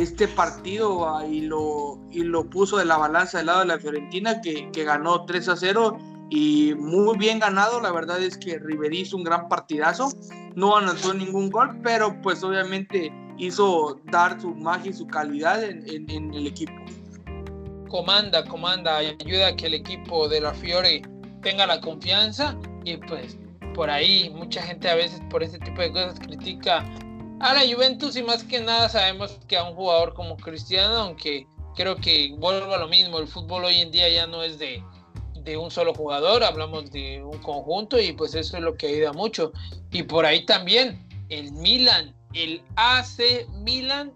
este 0.02 0.28
partido 0.28 1.08
ah, 1.08 1.26
y, 1.26 1.42
lo, 1.42 2.00
y 2.12 2.24
lo 2.24 2.50
puso 2.50 2.78
de 2.78 2.86
la 2.86 2.98
balanza 2.98 3.38
del 3.38 3.48
lado 3.48 3.60
de 3.60 3.66
la 3.66 3.80
Fiorentina, 3.80 4.42
que, 4.42 4.70
ganó 4.84 5.26
3 5.26 5.50
a 5.50 5.56
0 5.56 5.98
y 6.30 6.74
muy 6.76 7.18
bien 7.18 7.40
ganado. 7.40 7.80
La 7.80 7.92
verdad 7.92 8.22
es 8.22 8.38
que 8.38 8.60
Riverí 8.60 9.02
hizo 9.02 9.18
un 9.18 9.24
gran 9.24 9.48
partidazo. 9.48 10.10
No 10.56 10.78
anotó 10.78 11.14
ningún 11.14 11.50
gol, 11.50 11.80
pero 11.82 12.20
pues 12.22 12.44
obviamente 12.44 13.12
hizo 13.38 14.00
dar 14.06 14.40
su 14.40 14.54
magia 14.56 14.92
y 14.92 14.94
su 14.94 15.08
calidad 15.08 15.64
en, 15.64 16.10
en, 16.10 16.34
el 16.34 16.48
equipo. 16.48 16.74
Comanda, 17.90 18.44
comanda, 18.46 18.98
ayuda 18.98 19.48
a 19.48 19.56
que 19.56 19.68
el 19.68 19.76
equipo 19.76 20.28
de 20.28 20.42
la 20.42 20.54
Fiore 20.54 21.02
tenga 21.42 21.66
la 21.66 21.80
confianza 21.80 22.58
y 22.84 22.98
pues 22.98 23.38
por 23.74 23.90
ahí 23.90 24.30
mucha 24.34 24.62
gente 24.62 24.90
a 24.90 24.96
veces 24.96 25.22
por 25.30 25.44
ese 25.44 25.60
tipo 25.60 25.82
de 25.82 25.92
cosas 25.92 26.20
critica 26.20 26.84
a 27.40 27.54
la 27.54 27.62
Juventus 27.62 28.16
y 28.16 28.24
más 28.24 28.44
que 28.44 28.60
nada 28.62 28.90
sabemos 28.90 29.40
que 29.48 29.58
a 29.58 29.64
un 29.64 29.76
jugador 29.76 30.14
como 30.14 30.38
Cristiano, 30.38 30.96
aunque 30.96 31.48
creo 31.76 31.98
que 31.98 32.34
vuelvo 32.38 32.74
a 32.74 32.78
lo 32.78 32.88
mismo, 32.88 33.20
el 33.20 33.28
fútbol 33.28 33.66
hoy 33.66 33.82
en 33.82 33.92
día 33.92 34.10
ya 34.10 34.28
no 34.28 34.44
es 34.44 34.58
de, 34.58 34.82
un 35.58 35.70
solo 35.70 35.94
jugador, 35.94 36.44
hablamos 36.44 36.92
de 36.92 37.22
un 37.24 37.38
conjunto 37.40 38.00
y 38.00 38.14
pues 38.14 38.34
eso 38.34 38.58
es 38.58 38.64
lo 38.64 38.76
que 38.76 38.88
ayuda 38.88 39.14
mucho. 39.14 39.52
Y 39.92 40.04
por 40.04 40.26
ahí 40.26 40.46
también 40.46 41.08
el 41.30 41.52
Milan, 41.52 42.16
el 42.34 42.64
AC 42.76 43.48
Milan 43.52 44.12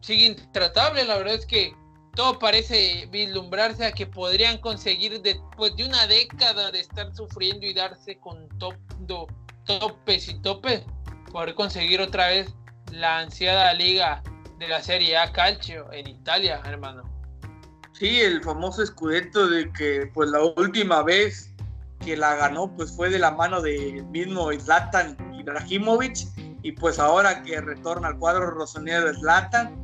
sigue 0.00 0.26
intratable, 0.26 1.04
la 1.04 1.16
verdad 1.16 1.36
es 1.36 1.46
que 1.46 1.74
todo 2.14 2.38
parece 2.38 3.08
vislumbrarse 3.10 3.86
a 3.86 3.92
que 3.92 4.06
podrían 4.06 4.58
conseguir 4.58 5.22
después 5.22 5.74
de 5.76 5.86
una 5.86 6.06
década 6.06 6.70
de 6.70 6.80
estar 6.80 7.14
sufriendo 7.14 7.64
y 7.64 7.72
darse 7.72 8.18
con 8.18 8.48
top, 8.58 8.74
topes 9.64 10.28
y 10.28 10.34
topes 10.42 10.82
poder 11.32 11.54
conseguir 11.54 12.00
otra 12.00 12.28
vez 12.28 12.54
la 12.92 13.20
ansiada 13.20 13.72
liga 13.72 14.22
de 14.58 14.68
la 14.68 14.82
Serie 14.82 15.16
A 15.16 15.32
Calcio 15.32 15.90
en 15.92 16.06
Italia, 16.06 16.60
hermano. 16.64 17.02
Sí, 17.92 18.20
el 18.20 18.42
famoso 18.42 18.84
Scudetto 18.84 19.48
de 19.48 19.72
que 19.72 20.10
pues 20.14 20.30
la 20.30 20.42
última 20.42 21.02
vez 21.02 21.52
que 22.04 22.16
la 22.16 22.36
ganó 22.36 22.74
pues 22.76 22.94
fue 22.94 23.10
de 23.10 23.18
la 23.18 23.30
mano 23.30 23.60
del 23.60 24.04
mismo 24.06 24.50
Zlatan 24.52 25.16
Ibrahimovic 25.38 26.16
y 26.62 26.72
pues 26.72 26.98
ahora 26.98 27.42
que 27.42 27.60
retorna 27.60 28.08
al 28.08 28.18
cuadro 28.18 28.50
rosonero 28.50 29.12
Zlatan 29.14 29.76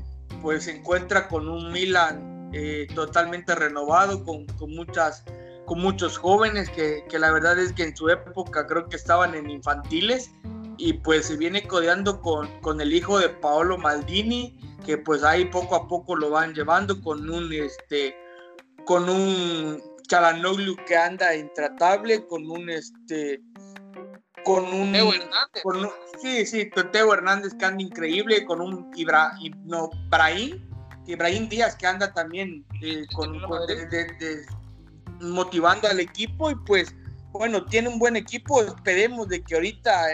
pues 0.43 0.65
se 0.65 0.77
encuentra 0.77 1.29
con 1.29 1.49
un 1.49 1.73
Milan 1.73 2.51
eh, 2.53 2.87
totalmente 2.95 3.55
renovado 3.55 4.25
con, 4.25 4.47
con, 4.47 4.75
muchas 4.75 5.25
con 5.67 5.81
muchos 5.81 6.19
jóvenes 6.19 6.71
que, 6.71 7.05
que 7.09 7.19
la 7.19 7.31
verdad 7.31 7.59
es 7.59 7.73
que 7.73 7.85
en 7.85 7.97
su 7.97 8.09
época 8.09 8.67
creo 8.67 8.89
que 8.89 8.97
estaban 8.97 9.35
en 9.35 9.51
infantiles 9.51 10.31
y 10.79 10.93
pues 10.95 11.27
se 11.27 11.37
viene 11.37 11.67
codeando 11.67 12.21
con, 12.21 12.49
con, 12.61 12.81
el 12.81 12.95
hijo 12.95 13.19
de 13.19 13.29
Paolo 13.29 13.77
Maldini, 13.77 14.59
que 14.87 14.97
pues 14.97 15.25
ahí 15.25 15.45
poco 15.47 15.75
a 15.75 15.89
poco 15.89 16.17
lo 16.17 16.31
van 16.31 16.55
llevando 16.55 17.01
con 17.03 17.29
un 17.29 17.53
este 17.53 18.15
con 18.85 19.09
un 19.11 19.83
Chalanoglu 20.09 20.77
que 20.87 20.97
anda 20.97 21.35
intratable, 21.35 22.27
con 22.27 22.49
un 22.51 22.71
este 22.71 23.43
con 24.45 24.65
un, 24.65 24.93
Teo 24.93 25.13
Hernández. 25.13 25.63
Con 25.63 25.91
sí, 26.23 26.47
sí, 26.47 26.71
Teo 26.93 27.13
Hernández 27.13 27.55
que 27.59 27.65
anda 27.65 27.83
increíble, 27.83 28.45
con 28.47 28.61
un 28.61 28.91
Ibra, 28.95 29.33
no, 29.65 29.91
Ibrahim, 30.07 30.65
Ibrahim 31.07 31.49
Díaz 31.49 31.77
que 31.77 31.87
anda 31.87 32.13
también 32.15 32.65
eh, 32.81 33.05
con, 33.15 33.39
motivando 35.21 35.89
al 35.89 36.01
equipo 36.01 36.51
y 36.51 36.55
pues 36.55 36.95
bueno, 37.33 37.65
tiene 37.65 37.89
un 37.89 37.99
buen 37.99 38.17
equipo, 38.17 38.63
esperemos 38.63 39.29
de 39.29 39.43
que 39.43 39.55
ahorita 39.55 40.07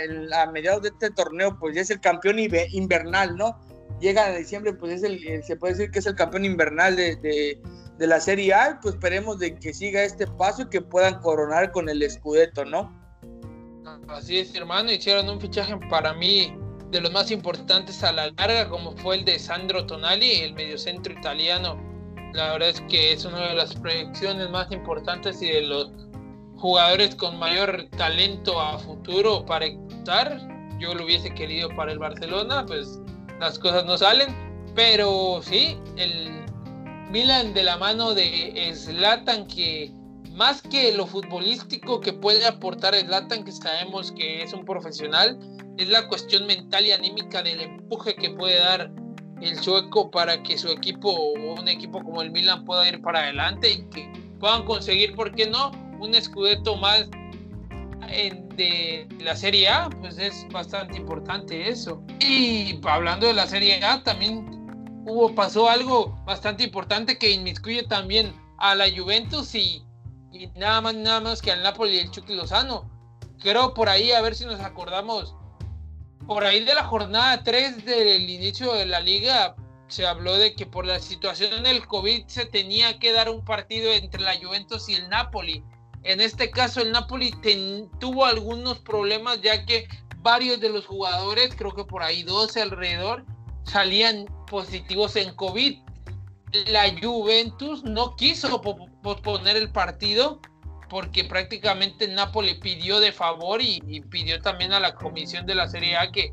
a 0.43 0.47
mediados 0.47 0.83
de 0.83 0.89
este 0.89 1.11
torneo 1.11 1.57
pues 1.59 1.75
ya 1.75 1.83
es 1.83 1.91
el 1.91 2.01
campeón 2.01 2.39
invernal, 2.39 3.37
¿no? 3.37 3.59
llega 4.01 4.27
a 4.27 4.37
diciembre, 4.37 4.73
pues 4.75 4.93
es 4.93 5.03
el, 5.03 5.43
se 5.43 5.57
puede 5.57 5.75
decir 5.75 5.91
que 5.91 5.99
es 5.99 6.07
el 6.07 6.15
campeón 6.15 6.45
invernal 6.45 6.97
de, 6.97 7.17
de, 7.17 8.07
la 8.07 8.21
Serie 8.21 8.53
A, 8.53 8.79
pues 8.83 8.95
esperemos 8.95 9.39
de 9.39 9.55
que 9.55 9.73
siga 9.73 10.03
este 10.03 10.27
paso 10.27 10.63
y 10.63 10.69
que 10.69 10.83
puedan 10.83 11.21
coronar 11.21 11.73
con 11.73 11.89
el 11.89 12.09
Scudetto, 12.09 12.65
¿no? 12.65 12.93
Así 14.09 14.39
es, 14.39 14.55
hermano, 14.55 14.93
hicieron 14.93 15.29
un 15.29 15.41
fichaje 15.41 15.75
para 15.89 16.13
mí 16.13 16.55
de 16.91 17.01
los 17.01 17.13
más 17.13 17.31
importantes 17.31 18.03
a 18.03 18.13
la 18.13 18.31
larga, 18.33 18.69
como 18.69 18.97
fue 18.99 19.17
el 19.17 19.25
de 19.25 19.39
Sandro 19.39 19.87
Tonali, 19.87 20.41
el 20.41 20.55
mediocentro 20.55 21.13
italiano. 21.13 21.81
La 22.35 22.53
verdad 22.53 22.71
es 22.71 22.81
que 22.83 23.13
es 23.13 23.25
una 23.25 23.49
de 23.49 23.55
las 23.55 23.75
proyecciones 23.75 24.51
más 24.51 24.71
importantes 24.73 25.41
y 25.41 25.49
de 25.49 25.63
los 25.63 25.93
jugadores 26.65 27.15
con 27.15 27.39
mayor 27.39 27.89
talento 27.99 28.59
a 28.59 28.79
futuro 28.79 29.45
para 29.45 29.67
ejecutar. 29.67 30.41
Yo 30.81 30.95
lo 30.95 31.05
hubiese 31.05 31.29
querido 31.35 31.69
para 31.77 31.93
el 31.93 31.99
Barcelona, 31.99 32.65
pues 32.65 33.01
las 33.39 33.59
cosas 33.59 33.85
no 33.85 33.99
salen. 33.99 34.35
Pero 34.75 35.43
sí, 35.43 35.77
el 35.99 36.43
Milan 37.11 37.53
de 37.53 37.65
la 37.65 37.77
mano 37.77 38.15
de 38.15 38.73
Zlatan, 38.75 39.47
que 39.47 39.93
más 40.31 40.63
que 40.63 40.95
lo 40.95 41.07
futbolístico 41.07 42.01
que 42.01 42.15
puede 42.15 42.47
aportar 42.47 42.95
Zlatan, 42.95 43.45
que 43.45 43.53
sabemos 43.53 44.11
que 44.13 44.43
es 44.43 44.55
un 44.55 44.65
profesional, 44.65 45.39
es 45.77 45.91
la 45.91 46.09
cuestión 46.09 46.47
mental 46.47 46.87
y 46.87 46.93
anímica 46.93 47.43
del 47.43 47.61
empuje 47.61 48.15
que 48.15 48.31
puede 48.31 48.59
dar 48.59 48.91
el 49.43 49.59
sueco 49.59 50.11
para 50.11 50.43
que 50.43 50.57
su 50.57 50.69
equipo 50.69 51.11
o 51.11 51.61
un 51.61 51.69
equipo 51.69 52.03
como 52.03 52.23
el 52.23 52.31
Milan 52.31 52.65
pueda 52.65 52.89
ir 52.89 53.03
para 53.03 53.19
adelante 53.19 53.71
y 53.71 53.85
que 53.91 54.11
puedan 54.41 54.65
conseguir, 54.65 55.15
¿por 55.15 55.31
qué 55.35 55.47
no? 55.47 55.84
Un 56.01 56.15
escudeto 56.15 56.77
más 56.77 57.09
de 58.57 59.09
la 59.21 59.35
Serie 59.35 59.69
A, 59.69 59.91
pues 60.01 60.19
es 60.19 60.47
bastante 60.51 60.97
importante 60.97 61.69
eso. 61.69 62.03
Y 62.21 62.79
hablando 62.85 63.27
de 63.27 63.35
la 63.35 63.47
Serie 63.47 63.83
A, 63.85 64.03
también 64.03 64.47
hubo, 65.05 65.35
pasó 65.35 65.69
algo 65.69 66.17
bastante 66.25 66.65
importante 66.65 67.19
que 67.19 67.31
inmiscuye 67.31 67.83
también 67.85 68.35
a 68.59 68.75
la 68.75 68.87
Juventus 68.95 69.55
y, 69.55 69.85
y 70.33 70.47
nada 70.57 70.81
más 70.81 70.95
nada 70.95 71.21
más 71.21 71.43
que 71.43 71.53
al 71.53 71.63
Napoli 71.63 71.97
y 71.97 71.99
el 72.01 72.11
Chucky 72.11 72.35
Lozano. 72.35 72.91
Creo 73.41 73.75
por 73.75 73.89
ahí, 73.89 74.13
a 74.13 74.23
ver 74.23 74.35
si 74.35 74.45
nos 74.47 74.61
acordamos, 74.61 75.35
por 76.27 76.45
ahí 76.45 76.65
de 76.65 76.75
la 76.75 76.85
jornada 76.85 77.43
3 77.43 77.85
del 77.85 78.31
inicio 78.31 78.73
de 78.75 78.87
la 78.87 79.01
liga, 79.01 79.55
se 79.89 80.07
habló 80.07 80.37
de 80.37 80.55
que 80.55 80.65
por 80.67 80.87
la 80.87 80.99
situación 80.99 81.63
del 81.63 81.87
COVID 81.87 82.27
se 82.27 82.47
tenía 82.47 82.99
que 82.99 83.13
dar 83.13 83.29
un 83.29 83.45
partido 83.45 83.93
entre 83.93 84.23
la 84.23 84.35
Juventus 84.37 84.89
y 84.89 84.95
el 84.95 85.09
Napoli. 85.11 85.63
En 86.05 86.21
este 86.21 86.51
caso, 86.51 86.83
el 86.83 86.93
Napoli 86.93 87.35
tuvo 87.99 88.27
algunos 88.27 88.79
problemas 88.81 89.41
ya 89.41 89.65
que 89.65 89.89
varios 90.19 90.61
de 90.61 90.69
los 90.69 90.87
jugadores, 90.87 91.55
creo 91.57 91.75
que 91.75 91.85
por 91.85 92.03
ahí 92.03 92.23
12 92.23 92.61
alrededor, 92.61 93.25
salían 93.65 94.27
positivos 94.47 95.17
en 95.17 95.35
COVID. 95.35 95.79
La 96.67 96.95
Juventus 97.03 97.83
no 97.85 98.15
quiso 98.17 98.61
posponer 99.03 99.57
el 99.57 99.71
partido 99.71 100.41
porque 100.89 101.25
prácticamente 101.25 102.07
Napoli 102.07 102.55
pidió 102.55 103.01
de 103.01 103.11
favor 103.11 103.61
y, 103.63 103.81
pidió 104.11 104.41
también 104.41 104.73
a 104.73 104.81
la 104.81 104.95
comisión 104.95 105.47
de 105.47 105.55
la 105.55 105.69
Serie 105.69 105.97
A 105.97 106.13
que, 106.13 106.33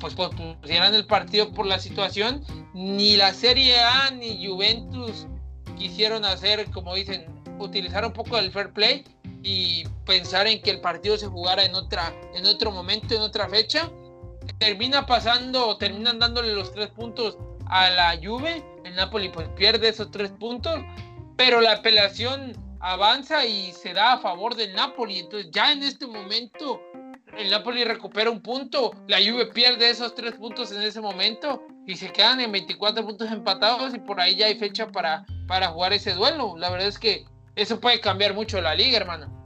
pues 0.00 0.14
pusieran 0.14 0.94
el 0.94 1.06
partido 1.06 1.52
por 1.52 1.66
la 1.66 1.78
situación. 1.78 2.42
Ni 2.74 3.16
la 3.16 3.32
Serie 3.34 3.78
A 3.78 4.10
ni 4.10 4.44
Juventus 4.46 5.26
quisieron 5.78 6.24
hacer, 6.24 6.70
como 6.70 6.94
dicen, 6.94 7.35
utilizar 7.58 8.04
un 8.04 8.12
poco 8.12 8.38
el 8.38 8.50
fair 8.50 8.72
play 8.72 9.04
y 9.42 9.84
pensar 10.04 10.46
en 10.46 10.60
que 10.62 10.70
el 10.70 10.80
partido 10.80 11.16
se 11.16 11.26
jugara 11.26 11.64
en 11.64 11.74
otra, 11.74 12.14
en 12.34 12.46
otro 12.46 12.70
momento, 12.70 13.14
en 13.14 13.20
otra 13.20 13.48
fecha. 13.48 13.90
Termina 14.58 15.06
pasando, 15.06 15.76
terminan 15.76 16.18
dándole 16.18 16.52
los 16.52 16.72
tres 16.72 16.88
puntos 16.88 17.36
a 17.66 17.90
la 17.90 18.18
Juve. 18.22 18.64
El 18.84 18.94
Napoli 18.94 19.28
pues 19.28 19.48
pierde 19.50 19.88
esos 19.88 20.10
tres 20.10 20.30
puntos, 20.30 20.80
pero 21.36 21.60
la 21.60 21.72
apelación 21.72 22.52
avanza 22.80 23.44
y 23.44 23.72
se 23.72 23.92
da 23.92 24.14
a 24.14 24.18
favor 24.18 24.54
del 24.54 24.74
Napoli. 24.74 25.20
Entonces 25.20 25.50
ya 25.50 25.72
en 25.72 25.82
este 25.82 26.06
momento 26.06 26.80
el 27.36 27.50
Napoli 27.50 27.84
recupera 27.84 28.30
un 28.30 28.40
punto, 28.40 28.92
la 29.08 29.18
Juve 29.18 29.46
pierde 29.46 29.90
esos 29.90 30.14
tres 30.14 30.34
puntos 30.34 30.72
en 30.72 30.82
ese 30.82 31.00
momento 31.00 31.62
y 31.86 31.96
se 31.96 32.10
quedan 32.10 32.40
en 32.40 32.50
24 32.50 33.04
puntos 33.04 33.30
empatados 33.30 33.94
y 33.94 33.98
por 33.98 34.20
ahí 34.20 34.36
ya 34.36 34.46
hay 34.46 34.58
fecha 34.58 34.88
para, 34.88 35.26
para 35.46 35.68
jugar 35.68 35.92
ese 35.92 36.14
duelo. 36.14 36.56
La 36.56 36.70
verdad 36.70 36.88
es 36.88 36.98
que 36.98 37.26
eso 37.56 37.80
puede 37.80 38.00
cambiar 38.00 38.34
mucho 38.34 38.60
la 38.60 38.74
liga, 38.74 38.98
hermano. 38.98 39.42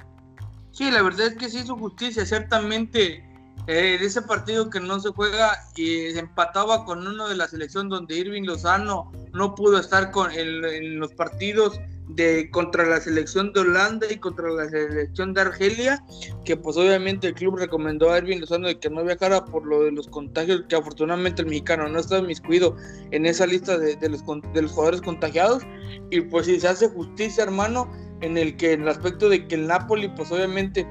Sí, 0.73 0.91
la 0.91 1.03
verdad 1.03 1.29
es 1.29 1.35
que 1.37 1.49
se 1.49 1.61
hizo 1.61 1.77
justicia, 1.77 2.27
ciertamente. 2.27 3.25
Eh, 3.67 3.99
de 4.01 4.07
ese 4.07 4.23
partido 4.23 4.71
que 4.71 4.81
no 4.81 4.99
se 4.99 5.11
juega 5.11 5.57
y 5.77 6.11
se 6.11 6.19
empataba 6.19 6.85
con 6.85 7.07
uno 7.07 7.29
de 7.29 7.37
la 7.37 7.47
selección 7.47 7.89
donde 7.89 8.17
Irving 8.17 8.45
Lozano 8.45 9.13
no 9.33 9.55
pudo 9.55 9.79
estar 9.79 10.11
con, 10.11 10.33
en, 10.33 10.99
los 10.99 11.13
partidos 11.13 11.79
de 12.17 12.51
contra 12.51 12.85
la 12.87 13.01
selección 13.01 13.53
de 13.53 13.61
Holanda 13.61 14.07
y 14.11 14.17
contra 14.17 14.49
la 14.51 14.69
selección 14.69 15.35
de 15.35 15.43
Argelia, 15.43 16.05
que 16.45 16.57
pues 16.57 16.77
obviamente 16.77 17.29
el 17.29 17.35
club 17.35 17.57
recomendó 17.57 18.11
a 18.11 18.19
Irving 18.19 18.39
Lozano 18.39 18.69
de 18.69 18.79
que 18.79 18.91
no 18.91 19.05
viajara 19.05 19.45
por 19.45 19.67
lo 19.67 19.85
de 19.85 19.93
los 19.93 20.09
contagios, 20.09 20.65
que 20.69 20.77
afortunadamente 20.77 21.43
el 21.43 21.49
mexicano 21.49 21.89
no 21.89 21.99
estaba 21.99 22.23
miscuido 22.23 22.77
en 23.11 23.27
esa 23.27 23.47
lista 23.47 23.79
de, 23.79 23.97
los, 24.09 24.23
de 24.53 24.63
los 24.63 24.73
jugadores 24.73 25.01
contagiados, 25.03 25.63
y 26.11 26.21
pues 26.23 26.47
si 26.47 26.59
se 26.61 26.69
hace 26.69 26.89
justicia, 26.89 27.45
hermano, 27.45 27.91
en 28.21 28.37
el 28.37 28.57
que 28.57 28.73
en 28.73 28.83
el 28.83 28.89
aspecto 28.89 29.29
de 29.29 29.47
que 29.47 29.55
el 29.55 29.67
Napoli, 29.67 30.09
pues 30.09 30.31
obviamente, 30.33 30.87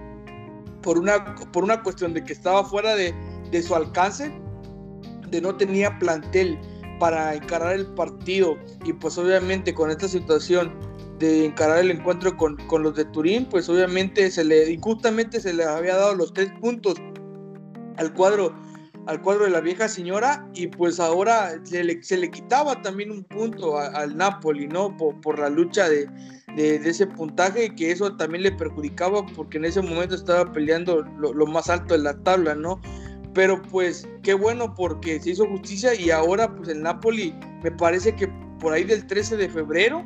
por 0.82 0.98
una, 0.98 1.36
por 1.52 1.64
una 1.64 1.84
cuestión 1.84 2.14
de 2.14 2.24
que 2.24 2.34
estaba 2.34 2.64
fuera 2.64 2.96
de, 2.96 3.14
de 3.52 3.62
su 3.62 3.76
alcance, 3.76 4.32
de 5.30 5.42
no 5.42 5.56
tenía 5.56 5.98
plantel 6.00 6.58
para 7.00 7.34
encarar 7.34 7.74
el 7.74 7.88
partido 7.88 8.58
y 8.84 8.94
pues 8.94 9.18
obviamente 9.18 9.74
con 9.74 9.90
esta 9.90 10.08
situación 10.08 10.72
de 11.20 11.46
encarar 11.46 11.80
el 11.80 11.92
encuentro 11.92 12.36
con, 12.36 12.56
con, 12.68 12.84
los 12.84 12.96
de 12.96 13.06
Turín, 13.06 13.46
pues 13.46 13.70
obviamente 13.70 14.32
se 14.32 14.44
le, 14.44 14.72
injustamente 14.72 15.40
se 15.40 15.54
le 15.54 15.66
había 15.66 15.96
dado 15.96 16.16
los 16.16 16.34
tres 16.34 16.52
puntos 16.62 16.96
al 17.98 18.14
cuadro 18.14 18.56
al 19.10 19.22
cuadro 19.22 19.46
de 19.46 19.50
la 19.50 19.60
vieja 19.60 19.88
señora 19.88 20.48
y 20.54 20.68
pues 20.68 21.00
ahora 21.00 21.60
se 21.64 21.84
le, 21.84 22.04
se 22.04 22.16
le 22.16 22.30
quitaba 22.30 22.80
también 22.84 23.10
un 23.10 23.24
punto 23.24 23.80
al 23.80 24.16
Napoli, 24.16 24.68
¿no? 24.68 24.96
Por, 24.98 25.40
la 25.40 25.50
lucha 25.50 25.90
de, 25.90 26.08
de, 26.56 26.76
ese 26.76 27.08
puntaje 27.08 27.74
que 27.74 27.92
eso 27.92 28.16
también 28.18 28.44
le 28.44 28.52
perjudicaba 28.52 29.26
porque 29.36 29.58
en 29.58 29.66
ese 29.66 29.82
momento 29.82 30.14
estaba 30.14 30.52
peleando 30.52 31.02
lo, 31.18 31.34
lo, 31.34 31.48
más 31.48 31.72
alto 31.72 31.96
de 31.96 32.04
la 32.04 32.22
tabla, 32.22 32.54
¿no? 32.54 32.80
Pero 33.34 33.60
pues 33.64 34.08
qué 34.22 34.36
bueno 34.36 34.76
porque 34.76 35.20
se 35.20 35.32
hizo 35.32 35.48
justicia 35.48 35.96
y 35.96 36.12
ahora 36.12 36.54
pues 36.56 36.70
el 36.70 36.84
Napoli 36.84 37.34
me 37.64 37.72
parece 37.72 38.16
que 38.16 38.28
por 38.60 38.74
ahí 38.74 38.84
del 38.84 39.08
13 39.08 39.38
de 39.38 39.50
febrero 39.50 40.06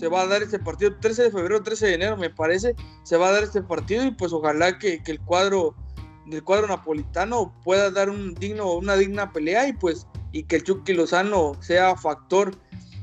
se 0.00 0.08
va 0.08 0.22
a 0.22 0.26
dar 0.26 0.42
este 0.42 0.58
partido, 0.58 0.96
13 0.98 1.24
de 1.24 1.30
febrero, 1.30 1.62
13 1.62 1.88
de 1.88 1.94
enero 1.94 2.16
me 2.16 2.30
parece, 2.30 2.74
se 3.02 3.18
va 3.18 3.28
a 3.28 3.32
dar 3.32 3.42
este 3.42 3.60
partido 3.60 4.02
y 4.06 4.10
pues 4.10 4.32
ojalá 4.32 4.78
que, 4.78 5.02
que 5.02 5.12
el 5.12 5.20
cuadro 5.20 5.76
del 6.24 6.42
cuadro 6.42 6.68
napolitano 6.68 7.54
pueda 7.62 7.90
dar 7.90 8.08
un 8.08 8.34
digno, 8.34 8.72
una 8.72 8.96
digna 8.96 9.30
pelea 9.30 9.68
y 9.68 9.74
pues 9.74 10.06
y 10.32 10.44
que 10.44 10.56
el 10.56 10.64
Chucky 10.64 10.94
Lozano 10.94 11.52
sea 11.60 11.96
factor 11.96 12.56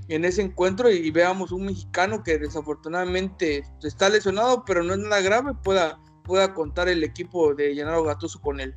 en 0.08 0.26
ese 0.26 0.42
encuentro 0.42 0.90
y 0.90 1.12
veamos 1.12 1.52
un 1.52 1.66
mexicano 1.66 2.24
que 2.24 2.40
desafortunadamente 2.40 3.64
está 3.84 4.10
lesionado 4.10 4.64
pero 4.66 4.82
no 4.82 4.94
es 4.94 5.00
nada 5.00 5.22
grave 5.22 5.54
pueda, 5.64 6.00
pueda 6.24 6.56
contar 6.56 6.90
el 6.90 7.04
equipo 7.04 7.54
de 7.54 7.76
Gennaro 7.76 8.06
Gattuso 8.06 8.42
con 8.42 8.60
él. 8.60 8.74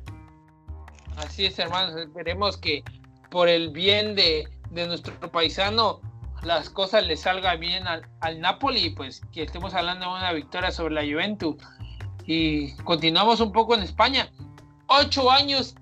Así 1.17 1.47
es 1.47 1.57
hermanos, 1.57 1.99
esperemos 1.99 2.55
que 2.55 2.83
por 3.31 3.49
el 3.49 3.71
bien 3.71 4.13
de, 4.13 4.47
de 4.69 4.85
nuestro 4.85 5.15
paisano 5.31 6.01
las 6.43 6.69
cosas 6.69 7.05
le 7.05 7.17
salgan 7.17 7.59
bien 7.59 7.87
al, 7.87 8.07
al 8.19 8.39
Napoli 8.39 8.89
pues 8.91 9.21
que 9.31 9.43
estemos 9.43 9.73
hablando 9.73 10.05
de 10.05 10.11
una 10.11 10.33
victoria 10.33 10.71
sobre 10.71 10.95
la 10.95 11.01
Juventus 11.01 11.55
y 12.25 12.75
continuamos 12.77 13.39
un 13.39 13.51
poco 13.51 13.75
en 13.75 13.83
España. 13.83 14.31
Ocho 14.87 15.31
años 15.31 15.75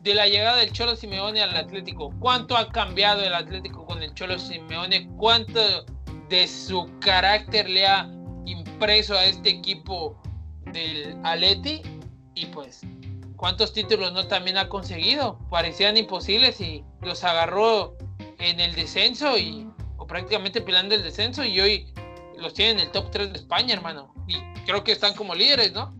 de 0.00 0.14
la 0.14 0.28
llegada 0.28 0.58
del 0.58 0.72
Cholo 0.72 0.94
Simeone 0.94 1.42
al 1.42 1.56
Atlético. 1.56 2.12
¿Cuánto 2.20 2.56
ha 2.56 2.68
cambiado 2.68 3.22
el 3.22 3.34
Atlético 3.34 3.84
con 3.84 4.02
el 4.02 4.14
Cholo 4.14 4.38
Simeone? 4.38 5.08
¿Cuánto 5.16 5.60
de 6.28 6.46
su 6.46 6.88
carácter 7.00 7.68
le 7.68 7.86
ha 7.86 8.08
impreso 8.44 9.14
a 9.14 9.24
este 9.24 9.50
equipo 9.50 10.16
del 10.72 11.16
Aleti? 11.24 11.82
Y 12.34 12.46
pues, 12.46 12.82
¿cuántos 13.36 13.72
títulos 13.72 14.12
no 14.12 14.28
también 14.28 14.58
ha 14.58 14.68
conseguido? 14.68 15.38
Parecían 15.50 15.96
imposibles 15.96 16.60
y 16.60 16.84
los 17.00 17.24
agarró 17.24 17.96
en 18.38 18.60
el 18.60 18.74
descenso 18.76 19.36
y 19.36 19.65
prácticamente 20.06 20.60
peleando 20.60 20.94
el 20.94 21.02
descenso 21.02 21.44
y 21.44 21.60
hoy 21.60 21.92
los 22.38 22.54
tiene 22.54 22.72
en 22.72 22.80
el 22.80 22.92
top 22.92 23.10
3 23.10 23.32
de 23.32 23.38
España, 23.38 23.74
hermano. 23.74 24.12
Y 24.26 24.36
creo 24.64 24.84
que 24.84 24.92
están 24.92 25.14
como 25.14 25.34
líderes, 25.34 25.72
¿no? 25.72 25.94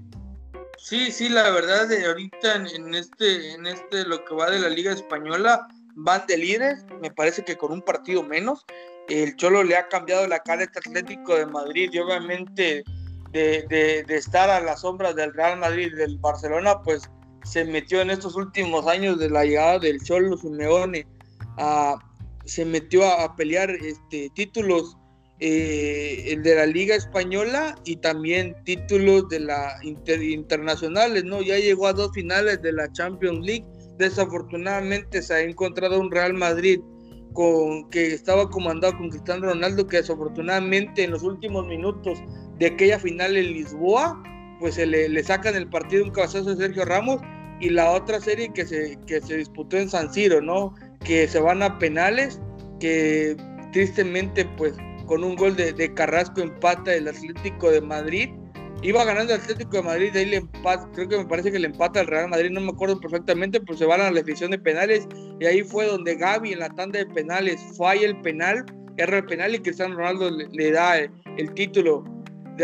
Sí, 0.78 1.11
sí, 1.11 1.28
la 1.28 1.50
verdad, 1.50 1.88
ahorita 2.07 2.54
en, 2.57 2.94
este, 2.94 3.52
en 3.52 3.66
este, 3.66 4.04
lo 4.04 4.24
que 4.24 4.34
va 4.34 4.50
de 4.50 4.61
la 4.61 4.68
Liga 4.68 4.92
Española, 4.92 5.66
van 5.94 6.26
de 6.26 6.36
líderes, 6.36 6.84
me 7.00 7.11
parece 7.11 7.44
que 7.44 7.57
con 7.57 7.72
un 7.72 7.82
partido 7.82 8.22
menos. 8.22 8.64
El 9.09 9.36
Cholo 9.36 9.64
le 9.64 9.76
ha 9.76 9.88
cambiado 9.88 10.26
la 10.26 10.40
cara 10.40 10.64
este 10.64 10.80
Atlético 10.80 11.36
de 11.36 11.46
Madrid 11.46 11.90
y 11.92 11.98
obviamente 11.98 12.84
de, 13.32 14.04
estar 14.09 14.50
a 14.50 14.61
las 14.61 14.80
sombras 14.80 15.14
del 15.14 15.32
Real 15.32 15.59
Madrid 15.59 15.94
del 15.94 16.18
Barcelona, 16.18 16.82
pues 16.82 17.11
se 17.44 17.64
metió 17.64 18.00
en 18.00 18.11
estos 18.11 18.34
últimos 18.34 18.86
años 18.86 19.18
de 19.18 19.30
la 19.30 19.44
llegada 19.44 19.78
del 19.78 20.02
Cholo 20.02 20.36
Simeone 20.36 21.07
se 22.47 22.64
metió 22.64 23.05
a, 23.05 23.36
pelear 23.36 23.70
este, 23.70 24.30
títulos 24.34 24.97
eh, 25.38 26.24
el 26.28 26.42
de 26.42 26.55
la 26.55 26.66
Liga 26.66 26.94
Española 26.94 27.76
y 27.84 27.97
también 27.97 28.57
títulos 28.64 29.28
de 29.28 29.40
la 29.40 29.78
internacionales, 29.82 31.24
¿no? 31.24 31.42
Ya 31.42 31.59
llegó 31.59 31.88
a 31.88 31.92
dos 31.92 32.12
finales 32.12 32.62
de 32.62 32.72
la 32.72 32.90
Champions 32.92 33.44
League. 33.44 33.66
Desafortunadamente 33.99 35.20
se 35.20 35.34
ha 35.34 35.40
encontrado 35.40 36.01
un 36.01 36.11
Real 36.11 36.32
Madrid 36.32 36.80
con 37.34 37.90
que 37.90 38.14
estaba 38.14 38.49
comandado 38.49 38.97
con 38.97 39.11
Cristiano 39.11 39.47
Ronaldo, 39.47 39.86
que 39.86 39.99
desafortunadamente 39.99 41.05
en 41.05 41.11
los 41.11 41.22
últimos 41.22 41.66
minutos 41.66 42.18
de 42.59 42.66
aquella 42.66 42.99
final 42.99 43.36
en 43.36 43.53
Lisboa, 43.53 44.22
pues 44.59 44.76
se 44.76 44.86
le, 44.86 45.11
le 45.11 45.22
sacan 45.22 45.55
el 45.55 45.68
partido 45.68 46.03
un 46.03 46.12
cabezazo 46.12 46.55
de 46.55 46.57
Sergio 46.57 46.86
Ramos 46.86 47.20
y 47.61 47.70
la 47.70 47.90
otra 47.90 48.20
serie 48.20 48.53
que 48.53 48.66
se, 48.66 48.99
que 49.07 49.20
se 49.20 49.36
disputó 49.36 49.76
en 49.76 49.88
San 49.88 50.12
Siro, 50.12 50.40
¿no? 50.40 50.74
Que 51.07 51.28
se 51.28 51.38
van 51.38 51.62
a 51.62 51.78
penales, 51.78 52.40
que 52.80 53.36
tristemente 53.72 54.44
pues 54.57 54.74
con 55.07 55.22
un 55.22 55.36
gol 55.36 55.57
de, 55.57 55.72
de 55.72 55.94
Carrasco 55.94 56.40
empata 56.40 56.94
el 56.94 57.09
Atlético 57.09 57.70
de 57.70 57.80
Madrid. 57.80 58.30
Iba 58.82 59.04
ganando 59.04 59.34
el 59.34 59.40
Atlético 59.40 59.78
de 59.78 59.82
Madrid, 59.82 60.12
de 60.12 60.20
ahí 60.20 60.26
le 60.26 60.36
empata, 60.36 60.88
creo 60.92 61.09
que 61.09 61.16
me 61.16 61.24
parece 61.24 61.50
que 61.50 61.59
le 61.59 61.68
empata 61.68 62.00
el 62.00 62.07
Real 62.07 62.28
Madrid, 62.28 62.50
no 62.50 62.61
me 62.61 62.70
acuerdo 62.70 63.00
perfectamente, 63.00 63.61
pero 63.61 63.78
se 63.78 63.86
van 63.86 64.00
a 64.00 64.11
la 64.11 64.20
definición 64.20 64.50
de 64.50 64.59
penales 64.59 65.09
y 65.40 65.46
ahí 65.46 65.62
fue 65.62 65.86
donde 65.86 66.14
Gaby 66.14 66.52
en 66.52 66.59
la 66.59 66.68
tanda 66.68 66.98
de 66.98 67.07
penales 67.07 67.59
falla 67.76 68.07
el 68.07 68.20
penal, 68.20 68.66
erra 68.98 69.18
el 69.18 69.24
penal 69.24 69.54
y 69.54 69.61
Cristiano 69.61 69.96
Ronaldo 69.96 70.30
le, 70.30 70.70
da 70.70 70.98
el, 70.98 71.54
título 71.54 72.04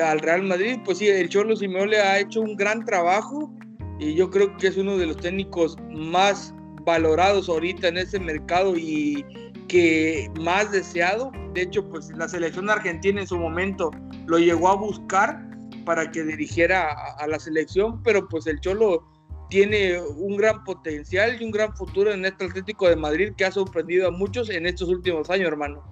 al 0.03 0.21
Real 0.21 0.43
Madrid. 0.43 0.79
Pues 0.85 0.99
sí, 0.99 1.09
el 1.09 1.29
Cholo 1.29 1.57
Simeone 1.57 1.97
ha 1.97 2.19
hecho 2.19 2.41
un 2.41 2.57
gran 2.57 2.85
trabajo 2.85 3.53
y 3.99 4.15
yo 4.15 4.31
creo 4.31 4.55
que 4.57 4.69
es 4.69 4.77
uno 4.77 4.99
de 4.99 5.07
los 5.07 5.17
técnicos 5.17 5.77
más 5.91 6.55
valorados 6.85 7.49
ahorita 7.49 7.89
en 7.89 7.99
ese 7.99 8.19
mercado 8.19 8.77
y 8.77 9.25
que 9.69 10.31
más 10.41 10.71
deseado. 10.71 11.33
De 11.55 11.63
hecho, 11.63 11.89
pues 11.89 12.11
la 12.11 12.29
selección 12.29 12.69
argentina 12.71 13.21
en 13.21 13.27
su 13.27 13.39
momento 13.39 13.91
lo 14.27 14.39
llegó 14.39 14.69
a 14.69 14.77
buscar 14.77 15.41
para 15.85 16.11
que 16.11 16.23
dirigiera 16.23 16.93
a, 17.19 17.27
la 17.27 17.39
selección, 17.39 18.03
pero 18.03 18.29
pues 18.29 18.47
el 18.47 18.61
Cholo 18.61 19.05
tiene 19.51 20.01
un 20.01 20.37
gran 20.37 20.65
potencial 20.65 21.41
y 21.41 21.45
un 21.45 21.51
gran 21.51 21.77
futuro 21.77 22.13
en 22.13 22.25
este 22.25 22.47
Atlético 22.47 22.89
de 22.89 22.97
Madrid 22.97 23.33
que 23.37 23.45
ha 23.45 23.53
sorprendido 23.53 24.09
a 24.09 24.11
muchos 24.11 24.49
en 24.51 24.67
estos 24.67 24.89
últimos 24.89 25.29
años, 25.31 25.49
hermano. 25.49 25.83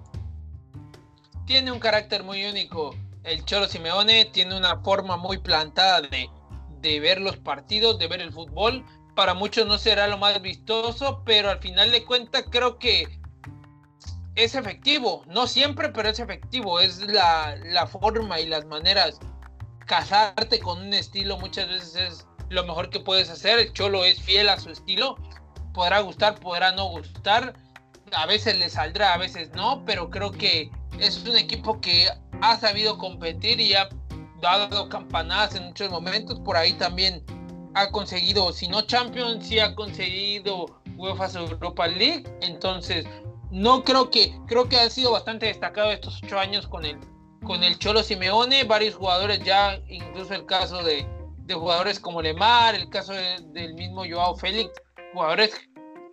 Tiene 1.45 1.71
un 1.71 1.79
carácter 1.79 2.23
muy 2.23 2.45
único. 2.45 2.95
El 3.23 3.43
Cholo 3.45 3.67
Simeone 3.67 4.25
tiene 4.25 4.57
una 4.57 4.79
forma 4.81 5.17
muy 5.17 5.37
plantada 5.37 6.01
de, 6.01 6.27
de 6.81 6.99
ver 6.99 7.21
los 7.21 7.37
partidos, 7.37 7.99
de 7.99 8.07
ver 8.07 8.21
el 8.21 8.31
fútbol. 8.31 8.83
Para 9.15 9.33
muchos 9.33 9.67
no 9.67 9.77
será 9.77 10.07
lo 10.07 10.17
más 10.17 10.41
vistoso, 10.41 11.21
pero 11.25 11.49
al 11.49 11.59
final 11.59 11.91
de 11.91 12.05
cuentas 12.05 12.45
creo 12.49 12.79
que 12.79 13.07
es 14.35 14.55
efectivo, 14.55 15.23
no 15.27 15.47
siempre, 15.47 15.89
pero 15.89 16.09
es 16.09 16.19
efectivo, 16.19 16.79
es 16.79 16.99
la, 16.99 17.57
la 17.65 17.87
forma 17.87 18.39
y 18.39 18.47
las 18.47 18.65
maneras. 18.65 19.19
Casarte 19.85 20.59
con 20.59 20.79
un 20.79 20.93
estilo 20.93 21.37
muchas 21.37 21.67
veces 21.67 21.95
es 21.95 22.27
lo 22.49 22.63
mejor 22.65 22.89
que 22.89 22.99
puedes 22.99 23.29
hacer. 23.29 23.59
El 23.59 23.73
Cholo 23.73 24.05
es 24.05 24.21
fiel 24.21 24.47
a 24.47 24.59
su 24.59 24.69
estilo, 24.69 25.17
podrá 25.73 25.99
gustar, 25.99 26.39
podrá 26.39 26.71
no 26.71 26.85
gustar, 26.89 27.53
a 28.13 28.25
veces 28.25 28.57
le 28.57 28.69
saldrá, 28.69 29.13
a 29.13 29.17
veces 29.17 29.51
no, 29.53 29.83
pero 29.85 30.09
creo 30.09 30.31
que 30.31 30.69
es 30.99 31.23
un 31.25 31.35
equipo 31.35 31.79
que 31.81 32.07
ha 32.41 32.57
sabido 32.57 32.97
competir 32.97 33.59
y 33.59 33.73
ha 33.73 33.89
dado 34.41 34.89
campanadas 34.89 35.55
en 35.55 35.65
muchos 35.65 35.89
momentos. 35.89 36.39
Por 36.39 36.57
ahí 36.57 36.73
también 36.73 37.23
ha 37.73 37.89
conseguido, 37.91 38.51
si 38.51 38.67
no 38.67 38.81
Champions, 38.81 39.47
sí 39.47 39.59
ha 39.59 39.73
conseguido 39.75 40.81
UEFA 40.97 41.27
Europa 41.39 41.87
League. 41.87 42.25
Entonces, 42.41 43.05
no 43.49 43.83
creo 43.83 44.09
que, 44.09 44.33
creo 44.47 44.67
que 44.67 44.77
ha 44.77 44.89
sido 44.89 45.11
bastante 45.11 45.47
destacado 45.47 45.91
estos 45.91 46.21
ocho 46.23 46.39
años 46.39 46.67
con 46.67 46.85
el, 46.85 46.97
con 47.43 47.63
el 47.63 47.77
Cholo 47.79 48.03
Simeone, 48.03 48.63
varios 48.63 48.95
jugadores 48.95 49.43
ya, 49.43 49.79
incluso 49.87 50.33
el 50.33 50.45
caso 50.45 50.83
de, 50.83 51.05
jugadores 51.53 51.99
como 51.99 52.21
Lemar, 52.21 52.75
el 52.75 52.89
caso 52.89 53.11
del 53.11 53.73
mismo 53.73 54.05
Joao 54.09 54.37
Félix, 54.37 54.71
jugadores 55.13 55.53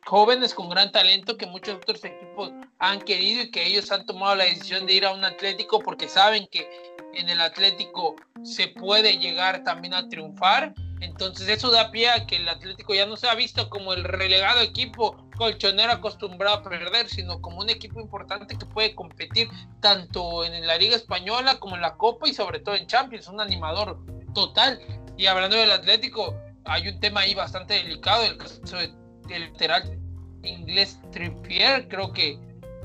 jóvenes 0.05 0.53
con 0.53 0.69
gran 0.69 0.91
talento 0.91 1.37
que 1.37 1.47
muchos 1.47 1.77
otros 1.77 2.05
equipos 2.05 2.51
han 2.81 3.01
querido 3.03 3.43
y 3.43 3.51
que 3.53 3.65
ellos 3.65 3.93
han 3.93 4.05
tomado 4.05 4.35
la 4.35 4.45
decisión 4.45 4.85
de 4.85 4.95
ir 4.95 5.05
a 5.05 5.13
un 5.13 5.25
Atlético 5.25 5.79
porque 5.79 6.09
saben 6.09 6.49
que 6.51 6.69
en 7.15 7.29
el 7.29 7.41
Atlético 7.41 8.17
se 8.43 8.67
puede 8.67 9.19
llegar 9.19 9.63
también 9.63 9.95
a 9.95 10.09
triunfar 10.09 10.75
entonces 11.01 11.49
eso 11.49 11.71
da 11.71 11.91
pie 11.91 12.11
a 12.11 12.27
que 12.27 12.37
el 12.37 12.49
Atlético 12.49 12.95
ya 12.95 13.07
no 13.07 13.17
se 13.17 13.29
ha 13.29 13.35
visto 13.35 13.69
como 13.71 13.93
el 13.93 14.05
relegado 14.05 14.61
equipo 14.61 15.17
colchonero 15.37 15.93
acostumbrado 15.93 16.57
a 16.57 16.63
perder, 16.63 17.09
sino 17.09 17.41
como 17.41 17.61
un 17.61 17.71
equipo 17.71 18.01
importante 18.01 18.57
que 18.57 18.67
puede 18.67 18.95
competir 18.95 19.49
tanto 19.81 20.45
en 20.45 20.67
la 20.67 20.77
Liga 20.77 20.97
Española 20.97 21.59
como 21.61 21.77
en 21.77 21.83
la 21.83 21.97
Copa 21.97 22.29
y 22.29 22.35
sobre 22.35 22.61
todo 22.61 22.75
en 22.75 22.87
Champions, 22.87 23.29
un 23.29 23.41
animador 23.41 23.99
total. 24.35 24.81
Y 25.17 25.27
hablando 25.27 25.57
del 25.57 25.71
Atlético, 25.71 26.35
hay 26.65 26.89
un 26.89 27.01
tema 27.01 27.21
ahí 27.21 27.35
bastante 27.35 27.75
delicado, 27.75 28.25
el 28.25 28.37
caso 28.37 28.77
del 28.77 29.53
lateral 29.53 29.99
inglés 30.43 31.01
Trippier, 31.13 31.89
creo 31.89 32.13
que 32.13 32.39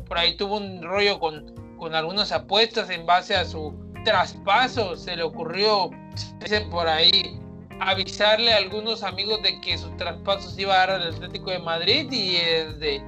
por 0.07 0.17
ahí 0.17 0.35
tuvo 0.37 0.57
un 0.57 0.81
rollo 0.83 1.19
con, 1.19 1.53
con 1.77 1.95
algunas 1.95 2.31
apuestas 2.31 2.89
en 2.89 3.05
base 3.05 3.35
a 3.35 3.45
su 3.45 3.73
traspaso, 4.03 4.95
se 4.95 5.15
le 5.15 5.23
ocurrió, 5.23 5.89
por 6.69 6.87
ahí, 6.87 7.39
avisarle 7.89 8.53
a 8.53 8.57
algunos 8.57 9.03
amigos 9.03 9.41
de 9.41 9.59
que 9.61 9.77
su 9.77 9.89
traspaso 9.97 10.49
se 10.49 10.61
iba 10.61 10.73
a 10.73 10.87
dar 10.87 10.91
al 10.91 11.13
Atlético 11.13 11.51
de 11.51 11.59
Madrid 11.59 12.11
y 12.11 12.35
desde 12.35 13.03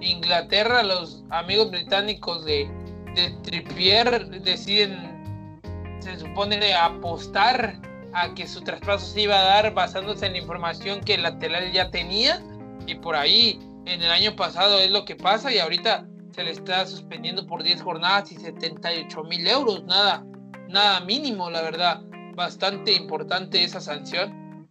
Inglaterra. 0.00 0.82
Los 0.82 1.24
amigos 1.30 1.70
británicos 1.70 2.44
de, 2.44 2.68
de 3.14 3.30
Trippier 3.42 4.28
deciden, 4.42 5.60
se 6.00 6.18
supone, 6.18 6.74
apostar 6.74 7.80
a 8.12 8.32
que 8.34 8.46
su 8.46 8.62
traspaso 8.62 9.06
se 9.06 9.22
iba 9.22 9.38
a 9.38 9.44
dar 9.44 9.74
basándose 9.74 10.26
en 10.26 10.32
la 10.32 10.38
información 10.38 11.00
que 11.00 11.14
el 11.14 11.22
lateral 11.22 11.72
ya 11.72 11.90
tenía. 11.90 12.42
Y 12.86 12.94
por 12.96 13.16
ahí 13.16 13.58
en 13.86 14.02
el 14.02 14.10
año 14.10 14.36
pasado 14.36 14.78
es 14.78 14.90
lo 14.90 15.04
que 15.04 15.16
pasa 15.16 15.52
y 15.52 15.58
ahorita 15.58 16.06
se 16.32 16.44
le 16.44 16.50
está 16.50 16.86
suspendiendo 16.86 17.46
por 17.46 17.62
10 17.62 17.82
jornadas 17.82 18.32
y 18.32 18.36
78 18.36 19.22
mil 19.24 19.46
euros, 19.46 19.84
nada, 19.84 20.24
nada 20.68 21.00
mínimo 21.00 21.48
la 21.48 21.62
verdad 21.62 22.02
bastante 22.34 22.92
importante 22.92 23.62
esa 23.62 23.80
sanción. 23.80 24.68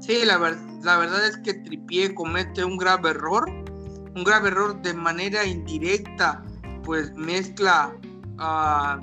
Sí, 0.00 0.24
la, 0.24 0.38
la 0.82 0.96
verdad 0.98 1.26
es 1.26 1.36
que 1.38 1.54
Tripié 1.54 2.14
comete 2.14 2.64
un 2.64 2.76
grave 2.76 3.10
error, 3.10 3.48
un 3.48 4.24
grave 4.24 4.48
error 4.48 4.80
de 4.82 4.94
manera 4.94 5.44
indirecta, 5.44 6.44
pues 6.84 7.14
mezcla 7.14 7.96
a, 8.38 9.00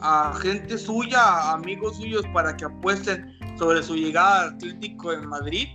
a 0.00 0.34
gente 0.40 0.76
suya, 0.76 1.52
amigos 1.52 1.96
suyos, 1.96 2.24
para 2.34 2.56
que 2.56 2.66
apuesten 2.66 3.38
sobre 3.58 3.82
su 3.82 3.94
llegada 3.96 4.42
al 4.42 4.54
Atlético 4.54 5.12
en 5.12 5.26
Madrid. 5.26 5.68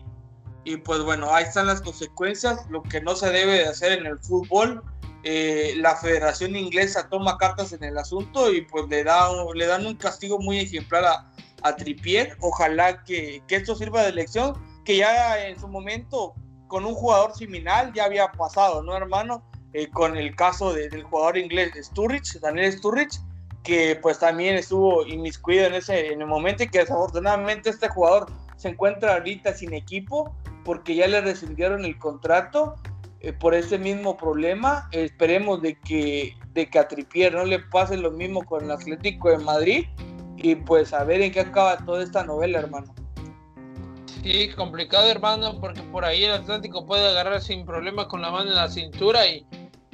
Y 0.66 0.78
pues 0.78 1.02
bueno, 1.02 1.34
ahí 1.34 1.46
están 1.46 1.68
las 1.68 1.82
consecuencias, 1.82 2.68
lo 2.70 2.84
que 2.84 3.02
no 3.02 3.16
se 3.16 3.32
debe 3.32 3.54
de 3.54 3.68
hacer 3.68 3.94
en 3.94 4.06
el 4.06 4.20
fútbol. 4.20 4.84
Eh, 5.24 5.74
la 5.78 5.96
Federación 5.98 6.56
Inglesa 6.56 7.10
toma 7.10 7.38
cartas 7.38 7.74
en 7.74 7.84
el 7.84 7.98
asunto 7.98 8.54
y 8.54 8.62
pues 8.62 8.88
le, 8.88 9.04
da, 9.04 9.30
le 9.54 9.66
dan 9.66 9.86
un 9.86 9.96
castigo 9.96 10.40
muy 10.40 10.60
ejemplar 10.60 11.04
a, 11.06 11.32
a 11.64 11.76
Tripier. 11.76 12.38
Ojalá 12.40 13.04
que, 13.04 13.42
esto 13.50 13.76
sirva 13.76 14.04
de 14.04 14.14
lección, 14.14 14.54
que 14.86 14.98
ya 14.98 15.46
en 15.46 15.60
su 15.60 15.68
momento 15.68 16.34
con 16.68 16.86
un 16.86 16.94
jugador 16.94 17.36
similar 17.36 17.92
ya 17.94 18.06
había 18.06 18.32
pasado, 18.32 18.84
¿no, 18.84 18.96
hermano? 18.96 19.44
Eh, 19.74 19.90
con 19.90 20.18
el 20.18 20.36
caso 20.36 20.74
del 20.74 21.04
jugador 21.04 21.38
inglés 21.38 21.74
Sturridge, 21.80 22.40
Daniel 22.40 22.72
Sturridge, 22.72 23.20
que 23.64 23.98
pues 24.02 24.18
también 24.20 24.56
estuvo 24.56 25.06
inmiscuido 25.06 25.66
en 25.66 25.76
ese 25.76 26.14
en 26.14 26.22
el 26.22 26.28
momento 26.28 26.64
y 26.64 26.70
que 26.70 26.80
desafortunadamente 26.80 27.70
este 27.70 27.88
jugador 27.90 28.32
se 28.56 28.70
encuentra 28.70 29.14
ahorita 29.14 29.54
sin 29.54 29.74
equipo 29.74 30.34
porque 30.66 30.96
ya 30.96 31.08
le 31.08 31.22
rescindieron 31.22 31.86
el 31.86 31.98
contrato 32.00 32.76
eh, 33.22 33.34
por 33.34 33.54
ese 33.54 33.78
mismo 33.78 34.18
problema. 34.18 34.88
esperemos 34.92 35.62
de 35.62 35.78
que, 35.80 36.38
de 36.54 36.70
que 36.70 36.80
a 36.80 36.88
Tripier 36.88 37.34
no 37.34 37.46
le 37.46 37.60
pase 37.60 37.98
lo 37.98 38.12
mismo 38.12 38.44
con 38.46 38.64
el 38.64 38.72
Atlético 38.72 39.30
de 39.30 39.40
Madrid 39.40 39.86
y 40.38 40.56
pues 40.56 40.94
a 40.94 41.04
ver 41.04 41.22
en 41.22 41.32
qué 41.32 41.42
acaba 41.42 41.78
toda 41.86 42.04
esta 42.04 42.24
novela, 42.24 42.60
hermano. 42.60 42.94
Sí, 44.24 44.50
complicado, 44.50 45.10
hermano, 45.10 45.60
porque 45.60 45.82
por 45.82 46.04
ahí 46.04 46.26
el 46.26 46.32
Atlántico 46.32 46.86
puede 46.86 47.08
agarrar 47.08 47.42
sin 47.42 47.66
problema 47.66 48.08
con 48.08 48.22
la 48.22 48.32
mano 48.32 48.50
en 48.50 48.56
la 48.56 48.70
cintura 48.70 49.26
y, 49.28 49.46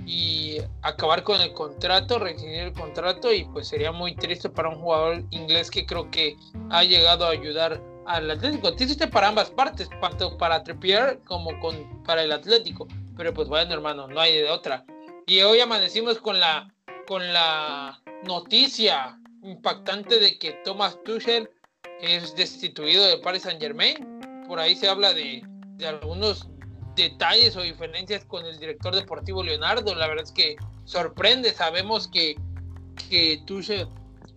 y 0.06 0.58
acabar 0.82 1.24
con 1.24 1.42
el 1.42 1.54
contrato, 1.54 2.20
rescindir 2.20 2.62
el 2.62 2.74
contrato 2.74 3.32
y 3.34 3.46
pues 3.46 3.68
sería 3.68 3.92
muy 3.92 4.16
triste 4.16 4.50
para 4.50 4.70
un 4.70 4.76
jugador 4.76 5.24
inglés 5.32 5.70
que 5.70 5.86
creo 5.86 6.10
que 6.10 6.36
ha 6.70 6.84
llegado 6.84 7.26
a 7.26 7.32
ayudar 7.32 7.82
al 8.06 8.30
Atlético. 8.30 8.76
Triste 8.76 9.08
para 9.08 9.28
ambas 9.28 9.50
partes, 9.50 9.90
tanto 10.02 10.38
para 10.38 10.64
Trippier 10.64 11.20
como 11.26 11.60
con, 11.60 12.04
para 12.04 12.24
el 12.24 12.32
Atlético. 12.32 12.88
Pero 13.18 13.34
pues 13.34 13.48
bueno, 13.48 13.74
hermano, 13.74 14.08
no 14.08 14.20
hay 14.20 14.38
de 14.38 14.50
otra. 14.50 14.86
Y 15.26 15.42
hoy 15.42 15.60
amanecimos 15.60 16.20
con 16.20 16.40
la, 16.40 16.72
con 17.08 17.34
la 17.34 18.02
noticia 18.24 19.20
impactante 19.44 20.20
de 20.20 20.38
que 20.38 20.54
Thomas 20.64 20.98
Tuchel 21.04 21.50
es 22.02 22.36
destituido 22.36 23.06
de 23.06 23.18
Paris 23.20 23.44
Saint 23.44 23.62
Germain. 23.62 24.20
Por 24.48 24.60
ahí 24.60 24.76
se 24.76 24.90
habla 24.90 25.14
de, 25.14 25.44
algunos 25.86 26.48
detalles 26.96 27.56
o 27.56 27.62
diferencias 27.62 28.26
con 28.26 28.46
el 28.46 28.60
director 28.60 28.96
deportivo 28.96 29.44
Leonardo. 29.44 29.96
La 29.96 30.08
verdad 30.08 30.26
es 30.26 30.32
que 30.32 30.56
sorprende. 30.86 31.54
Sabemos 31.54 32.08
que, 32.08 32.36
que 33.10 33.42
Tuchel 33.46 33.88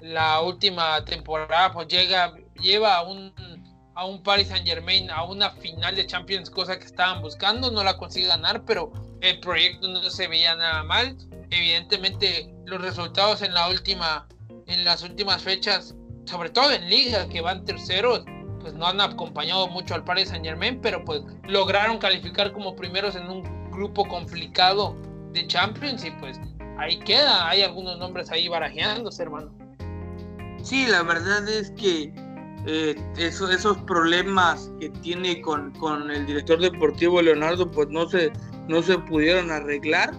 la 0.01 0.41
última 0.41 1.05
temporada 1.05 1.73
pues 1.73 1.89
llega, 1.89 2.35
lleva 2.61 3.03
un, 3.03 3.33
a 3.99 4.05
un 4.05 4.23
Paris 4.23 4.47
Saint 4.47 4.65
Germain 4.65 5.11
a 5.11 5.25
una 5.25 5.51
final 5.51 5.97
de 5.97 6.07
Champions, 6.07 6.49
cosa 6.49 6.79
que 6.79 6.85
estaban 6.85 7.21
buscando, 7.21 7.69
no 7.73 7.83
la 7.83 7.97
consigue 7.97 8.29
ganar, 8.29 8.65
pero 8.65 8.93
el 9.21 9.41
proyecto 9.41 9.89
no 9.89 10.01
se 10.09 10.29
veía 10.29 10.55
nada 10.55 10.85
mal. 10.85 11.17
Evidentemente 11.51 12.49
los 12.65 12.81
resultados 12.81 13.43
en 13.43 13.55
la 13.55 13.69
última, 13.69 14.29
en 14.69 14.85
las 14.85 15.03
últimas 15.03 15.43
fechas, 15.43 15.97
sobre 16.27 16.51
todo 16.51 16.71
en 16.71 16.89
liga, 16.89 17.29
que 17.29 17.41
van 17.41 17.65
terceros, 17.65 18.25
pues 18.61 18.73
no 18.75 18.87
han 18.87 19.01
acompañado 19.01 19.67
mucho 19.67 19.97
al 19.97 20.05
Paris 20.05 20.29
Saint 20.29 20.45
Germain, 20.45 20.81
pero 20.81 21.05
pues 21.05 21.23
lograron 21.49 21.99
calificar 21.99 22.53
como 22.53 22.77
primeros 22.77 23.17
en 23.17 23.29
un 23.29 23.71
grupo 23.73 24.07
complicado 24.07 24.95
de 25.33 25.45
Champions 25.49 26.05
y 26.05 26.13
pues 26.13 26.39
ahí 26.79 27.01
queda, 27.01 27.49
hay 27.49 27.63
algunos 27.63 27.99
nombres 27.99 28.31
ahí 28.31 28.47
barajeándose, 28.47 29.25
hermano. 29.25 29.53
Sí, 30.63 30.87
la 30.87 31.03
verdad 31.03 31.49
es 31.49 31.73
que 31.73 32.13
eh, 32.71 32.95
esos 33.17 33.79
problemas 33.87 34.71
que 34.79 34.91
tiene 34.91 35.41
con, 35.41 35.73
con, 35.73 36.11
el 36.11 36.27
director 36.27 36.61
deportivo 36.61 37.23
Leonardo, 37.23 37.71
pues 37.71 37.89
no 37.89 38.07
se, 38.09 38.31
no 38.69 38.83
se 38.83 38.99
pudieron 38.99 39.51
arreglar. 39.51 40.13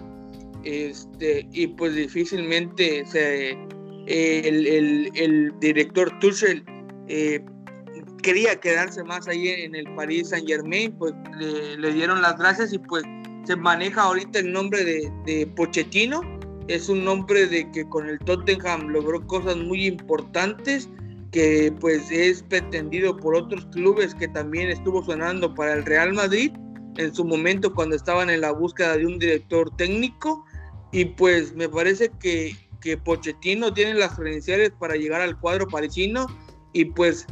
Este, 0.63 1.47
y 1.53 1.67
pues 1.67 1.95
difícilmente 1.95 3.05
se, 3.05 3.51
el, 4.07 4.67
el, 4.67 5.11
el, 5.15 5.53
director 5.59 6.11
Tuchel 6.19 6.65
eh, 7.07 7.39
quería 8.23 8.59
quedarse 8.59 9.03
más 9.03 9.27
ahí 9.27 9.47
en 9.47 9.75
el 9.75 9.85
Paris 9.95 10.29
Saint 10.29 10.47
Germain, 10.47 10.91
pues 10.97 11.13
le, 11.37 11.77
le, 11.77 11.93
dieron 11.93 12.21
las 12.21 12.37
gracias 12.37 12.73
y 12.73 12.79
pues 12.79 13.03
se 13.45 13.55
maneja 13.55 14.01
ahorita 14.01 14.39
el 14.39 14.51
nombre 14.51 14.83
de, 14.83 15.11
de 15.25 15.47
Pochettino 15.55 16.21
es 16.69 16.87
un 16.87 17.03
nombre 17.03 17.47
de 17.47 17.69
que 17.71 17.87
con 17.89 18.07
el 18.07 18.19
Tottenham 18.19 18.89
logró 18.89 19.25
cosas 19.25 19.57
muy 19.57 19.87
importantes, 19.87 20.87
que 21.31 21.73
pues 21.79 22.09
es 22.11 22.43
pretendido 22.43 23.15
por 23.15 23.35
otros 23.35 23.65
clubes 23.67 24.15
que 24.15 24.27
también 24.27 24.69
estuvo 24.69 25.03
sonando 25.03 25.53
para 25.53 25.73
el 25.73 25.85
Real 25.85 26.13
Madrid 26.13 26.51
en 26.97 27.13
su 27.13 27.23
momento 27.23 27.73
cuando 27.73 27.95
estaban 27.95 28.29
en 28.29 28.41
la 28.41 28.51
búsqueda 28.51 28.97
de 28.97 29.05
un 29.05 29.19
director 29.19 29.75
técnico. 29.77 30.45
Y 30.91 31.05
pues 31.05 31.53
me 31.53 31.69
parece 31.69 32.11
que, 32.19 32.55
que 32.81 32.97
Pochettino 32.97 33.73
tiene 33.73 33.93
las 33.93 34.15
credenciales 34.15 34.71
para 34.71 34.95
llegar 34.95 35.21
al 35.21 35.39
cuadro 35.39 35.67
parisino 35.67 36.25
y 36.73 36.85
pues 36.85 37.27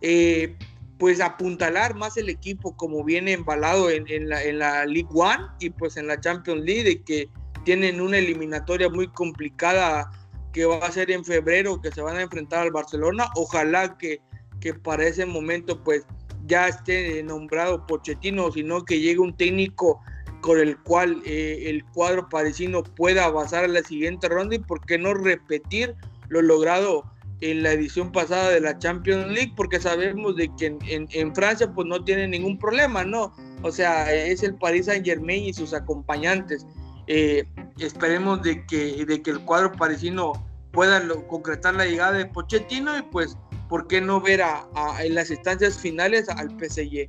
eh, 0.00 0.56
pues 0.98 1.20
apuntalar 1.20 1.96
más 1.96 2.16
el 2.16 2.28
equipo 2.28 2.76
como 2.76 3.02
viene 3.02 3.32
embalado 3.32 3.90
en, 3.90 4.28
la, 4.28 4.42
en 4.44 4.60
la 4.60 4.86
League 4.86 5.08
One 5.12 5.44
y 5.58 5.70
pues 5.70 5.96
en 5.96 6.06
la 6.06 6.20
Champions 6.20 6.64
League 6.64 6.88
y 6.88 6.98
que 7.00 7.28
tienen 7.64 8.00
una 8.00 8.18
eliminatoria 8.18 8.88
muy 8.88 9.08
complicada 9.08 10.10
que 10.52 10.66
va 10.66 10.78
a 10.78 10.92
ser 10.92 11.10
en 11.10 11.24
febrero, 11.24 11.80
que 11.80 11.90
se 11.90 12.02
van 12.02 12.16
a 12.16 12.22
enfrentar 12.22 12.60
al 12.60 12.70
Barcelona. 12.70 13.28
Ojalá 13.36 13.96
que, 13.98 14.20
que 14.60 14.74
para 14.74 15.06
ese 15.06 15.26
momento 15.26 15.82
pues 15.82 16.06
ya 16.46 16.68
esté 16.68 17.22
nombrado 17.22 17.86
Pochettino, 17.86 18.50
sino 18.52 18.84
que 18.84 19.00
llegue 19.00 19.20
un 19.20 19.36
técnico 19.36 20.00
con 20.40 20.58
el 20.58 20.76
cual 20.78 21.22
eh, 21.24 21.64
el 21.66 21.84
cuadro 21.84 22.28
parisino 22.28 22.82
pueda 22.82 23.24
avanzar 23.24 23.64
a 23.64 23.68
la 23.68 23.82
siguiente 23.82 24.28
ronda 24.28 24.56
y 24.56 24.58
por 24.58 24.84
qué 24.84 24.98
no 24.98 25.14
repetir 25.14 25.94
lo 26.28 26.42
logrado 26.42 27.04
en 27.40 27.62
la 27.62 27.72
edición 27.72 28.12
pasada 28.12 28.50
de 28.50 28.60
la 28.60 28.78
Champions 28.78 29.26
League, 29.28 29.52
porque 29.56 29.80
sabemos 29.80 30.36
de 30.36 30.48
que 30.56 30.66
en, 30.66 31.08
en, 31.10 31.34
Francia 31.34 31.72
pues 31.72 31.88
no 31.88 32.04
tiene 32.04 32.28
ningún 32.28 32.56
problema, 32.56 33.04
¿no? 33.04 33.32
O 33.62 33.72
sea, 33.72 34.12
es 34.12 34.44
el 34.44 34.54
Paris 34.54 34.86
Saint 34.86 35.04
Germain 35.04 35.44
y 35.44 35.52
sus 35.52 35.74
acompañantes. 35.74 36.64
Eh, 37.06 37.44
esperemos 37.78 38.42
de 38.42 38.64
que, 38.66 39.04
de 39.04 39.22
que 39.22 39.30
el 39.30 39.40
cuadro 39.40 39.72
parisino 39.72 40.32
pueda 40.72 41.02
concretar 41.28 41.74
la 41.74 41.84
llegada 41.84 42.12
de 42.12 42.26
Pochettino 42.26 42.96
y 42.96 43.02
pues, 43.02 43.36
¿por 43.68 43.86
qué 43.86 44.00
no 44.00 44.20
ver 44.20 44.42
a, 44.42 44.66
en 45.00 45.14
las 45.14 45.30
instancias 45.30 45.78
finales 45.78 46.28
al 46.28 46.50
PSG? 46.50 47.06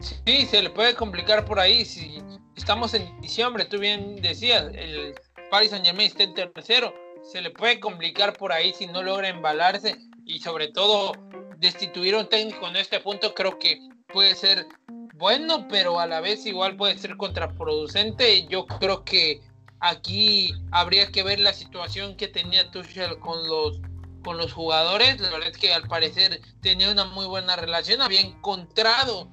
Sí, 0.00 0.46
se 0.46 0.62
le 0.62 0.70
puede 0.70 0.94
complicar 0.94 1.44
por 1.44 1.58
ahí. 1.58 1.84
Si 1.84 2.22
estamos 2.56 2.94
en 2.94 3.20
diciembre, 3.20 3.64
tú 3.64 3.78
bien 3.78 4.16
decías, 4.16 4.70
el 4.74 5.14
Paris 5.50 5.70
Saint 5.70 5.84
Germain 5.84 6.08
está 6.08 6.24
en 6.24 6.34
tercero. 6.34 6.94
Se 7.22 7.40
le 7.40 7.50
puede 7.50 7.80
complicar 7.80 8.36
por 8.36 8.52
ahí 8.52 8.72
si 8.74 8.86
no 8.86 9.02
logra 9.02 9.28
embalarse 9.28 9.96
y 10.26 10.38
sobre 10.38 10.68
todo 10.68 11.12
destituir 11.58 12.14
un 12.14 12.28
técnico 12.28 12.68
en 12.68 12.76
este 12.76 13.00
punto 13.00 13.34
creo 13.34 13.58
que 13.58 13.78
puede 14.08 14.34
ser 14.34 14.66
bueno, 15.14 15.68
pero 15.68 16.00
a 16.00 16.06
la 16.06 16.20
vez 16.20 16.44
igual 16.44 16.76
puede 16.76 16.98
ser 16.98 17.16
contraproducente. 17.16 18.46
Yo 18.46 18.66
creo 18.66 19.04
que 19.04 19.42
aquí 19.80 20.52
habría 20.72 21.10
que 21.12 21.22
ver 21.22 21.40
la 21.40 21.52
situación 21.52 22.16
que 22.16 22.28
tenía 22.28 22.70
Tuchel 22.70 23.18
con 23.18 23.48
los 23.48 23.80
con 24.24 24.38
los 24.38 24.52
jugadores. 24.52 25.20
La 25.20 25.30
verdad 25.30 25.50
es 25.50 25.58
que 25.58 25.72
al 25.72 25.86
parecer 25.86 26.40
tenía 26.62 26.90
una 26.90 27.04
muy 27.04 27.26
buena 27.26 27.56
relación, 27.56 28.00
había 28.00 28.20
encontrado 28.20 29.28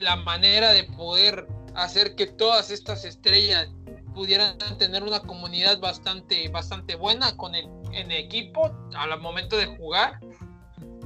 la 0.00 0.16
manera 0.16 0.72
de 0.72 0.84
poder 0.84 1.46
hacer 1.74 2.16
que 2.16 2.26
todas 2.26 2.70
estas 2.70 3.04
estrellas 3.04 3.68
pudieran 4.14 4.58
tener 4.78 5.02
una 5.02 5.20
comunidad 5.20 5.78
bastante 5.80 6.48
bastante 6.48 6.96
buena 6.96 7.36
con 7.36 7.54
el 7.54 7.66
en 7.92 8.10
equipo 8.10 8.70
al 8.94 9.20
momento 9.20 9.56
de 9.56 9.66
jugar 9.66 10.20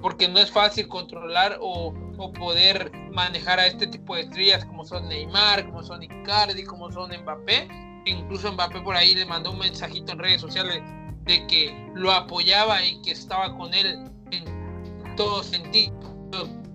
porque 0.06 0.28
no 0.28 0.38
es 0.38 0.52
fácil 0.52 0.86
controlar 0.86 1.58
o, 1.60 1.92
poder 2.38 2.92
manejar 3.10 3.58
a 3.58 3.66
este 3.66 3.88
tipo 3.88 4.14
de 4.14 4.20
estrellas 4.20 4.64
como 4.64 4.84
son 4.84 5.08
Neymar, 5.08 5.66
como 5.66 5.82
son 5.82 6.00
Icardi, 6.00 6.62
como 6.62 6.92
son 6.92 7.10
Mbappé. 7.10 7.66
Incluso 8.04 8.52
Mbappé 8.52 8.82
por 8.82 8.94
ahí 8.94 9.16
le 9.16 9.26
mandó 9.26 9.50
un 9.50 9.58
mensajito 9.58 10.12
en 10.12 10.20
redes 10.20 10.40
sociales 10.40 10.80
de 11.24 11.44
que 11.48 11.90
lo 11.94 12.12
apoyaba 12.12 12.84
y 12.84 13.02
que 13.02 13.10
estaba 13.10 13.58
con 13.58 13.74
él 13.74 14.08
en 14.30 15.16
todo 15.16 15.42
sentido. 15.42 15.92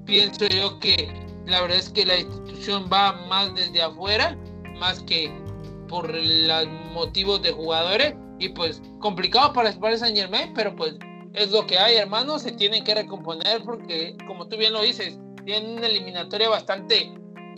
Pienso 0.03 0.47
yo 0.47 0.77
que 0.79 1.13
la 1.45 1.61
verdad 1.61 1.77
es 1.77 1.87
que 1.87 2.05
la 2.05 2.19
institución 2.19 2.89
va 2.91 3.13
más 3.29 3.55
desde 3.55 3.81
afuera, 3.81 4.37
más 4.77 5.01
que 5.03 5.31
por 5.87 6.13
los 6.13 6.67
motivos 6.91 7.41
de 7.41 7.53
jugadores. 7.53 8.13
Y 8.39 8.49
pues 8.49 8.81
complicado 8.99 9.53
para 9.53 9.69
el 9.69 9.97
Saint 9.97 10.17
Germain, 10.17 10.53
pero 10.53 10.75
pues 10.75 10.97
es 11.33 11.51
lo 11.51 11.65
que 11.65 11.77
hay, 11.77 11.95
hermano. 11.97 12.39
Se 12.39 12.51
tienen 12.51 12.83
que 12.83 12.95
recomponer 12.95 13.61
porque, 13.63 14.15
como 14.27 14.47
tú 14.47 14.57
bien 14.57 14.73
lo 14.73 14.81
dices, 14.81 15.19
tienen 15.45 15.77
una 15.77 15.87
eliminatoria 15.87 16.49
bastante 16.49 17.11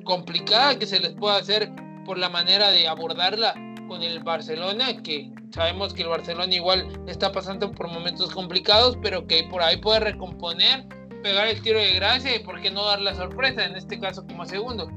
complicada 0.03 0.78
que 0.78 0.86
se 0.86 0.99
les 0.99 1.13
puede 1.13 1.38
hacer 1.38 1.71
por 2.05 2.17
la 2.17 2.30
manera 2.30 2.71
de 2.71 2.88
abordarla 2.88 3.53
con 3.88 4.01
el 4.03 4.19
Barcelona, 4.24 5.01
que 5.01 5.32
sabemos 5.51 5.93
que 5.93 6.03
el 6.03 6.09
Barcelona 6.09 6.53
igual 6.53 6.88
está 7.07 7.32
pasando 7.32 7.71
por 7.71 7.88
momentos 7.88 8.32
complicados, 8.34 8.97
pero 9.01 9.26
que 9.28 9.43
por 9.49 9.61
ahí 9.61 9.78
puede 9.78 9.99
recomponer, 9.99 10.88
pegar 11.21 11.47
el 11.47 11.61
tiro 11.61 11.80
de 11.80 11.93
gracia 11.93 12.36
y 12.36 12.39
por 12.39 12.61
qué 12.61 12.71
no 12.71 12.86
dar 12.86 13.01
la 13.01 13.15
sorpresa, 13.15 13.65
en 13.65 13.76
este 13.76 13.99
caso 13.99 14.26
como 14.26 14.45
segundo. 14.45 14.89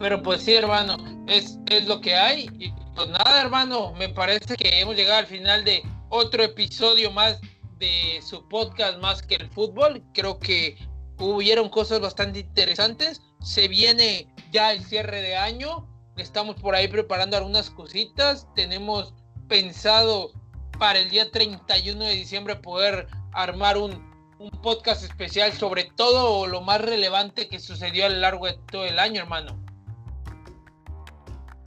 Pero 0.00 0.22
pues 0.22 0.42
sí, 0.42 0.54
hermano, 0.54 0.96
es, 1.28 1.58
es 1.70 1.86
lo 1.86 2.00
que 2.00 2.14
hay. 2.14 2.50
Y 2.58 2.72
pues 2.96 3.08
nada, 3.08 3.40
hermano, 3.40 3.92
me 3.94 4.08
parece 4.08 4.56
que 4.56 4.80
hemos 4.80 4.96
llegado 4.96 5.20
al 5.20 5.26
final 5.26 5.64
de 5.64 5.82
otro 6.08 6.42
episodio 6.42 7.10
más 7.12 7.40
de 7.82 8.22
su 8.22 8.46
podcast 8.48 9.00
más 9.00 9.22
que 9.22 9.34
el 9.34 9.50
fútbol. 9.50 10.04
Creo 10.14 10.38
que 10.38 10.78
hubieron 11.18 11.68
cosas 11.68 12.00
bastante 12.00 12.38
interesantes. 12.38 13.20
Se 13.42 13.66
viene 13.66 14.32
ya 14.52 14.72
el 14.72 14.84
cierre 14.84 15.20
de 15.20 15.36
año. 15.36 15.88
Estamos 16.16 16.54
por 16.56 16.76
ahí 16.76 16.86
preparando 16.86 17.36
algunas 17.36 17.70
cositas. 17.70 18.46
Tenemos 18.54 19.14
pensado 19.48 20.30
para 20.78 21.00
el 21.00 21.10
día 21.10 21.30
31 21.32 22.04
de 22.04 22.14
diciembre 22.14 22.56
poder 22.56 23.08
armar 23.32 23.76
un, 23.76 24.12
podcast 24.60 25.04
especial 25.04 25.52
sobre 25.52 25.84
todo 25.96 26.48
lo 26.48 26.62
más 26.62 26.80
relevante 26.80 27.48
que 27.48 27.60
sucedió 27.60 28.06
a 28.06 28.08
lo 28.08 28.18
largo 28.18 28.46
de 28.46 28.58
todo 28.72 28.84
el 28.84 28.98
año, 28.98 29.20
hermano. 29.20 29.56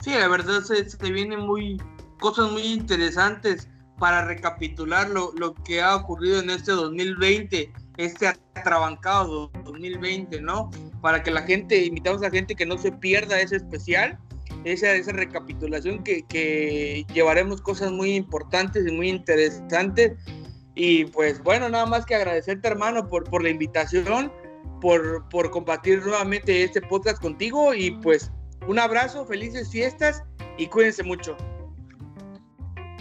Sí, 0.00 0.10
la 0.10 0.28
verdad 0.28 0.60
se, 0.60 0.88
se 0.88 1.10
vienen 1.10 1.40
muy 1.40 1.80
cosas 2.20 2.50
muy 2.50 2.64
interesantes 2.64 3.66
para 3.98 4.24
recapitular 4.24 5.08
lo, 5.08 5.32
lo, 5.36 5.54
que 5.54 5.80
ha 5.80 5.96
ocurrido 5.96 6.40
en 6.40 6.50
este 6.50 6.72
2020, 6.72 7.72
este 7.96 8.28
atrabancado 8.54 9.50
2020, 9.64 10.40
¿no? 10.40 10.70
Para 11.00 11.22
que 11.22 11.30
la 11.30 11.42
gente, 11.42 11.84
invitamos 11.84 12.20
a 12.20 12.26
la 12.26 12.30
gente 12.30 12.54
que 12.54 12.66
no 12.66 12.76
se 12.76 12.92
pierda 12.92 13.40
ese 13.40 13.56
especial, 13.56 14.18
esa, 14.64 14.92
esa 14.92 15.12
recapitulación 15.12 16.02
que, 16.02 16.22
que 16.24 17.06
llevaremos 17.14 17.62
cosas 17.62 17.90
muy 17.90 18.14
importantes 18.14 18.86
y 18.86 18.92
muy 18.92 19.08
interesantes. 19.08 20.12
Y 20.74 21.06
pues 21.06 21.42
bueno, 21.42 21.68
nada 21.68 21.86
más 21.86 22.04
que 22.04 22.14
agradecerte 22.14 22.68
hermano 22.68 23.08
por, 23.08 23.24
por 23.24 23.42
la 23.42 23.48
invitación, 23.48 24.30
por, 24.80 25.26
por 25.30 25.50
compartir 25.50 26.04
nuevamente 26.04 26.64
este 26.64 26.82
podcast 26.82 27.20
contigo 27.22 27.72
y 27.74 27.92
pues 27.92 28.30
un 28.66 28.78
abrazo, 28.78 29.24
felices 29.24 29.70
fiestas 29.70 30.22
y 30.58 30.66
cuídense 30.66 31.02
mucho. 31.02 31.36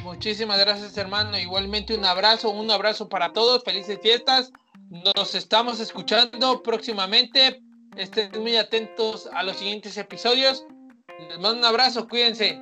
Muchísimas 0.06 0.60
gracias, 0.60 0.96
hermano. 0.98 1.36
Igualmente 1.36 1.98
un 1.98 2.06
abrazo, 2.06 2.52
un 2.52 2.70
abrazo 2.70 3.10
para 3.10 3.34
todos. 3.34 3.64
Felices 3.64 3.98
fiestas. 4.04 4.52
Nos 4.92 5.34
estamos 5.34 5.80
escuchando 5.80 6.62
próximamente. 6.62 7.60
Estén 7.98 8.30
muy 8.40 8.56
atentos 8.56 9.28
a 9.34 9.42
los 9.42 9.58
siguientes 9.58 9.98
episodios. 9.98 10.64
Les 11.28 11.40
mando 11.40 11.58
un 11.58 11.66
abrazo, 11.66 12.08
cuídense. 12.08 12.62